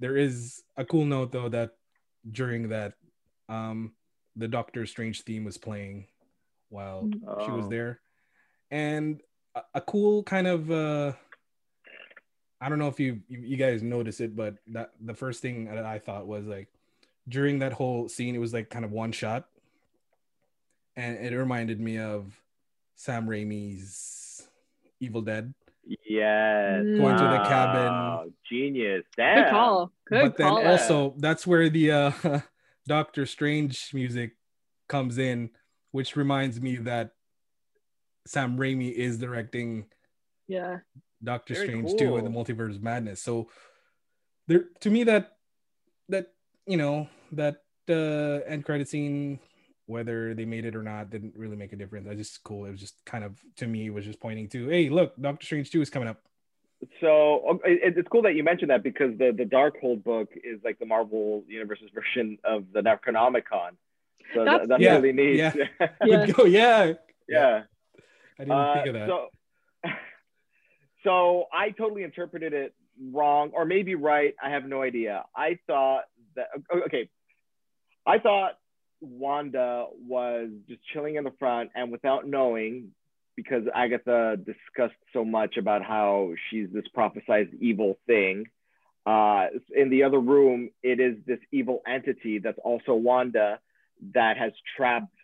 there 0.00 0.16
is 0.16 0.62
a 0.76 0.84
cool 0.84 1.06
note 1.06 1.30
though 1.32 1.48
that 1.48 1.70
during 2.30 2.68
that, 2.70 2.94
um, 3.48 3.92
the 4.36 4.48
Doctor 4.48 4.84
Strange 4.84 5.22
theme 5.22 5.44
was 5.44 5.56
playing 5.56 6.06
while 6.68 7.08
oh. 7.26 7.44
she 7.44 7.52
was 7.52 7.66
oh. 7.66 7.70
there, 7.70 8.00
and 8.70 9.22
a, 9.54 9.62
a 9.74 9.80
cool 9.80 10.22
kind 10.24 10.46
of. 10.46 10.70
Uh, 10.70 11.12
I 12.60 12.68
don't 12.68 12.78
know 12.78 12.88
if 12.88 13.00
you 13.00 13.20
you 13.28 13.56
guys 13.56 13.82
notice 13.82 14.20
it, 14.20 14.36
but 14.36 14.56
that 14.68 14.90
the 15.00 15.14
first 15.14 15.40
thing 15.40 15.64
that 15.64 15.84
I 15.84 15.98
thought 15.98 16.26
was 16.26 16.46
like 16.46 16.68
during 17.28 17.58
that 17.60 17.72
whole 17.72 18.08
scene, 18.08 18.34
it 18.34 18.38
was 18.38 18.52
like 18.52 18.70
kind 18.70 18.84
of 18.84 18.92
one 18.92 19.12
shot, 19.12 19.48
and 20.96 21.16
it 21.18 21.36
reminded 21.36 21.80
me 21.80 21.98
of 21.98 22.32
Sam 22.96 23.26
Raimi's 23.26 24.46
Evil 25.00 25.22
Dead. 25.22 25.52
Yes. 25.84 26.82
Going 26.84 27.16
to 27.16 27.24
the 27.24 27.44
cabin. 27.48 28.32
Genius. 28.48 29.04
Damn. 29.16 29.44
Good 29.44 29.50
call. 29.50 29.92
Good 30.06 30.22
but 30.22 30.36
then 30.36 30.66
also 30.68 31.14
that's 31.18 31.46
where 31.46 31.68
the 31.68 31.90
uh, 31.90 32.12
Doctor 32.86 33.26
Strange 33.26 33.90
music 33.92 34.36
comes 34.88 35.18
in, 35.18 35.50
which 35.90 36.16
reminds 36.16 36.60
me 36.60 36.76
that 36.76 37.12
Sam 38.26 38.56
Raimi 38.56 38.92
is 38.92 39.18
directing 39.18 39.86
yeah 40.46 40.78
Doctor 41.22 41.54
Very 41.54 41.66
Strange 41.66 41.88
cool. 41.90 41.98
2 41.98 42.16
in 42.18 42.24
the 42.24 42.30
Multiverse 42.30 42.76
of 42.76 42.82
Madness. 42.82 43.22
So 43.22 43.48
there 44.46 44.66
to 44.80 44.90
me 44.90 45.04
that 45.04 45.36
that 46.08 46.32
you 46.66 46.76
know 46.76 47.08
that 47.32 47.62
uh 47.88 48.44
end 48.46 48.64
credit 48.64 48.88
scene 48.88 49.40
whether 49.92 50.34
they 50.34 50.44
made 50.44 50.64
it 50.64 50.74
or 50.74 50.82
not 50.82 51.10
didn't 51.10 51.34
really 51.36 51.56
make 51.56 51.72
a 51.72 51.76
difference. 51.76 52.08
I 52.08 52.14
just 52.14 52.42
cool. 52.42 52.64
It 52.64 52.70
was 52.70 52.80
just 52.80 53.04
kind 53.04 53.22
of 53.22 53.38
to 53.56 53.66
me 53.66 53.86
it 53.86 53.94
was 53.94 54.04
just 54.04 54.20
pointing 54.20 54.48
to, 54.48 54.68
hey, 54.68 54.88
look, 54.88 55.14
Doctor 55.20 55.44
Strange 55.44 55.70
two 55.70 55.80
is 55.80 55.90
coming 55.90 56.08
up. 56.08 56.20
So 57.00 57.60
it's 57.64 58.08
cool 58.08 58.22
that 58.22 58.34
you 58.34 58.42
mentioned 58.42 58.70
that 58.70 58.82
because 58.82 59.16
the 59.16 59.32
the 59.36 59.44
Darkhold 59.44 60.02
book 60.02 60.30
is 60.42 60.58
like 60.64 60.78
the 60.78 60.86
Marvel 60.86 61.44
Universe's 61.46 61.90
version 61.94 62.38
of 62.42 62.64
the 62.72 62.80
Necronomicon. 62.80 63.76
So 64.34 64.44
that's, 64.44 64.66
that's 64.66 64.82
yeah, 64.82 64.96
really 64.96 65.12
neat. 65.12 65.36
Yeah. 65.36 65.52
yeah. 66.04 66.32
Oh, 66.38 66.44
yeah. 66.44 66.92
Yeah. 67.28 67.62
I 68.38 68.44
didn't 68.44 68.52
uh, 68.52 68.74
think 68.74 68.86
of 68.86 68.94
that. 68.94 69.08
So, 69.08 69.28
so 71.04 71.44
I 71.52 71.70
totally 71.70 72.02
interpreted 72.02 72.52
it 72.52 72.74
wrong, 73.12 73.50
or 73.54 73.64
maybe 73.64 73.94
right. 73.94 74.34
I 74.42 74.50
have 74.50 74.64
no 74.64 74.82
idea. 74.82 75.24
I 75.36 75.58
thought 75.66 76.04
that 76.36 76.48
okay. 76.86 77.08
I 78.06 78.18
thought 78.18 78.58
Wanda 79.02 79.86
was 80.06 80.48
just 80.68 80.80
chilling 80.92 81.16
in 81.16 81.24
the 81.24 81.32
front 81.38 81.70
and 81.74 81.90
without 81.90 82.26
knowing, 82.26 82.92
because 83.36 83.64
Agatha 83.74 84.36
discussed 84.36 84.98
so 85.12 85.24
much 85.24 85.56
about 85.56 85.82
how 85.82 86.32
she's 86.48 86.68
this 86.72 86.84
prophesized 86.96 87.52
evil 87.60 87.98
thing. 88.06 88.46
Uh, 89.04 89.46
in 89.74 89.90
the 89.90 90.04
other 90.04 90.20
room, 90.20 90.70
it 90.82 91.00
is 91.00 91.16
this 91.26 91.40
evil 91.50 91.82
entity 91.86 92.38
that's 92.38 92.58
also 92.62 92.94
Wanda 92.94 93.58
that 94.14 94.36
has 94.36 94.52
trapped 94.76 95.14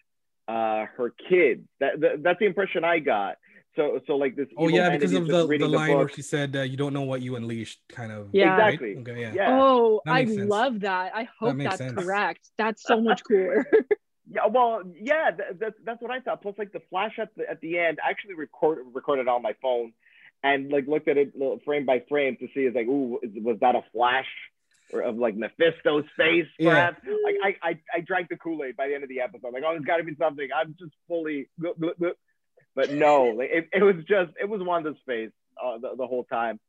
uh, 0.49 0.87
her 0.97 1.12
kids. 1.29 1.62
That, 1.81 2.01
that, 2.01 2.22
that's 2.22 2.39
the 2.39 2.47
impression 2.47 2.85
I 2.85 2.99
got. 2.99 3.37
So, 3.79 4.01
so 4.09 4.16
like 4.16 4.35
this. 4.35 4.49
Oh 4.57 4.66
yeah, 4.66 4.91
because 4.91 5.12
of 5.12 5.29
the, 5.29 5.47
the 5.47 5.68
line 5.68 5.91
the 5.91 5.97
where 5.97 6.09
she 6.09 6.20
said, 6.20 6.57
uh, 6.57 6.62
"You 6.62 6.76
don't 6.76 6.93
know 6.93 7.03
what 7.03 7.22
you 7.22 7.37
unleashed," 7.37 7.79
kind 7.89 8.11
of. 8.11 8.29
Yeah, 8.33 8.55
exactly. 8.55 8.97
Okay, 8.99 9.20
yeah. 9.20 9.33
yeah. 9.33 9.57
Oh, 9.57 10.01
I 10.05 10.24
sense. 10.24 10.51
love 10.51 10.81
that. 10.81 11.12
I 11.14 11.29
hope 11.39 11.57
that 11.59 11.62
that's 11.62 11.76
sense. 11.76 11.93
correct. 11.93 12.51
That's 12.59 12.83
so 12.83 13.01
much 13.01 13.22
cooler. 13.22 13.64
yeah, 14.33 14.47
well, 14.51 14.83
yeah, 15.01 15.31
that's 15.61 15.76
that's 15.85 16.03
what 16.03 16.11
I 16.11 16.18
thought. 16.18 16.43
Plus, 16.43 16.57
like 16.59 16.72
the 16.72 16.83
flash 16.91 17.20
at 17.20 17.29
the 17.37 17.49
at 17.49 17.61
the 17.61 17.79
end, 17.79 18.01
I 18.05 18.11
actually 18.11 18.35
record 18.35 18.79
recorded 18.93 19.29
on 19.29 19.43
my 19.43 19.55
phone, 19.62 19.93
and 20.43 20.72
like 20.72 20.89
looked 20.89 21.07
at 21.07 21.16
it 21.16 21.35
frame 21.64 21.87
by 21.87 22.03
frame 22.09 22.37
to 22.41 22.49
see, 22.53 22.62
is 22.62 22.74
like, 22.74 22.89
ooh, 22.89 23.20
was 23.22 23.59
that 23.61 23.76
a 23.76 23.85
flash? 23.93 24.26
Or 24.91 25.03
of 25.03 25.18
like 25.18 25.37
Mephisto's 25.37 26.07
face, 26.16 26.47
perhaps. 26.59 27.03
Yeah. 27.07 27.12
Like 27.22 27.59
I, 27.62 27.68
I, 27.68 27.81
I 27.97 28.01
drank 28.01 28.31
the 28.31 28.39
Kool 28.39 28.64
Aid 28.64 28.74
by 28.74 28.89
the 28.89 28.95
end 28.95 29.03
of 29.03 29.11
the 29.11 29.20
episode. 29.20 29.53
Like, 29.53 29.62
oh, 29.66 29.72
there's 29.72 29.85
got 29.85 29.99
to 29.99 30.03
be 30.03 30.16
something. 30.16 30.49
I'm 30.57 30.74
just 30.81 30.93
fully 31.07 31.51
but 32.79 32.93
no, 32.93 33.24
like 33.37 33.51
it, 33.51 33.68
it 33.72 33.83
was 33.83 33.97
just 34.09 34.31
it 34.41 34.49
was 34.49 34.61
Wanda's 34.62 34.95
face 35.05 35.33
uh, 35.61 35.79
the, 35.79 35.97
the 35.97 36.07
whole 36.07 36.22
time, 36.22 36.61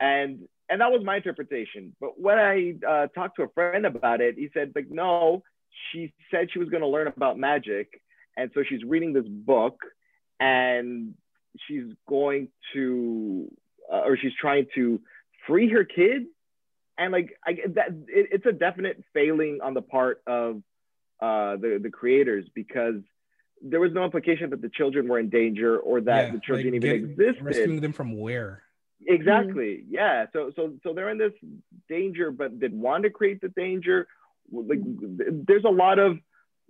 and 0.00 0.40
and 0.68 0.80
that 0.80 0.90
was 0.90 1.04
my 1.04 1.18
interpretation. 1.18 1.94
But 2.00 2.20
when 2.20 2.36
I 2.36 2.74
uh, 2.84 3.06
talked 3.14 3.36
to 3.36 3.44
a 3.44 3.48
friend 3.50 3.86
about 3.86 4.20
it, 4.20 4.34
he 4.36 4.50
said 4.52 4.72
like 4.74 4.90
no, 4.90 5.44
she 5.92 6.12
said 6.32 6.48
she 6.52 6.58
was 6.58 6.68
going 6.68 6.80
to 6.80 6.88
learn 6.88 7.06
about 7.06 7.38
magic, 7.38 8.02
and 8.36 8.50
so 8.54 8.64
she's 8.68 8.82
reading 8.82 9.12
this 9.12 9.28
book, 9.28 9.78
and 10.40 11.14
she's 11.68 11.92
going 12.08 12.48
to 12.72 13.48
uh, 13.88 14.00
or 14.00 14.16
she's 14.16 14.34
trying 14.40 14.66
to 14.74 15.00
free 15.46 15.70
her 15.70 15.84
kids 15.84 16.26
and 16.98 17.12
like 17.12 17.38
I, 17.46 17.52
that 17.74 17.90
it, 18.08 18.30
it's 18.32 18.46
a 18.46 18.52
definite 18.52 19.00
failing 19.14 19.60
on 19.62 19.74
the 19.74 19.82
part 19.82 20.22
of 20.26 20.56
uh, 21.20 21.54
the 21.54 21.78
the 21.80 21.90
creators 21.90 22.46
because 22.52 22.96
there 23.62 23.80
was 23.80 23.92
no 23.92 24.04
implication 24.04 24.50
that 24.50 24.62
the 24.62 24.68
children 24.68 25.08
were 25.08 25.18
in 25.18 25.28
danger 25.28 25.78
or 25.78 26.00
that 26.02 26.26
yeah, 26.26 26.32
the 26.32 26.40
children 26.40 26.72
like 26.72 26.84
even 26.84 27.10
existed. 27.10 27.44
Rescuing 27.44 27.80
them 27.80 27.92
from 27.92 28.18
where? 28.18 28.62
Exactly. 29.06 29.82
Mm-hmm. 29.84 29.94
Yeah. 29.94 30.26
So 30.32 30.52
so 30.56 30.74
so 30.82 30.92
they're 30.92 31.10
in 31.10 31.18
this 31.18 31.32
danger, 31.88 32.30
but 32.30 32.58
did 32.58 32.72
Wanda 32.72 33.10
create 33.10 33.40
the 33.40 33.48
danger? 33.48 34.08
Like 34.52 34.80
there's 34.82 35.64
a 35.64 35.70
lot 35.70 35.98
of 35.98 36.18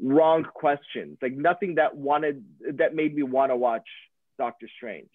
wrong 0.01 0.45
questions. 0.45 1.19
Like 1.21 1.33
nothing 1.33 1.77
that 1.77 1.97
wanted 1.97 2.45
that 2.75 2.95
made 2.95 3.15
me 3.15 3.23
want 3.23 3.51
to 3.51 3.57
watch 3.57 3.87
Doctor 4.39 4.69
Strange. 4.77 5.11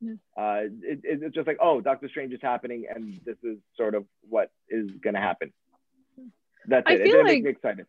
Yeah. 0.00 0.14
Uh, 0.36 0.62
it, 0.82 1.00
it's 1.04 1.34
just 1.34 1.46
like, 1.46 1.58
oh, 1.60 1.80
Doctor 1.82 2.08
Strange 2.08 2.32
is 2.32 2.40
happening, 2.40 2.86
and 2.92 3.20
this 3.24 3.36
is 3.42 3.58
sort 3.76 3.94
of 3.94 4.06
what 4.28 4.50
is 4.68 4.90
going 5.02 5.14
to 5.14 5.20
happen. 5.20 5.52
That's 6.66 6.86
I 6.86 6.94
it. 6.94 7.00
It 7.02 7.04
didn't 7.04 7.26
like, 7.26 7.26
make 7.26 7.44
me 7.44 7.50
excited 7.50 7.86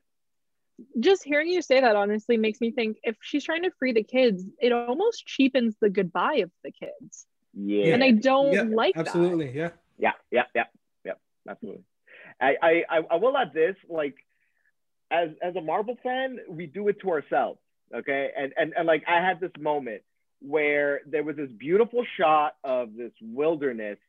just 1.00 1.24
hearing 1.24 1.50
you 1.50 1.62
say 1.62 1.82
that 1.82 1.96
honestly 1.96 2.38
makes 2.38 2.62
me 2.62 2.72
think 2.72 2.98
if 3.04 3.16
she's 3.22 3.44
trying 3.44 3.64
to 3.64 3.72
free 3.72 3.94
the 3.94 4.04
kids, 4.04 4.44
it 4.60 4.72
almost 4.72 5.26
cheapens 5.26 5.76
the 5.82 5.90
goodbye 5.90 6.42
of 6.44 6.52
the 6.64 6.72
kids. 6.72 7.26
Yeah. 7.54 7.94
And 7.94 8.04
I 8.04 8.12
don't 8.12 8.54
yeah, 8.54 8.64
like 8.64 8.98
absolutely. 8.98 9.48
That. 9.48 9.56
Yeah. 9.56 9.70
Yeah. 9.98 10.12
Yeah. 10.32 10.44
Yeah. 10.56 10.64
Yeah. 11.06 11.52
Absolutely. 11.52 11.84
I, 12.40 12.56
I 12.62 12.84
I 13.12 13.16
will 13.18 13.38
add 13.38 13.54
this 13.54 13.76
like 13.90 14.16
as 15.12 15.30
as 15.42 15.56
a 15.56 15.62
Marvel 15.62 15.98
fan, 16.02 16.40
we 16.50 16.66
do 16.66 16.88
it 16.88 17.00
to 17.02 17.12
ourselves. 17.12 17.60
Okay. 17.94 18.32
And 18.38 18.54
and, 18.58 18.74
and 18.78 18.88
like 18.88 19.04
I 19.08 19.26
had 19.26 19.40
this 19.40 19.52
moment 19.60 20.02
where 20.42 21.02
there 21.06 21.24
was 21.24 21.36
this 21.36 21.52
beautiful 21.52 22.04
shot 22.18 22.56
of 22.64 22.96
this 22.96 23.12
wilderness 23.22 24.00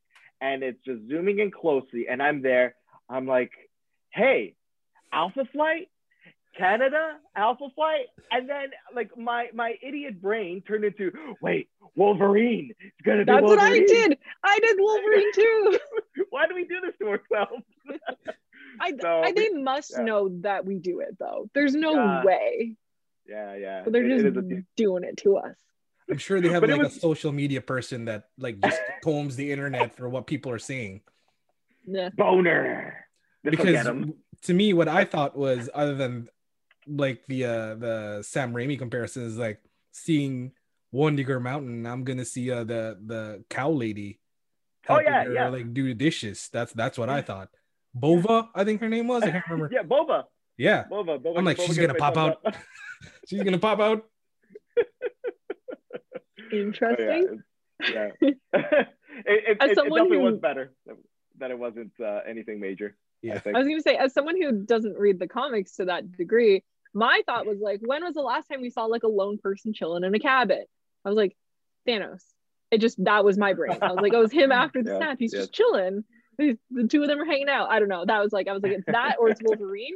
and 0.40 0.62
it's 0.62 0.82
just 0.84 1.06
zooming 1.08 1.40
in 1.40 1.50
closely 1.50 2.06
and 2.08 2.22
I'm 2.22 2.42
there. 2.42 2.74
I'm 3.08 3.26
like, 3.26 3.50
hey, 4.10 4.54
Alpha 5.12 5.44
Flight, 5.52 5.88
Canada, 6.56 7.16
Alpha 7.34 7.68
Flight, 7.74 8.06
and 8.30 8.48
then 8.48 8.70
like 8.94 9.16
my 9.16 9.48
my 9.54 9.74
idiot 9.82 10.20
brain 10.20 10.62
turned 10.62 10.84
into 10.84 11.12
wait 11.40 11.68
Wolverine. 11.96 12.72
It's 12.80 12.96
gonna 13.04 13.18
be. 13.18 13.24
That's 13.24 13.42
Wolverine. 13.42 13.58
what 13.58 13.72
I 13.72 13.78
did. 13.78 14.18
I 14.44 14.58
did 14.58 14.76
Wolverine 14.78 15.32
too. 15.34 15.78
Why 16.30 16.46
do 16.46 16.54
we 16.54 16.64
do 16.64 16.80
this 16.80 16.94
to 17.00 17.08
ourselves? 17.08 17.64
I, 18.80 18.92
so, 19.00 19.22
I 19.22 19.32
they 19.32 19.50
must 19.50 19.92
yeah. 19.96 20.04
know 20.04 20.28
that 20.40 20.64
we 20.64 20.78
do 20.78 21.00
it 21.00 21.18
though. 21.18 21.48
There's 21.54 21.74
no 21.74 21.94
yeah. 21.94 22.24
way. 22.24 22.76
Yeah, 23.26 23.54
yeah. 23.54 23.80
But 23.84 23.92
they're 23.92 24.04
it, 24.04 24.22
just 24.22 24.36
it 24.36 24.64
doing 24.76 25.04
it 25.04 25.16
to 25.18 25.38
us. 25.38 25.56
I'm 26.10 26.18
sure 26.18 26.40
they 26.40 26.50
have 26.50 26.62
like 26.62 26.82
was... 26.82 26.96
a 26.96 27.00
social 27.00 27.32
media 27.32 27.60
person 27.60 28.06
that 28.06 28.24
like 28.36 28.60
just 28.60 28.80
combs 29.02 29.36
the 29.36 29.52
internet 29.52 29.96
for 29.96 30.08
what 30.08 30.26
people 30.26 30.52
are 30.52 30.58
seeing. 30.58 31.00
Yeah. 31.86 32.10
Bohner. 32.10 32.92
This 33.42 33.56
because 33.56 33.86
to 34.42 34.54
me, 34.54 34.72
what 34.72 34.88
I 34.88 35.04
thought 35.04 35.36
was 35.36 35.70
other 35.74 35.94
than 35.94 36.28
like 36.86 37.24
the 37.26 37.44
uh 37.44 37.74
the 37.74 38.22
Sam 38.22 38.52
Raimi 38.52 38.78
comparison 38.78 39.24
is 39.24 39.38
like 39.38 39.60
seeing 39.92 40.52
Wundagore 40.94 41.40
Mountain. 41.40 41.86
I'm 41.86 42.04
gonna 42.04 42.24
see 42.24 42.50
uh 42.50 42.64
the 42.64 42.98
the 43.04 43.44
cow 43.48 43.70
lady. 43.70 44.20
Oh 44.88 45.00
yeah, 45.00 45.24
her, 45.24 45.32
yeah. 45.32 45.48
Like 45.48 45.72
do 45.72 45.84
the 45.84 45.94
dishes. 45.94 46.48
That's 46.52 46.72
that's 46.72 46.98
what 46.98 47.08
I 47.08 47.22
thought. 47.22 47.48
Bova, 47.94 48.48
I 48.54 48.64
think 48.64 48.80
her 48.80 48.88
name 48.88 49.06
was. 49.06 49.22
I 49.22 49.30
can't 49.30 49.44
remember. 49.48 49.70
yeah, 49.74 49.82
Bova. 49.82 50.26
Yeah. 50.56 50.84
Boba, 50.90 51.20
Boba, 51.20 51.38
I'm 51.38 51.44
like, 51.44 51.58
Boba 51.58 51.66
she's 51.66 51.78
gonna, 51.78 51.94
pop 51.94 52.16
out. 52.16 52.56
she's 53.28 53.42
gonna 53.42 53.58
pop 53.58 53.80
out. 53.80 54.04
Interesting. 56.52 57.42
Oh, 57.82 57.88
yeah. 57.92 58.08
yeah. 58.20 58.30
it, 58.30 58.38
it, 58.52 58.86
it, 59.26 59.58
it, 59.60 59.74
definitely 59.74 60.18
who... 60.18 60.22
was 60.22 60.38
better 60.38 60.72
that 61.38 61.50
it 61.50 61.58
wasn't 61.58 61.92
uh, 62.00 62.20
anything 62.26 62.60
major. 62.60 62.96
Yeah. 63.22 63.40
I, 63.44 63.50
I 63.50 63.58
was 63.58 63.68
gonna 63.68 63.80
say, 63.80 63.96
as 63.96 64.12
someone 64.12 64.40
who 64.40 64.64
doesn't 64.64 64.96
read 64.96 65.18
the 65.18 65.28
comics 65.28 65.76
to 65.76 65.86
that 65.86 66.12
degree, 66.12 66.64
my 66.94 67.22
thought 67.26 67.46
was 67.46 67.58
like, 67.60 67.80
when 67.82 68.04
was 68.04 68.14
the 68.14 68.22
last 68.22 68.48
time 68.48 68.60
we 68.60 68.70
saw 68.70 68.84
like 68.84 69.02
a 69.02 69.08
lone 69.08 69.38
person 69.38 69.72
chilling 69.72 70.04
in 70.04 70.14
a 70.14 70.18
cabin? 70.18 70.64
I 71.04 71.08
was 71.08 71.16
like, 71.16 71.36
Thanos. 71.86 72.22
It 72.70 72.80
just 72.80 73.02
that 73.04 73.24
was 73.24 73.36
my 73.36 73.52
brain. 73.52 73.78
I 73.82 73.92
was 73.92 74.00
like, 74.00 74.14
oh, 74.14 74.20
it 74.20 74.22
was 74.22 74.32
him 74.32 74.50
after 74.52 74.82
the 74.82 74.92
yeah, 74.92 74.96
snap. 74.98 75.16
He's 75.18 75.34
yeah. 75.34 75.40
just 75.40 75.52
chilling. 75.52 76.04
The 76.38 76.56
two 76.88 77.02
of 77.02 77.08
them 77.08 77.20
are 77.20 77.26
hanging 77.26 77.48
out. 77.48 77.70
I 77.70 77.78
don't 77.78 77.88
know. 77.88 78.04
That 78.06 78.22
was 78.22 78.32
like, 78.32 78.48
I 78.48 78.52
was 78.52 78.62
like, 78.62 78.72
it's 78.72 78.86
that 78.86 79.16
or 79.20 79.28
it's 79.28 79.40
Wolverine. 79.44 79.94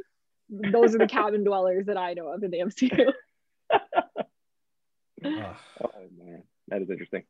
Those 0.49 0.95
are 0.95 0.99
the 0.99 1.07
cabin 1.07 1.43
dwellers 1.43 1.87
that 1.87 1.97
I 1.97 2.13
know 2.13 2.27
of 2.27 2.43
in 2.43 2.51
the 2.51 2.59
MCU. 2.59 3.11
oh 5.25 5.55
man, 6.17 6.43
that 6.67 6.81
is 6.81 6.89
interesting. 6.89 7.23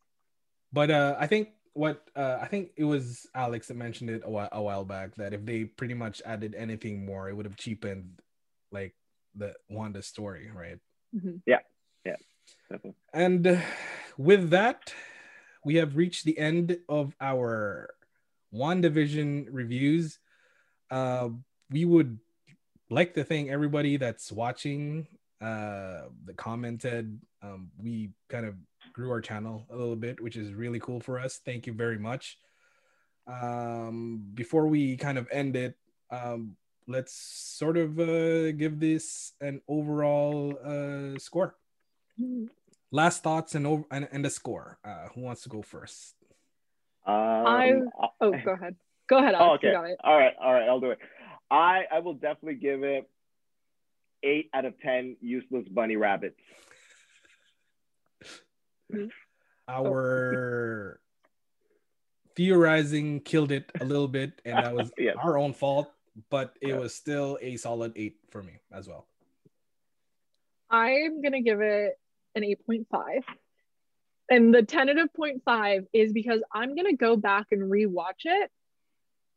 But 0.74 0.92
uh, 0.92 1.16
I 1.18 1.28
think 1.28 1.50
what 1.74 2.04
uh, 2.16 2.38
I 2.42 2.48
think 2.48 2.72
it 2.76 2.84
was 2.84 3.26
Alex 3.34 3.70
that 3.70 3.78
mentioned 3.78 4.10
it 4.10 4.24
a 4.26 4.30
while, 4.30 4.50
a 4.52 4.62
while 4.62 4.84
back 4.84 5.16
that 5.16 5.34
if 5.34 5.46
they 5.46 5.64
pretty 5.64 5.94
much 5.94 6.22
added 6.26 6.54
anything 6.56 7.06
more, 7.06 7.30
it 7.30 7.36
would 7.36 7.46
have 7.46 7.56
cheapened 7.56 8.20
like 8.72 8.94
the 9.38 9.54
Wanda 9.70 10.02
story, 10.02 10.50
right? 10.54 10.80
Mm-hmm. 11.16 11.38
Yeah, 11.46 11.60
yeah. 12.06 12.16
Definitely. 12.70 12.96
And 13.14 13.48
uh, 13.48 13.62
with 14.18 14.50
that, 14.50 14.94
we 15.64 15.76
have 15.76 15.96
reached 15.96 16.26
the 16.26 16.38
end 16.38 16.78
of 16.90 17.14
our 17.22 17.90
WandaVision 18.54 19.48
reviews. 19.52 20.20
Uh, 20.90 21.30
we 21.70 21.86
would 21.86 22.20
like 22.90 23.14
to 23.16 23.24
thank 23.24 23.50
everybody 23.50 23.98
that's 23.98 24.32
watching, 24.32 25.08
uh, 25.42 26.04
that 26.26 26.38
commented. 26.38 27.20
Um, 27.42 27.70
we 27.78 28.12
kind 28.30 28.46
of 28.46 28.56
grew 28.94 29.12
our 29.12 29.22
channel 29.22 29.66
a 29.70 29.76
little 29.76 29.96
bit, 29.96 30.22
which 30.22 30.38
is 30.38 30.54
really 30.54 30.80
cool 30.80 31.00
for 31.00 31.20
us. 31.20 31.42
Thank 31.46 31.68
you 31.68 31.74
very 31.74 32.00
much. 32.00 32.38
Um, 33.28 34.24
before 34.34 34.68
we 34.68 34.96
kind 34.96 35.18
of 35.18 35.28
end 35.32 35.56
it, 35.56 35.76
um, 36.10 36.56
let's 36.88 37.14
sort 37.14 37.78
of 37.78 38.00
uh, 38.00 38.52
give 38.54 38.80
this 38.80 39.34
an 39.42 39.62
overall 39.68 40.58
uh, 40.64 41.20
score. 41.20 41.56
Last 42.92 43.22
thoughts 43.22 43.54
and 43.56 43.68
over 43.68 43.84
and, 43.92 44.08
and 44.12 44.26
a 44.26 44.30
score. 44.30 44.80
Uh, 44.84 45.10
who 45.14 45.22
wants 45.22 45.44
to 45.44 45.50
go 45.50 45.62
first? 45.62 46.16
Um, 47.06 47.16
I 47.16 47.74
oh, 48.22 48.32
go 48.44 48.54
ahead. 48.54 48.76
Go 49.08 49.18
ahead. 49.18 49.36
Alex, 49.36 49.64
oh, 49.64 49.70
okay. 49.70 49.96
All 50.04 50.18
right. 50.18 50.34
All 50.42 50.54
right. 50.54 50.68
I'll 50.68 50.80
do 50.80 50.92
it. 50.92 51.00
I 51.52 51.84
I 51.92 52.00
will 52.00 52.14
definitely 52.14 52.56
give 52.56 52.84
it 52.84 53.10
eight 54.24 54.50
out 54.54 54.66
of 54.66 54.80
ten 54.80 55.18
useless 55.22 55.68
bunny 55.70 55.96
rabbits. 55.96 56.40
Our 59.70 61.00
theorizing 62.36 63.20
killed 63.20 63.52
it 63.52 63.72
a 63.80 63.86
little 63.86 64.08
bit, 64.08 64.42
and 64.46 64.58
that 64.58 64.74
was 64.74 64.92
yes. 64.98 65.16
our 65.22 65.38
own 65.38 65.54
fault 65.54 65.92
but 66.30 66.56
it 66.62 66.70
yeah. 66.70 66.78
was 66.78 66.94
still 66.94 67.38
a 67.42 67.58
solid 67.58 67.94
eight 67.96 68.18
for 68.30 68.44
me 68.44 68.54
as 68.72 68.88
well. 68.88 69.08
I'm 70.70 71.22
gonna 71.22 71.42
give 71.42 71.62
it 71.62 72.00
an 72.36 72.44
8.5. 72.44 73.24
And 74.30 74.54
the 74.54 74.64
tentative 74.64 75.08
0.5 75.18 75.88
is 75.94 76.12
because 76.12 76.42
I'm 76.54 76.76
gonna 76.76 76.96
go 76.96 77.16
back 77.16 77.48
and 77.52 77.64
rewatch 77.72 78.26
it 78.26 78.52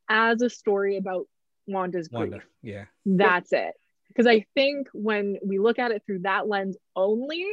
as 0.08 0.42
a 0.42 0.50
story 0.50 0.96
about 0.96 1.26
Wanda's 1.66 2.08
grief. 2.08 2.30
Wanda, 2.30 2.40
yeah. 2.62 2.84
That's 3.06 3.52
it. 3.52 3.74
Because 4.08 4.26
I 4.26 4.44
think 4.54 4.88
when 4.92 5.38
we 5.44 5.58
look 5.60 5.78
at 5.78 5.92
it 5.92 6.02
through 6.04 6.20
that 6.20 6.48
lens 6.48 6.76
only, 6.96 7.46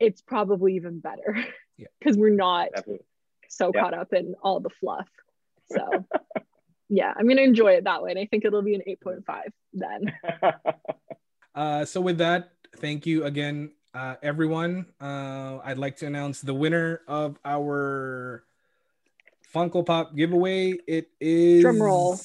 it's 0.00 0.20
probably 0.22 0.74
even 0.74 1.00
better. 1.00 1.36
Yeah. 1.36 1.86
Because 1.98 2.16
we're 2.16 2.30
not 2.30 2.68
Definitely. 2.72 3.04
so 3.48 3.72
yeah. 3.74 3.80
caught 3.80 3.94
up 3.94 4.12
in 4.12 4.36
all 4.42 4.60
the 4.60 4.70
fluff. 4.70 5.08
So 5.72 6.04
yeah, 6.88 7.12
I'm 7.16 7.26
gonna 7.26 7.42
enjoy 7.42 7.72
it 7.72 7.84
that 7.84 8.02
way, 8.02 8.10
and 8.10 8.18
I 8.18 8.26
think 8.26 8.44
it'll 8.44 8.62
be 8.62 8.74
an 8.74 8.82
8.5 8.86 9.42
then. 9.72 10.12
uh, 11.54 11.84
so 11.84 12.00
with 12.00 12.18
that, 12.18 12.50
thank 12.76 13.06
you 13.06 13.24
again, 13.24 13.72
uh, 13.94 14.16
everyone. 14.22 14.86
Uh, 15.00 15.58
I'd 15.64 15.78
like 15.78 15.96
to 15.98 16.06
announce 16.06 16.40
the 16.40 16.54
winner 16.54 17.00
of 17.08 17.38
our 17.44 18.44
Funko 19.54 19.86
Pop 19.86 20.14
giveaway. 20.16 20.74
It 20.86 21.10
is 21.20 21.62
drum 21.62 21.82
roll. 21.82 22.18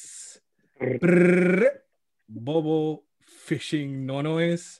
Bobo 2.29 3.03
Fishing 3.21 4.05
Nonoes. 4.05 4.79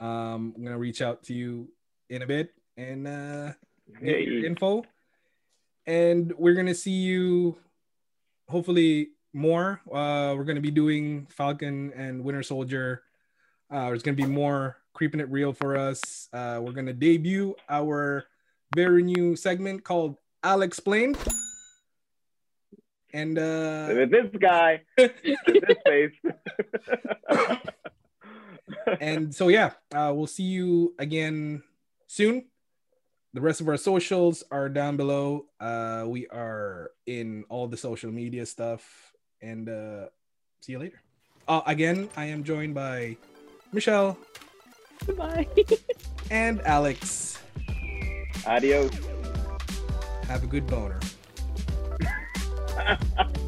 Um, 0.00 0.54
I'm 0.56 0.64
gonna 0.64 0.78
reach 0.78 1.00
out 1.00 1.22
to 1.24 1.34
you 1.34 1.68
in 2.10 2.22
a 2.22 2.26
bit 2.26 2.52
and 2.76 3.06
uh, 3.06 3.52
get 4.00 4.16
hey. 4.16 4.24
your 4.24 4.46
info, 4.46 4.84
and 5.86 6.32
we're 6.36 6.54
gonna 6.54 6.74
see 6.74 6.90
you 6.90 7.58
hopefully 8.52 9.08
more. 9.32 9.80
Uh, 9.90 10.34
we're 10.36 10.44
going 10.44 10.56
to 10.56 10.62
be 10.62 10.70
doing 10.70 11.26
Falcon 11.30 11.92
and 11.96 12.22
Winter 12.22 12.42
Soldier. 12.42 13.02
Uh, 13.70 13.86
there's 13.86 14.02
going 14.02 14.16
to 14.16 14.22
be 14.22 14.28
more 14.28 14.76
creeping 14.92 15.20
it 15.20 15.30
real 15.30 15.52
for 15.54 15.76
us. 15.76 16.28
Uh, 16.32 16.60
we're 16.62 16.72
going 16.72 16.86
to 16.86 16.92
debut 16.92 17.56
our 17.68 18.26
very 18.76 19.02
new 19.02 19.34
segment 19.34 19.82
called 19.82 20.16
I'll 20.42 20.62
Explain. 20.62 21.16
And 23.14 23.38
uh, 23.38 24.06
this 24.10 24.28
guy, 24.38 24.82
this 24.96 25.10
face. 25.86 26.12
and 29.00 29.34
so 29.34 29.48
yeah, 29.48 29.72
uh, 29.94 30.12
we'll 30.14 30.26
see 30.26 30.44
you 30.44 30.94
again 30.98 31.62
soon 32.06 32.46
the 33.34 33.40
rest 33.40 33.60
of 33.60 33.68
our 33.68 33.76
socials 33.76 34.44
are 34.50 34.68
down 34.68 34.96
below. 34.96 35.46
Uh, 35.60 36.04
we 36.06 36.26
are 36.28 36.90
in 37.06 37.44
all 37.48 37.66
the 37.66 37.76
social 37.76 38.10
media 38.10 38.44
stuff, 38.44 39.12
and 39.40 39.68
uh, 39.68 40.06
see 40.60 40.72
you 40.72 40.78
later. 40.78 41.00
Uh, 41.48 41.62
again, 41.66 42.08
I 42.16 42.26
am 42.26 42.44
joined 42.44 42.74
by 42.74 43.16
Michelle. 43.72 44.18
Goodbye. 45.06 45.46
and 46.30 46.60
Alex. 46.62 47.38
Adios. 48.46 48.92
Have 50.28 50.44
a 50.44 50.46
good 50.46 50.66
boner. 50.66 51.00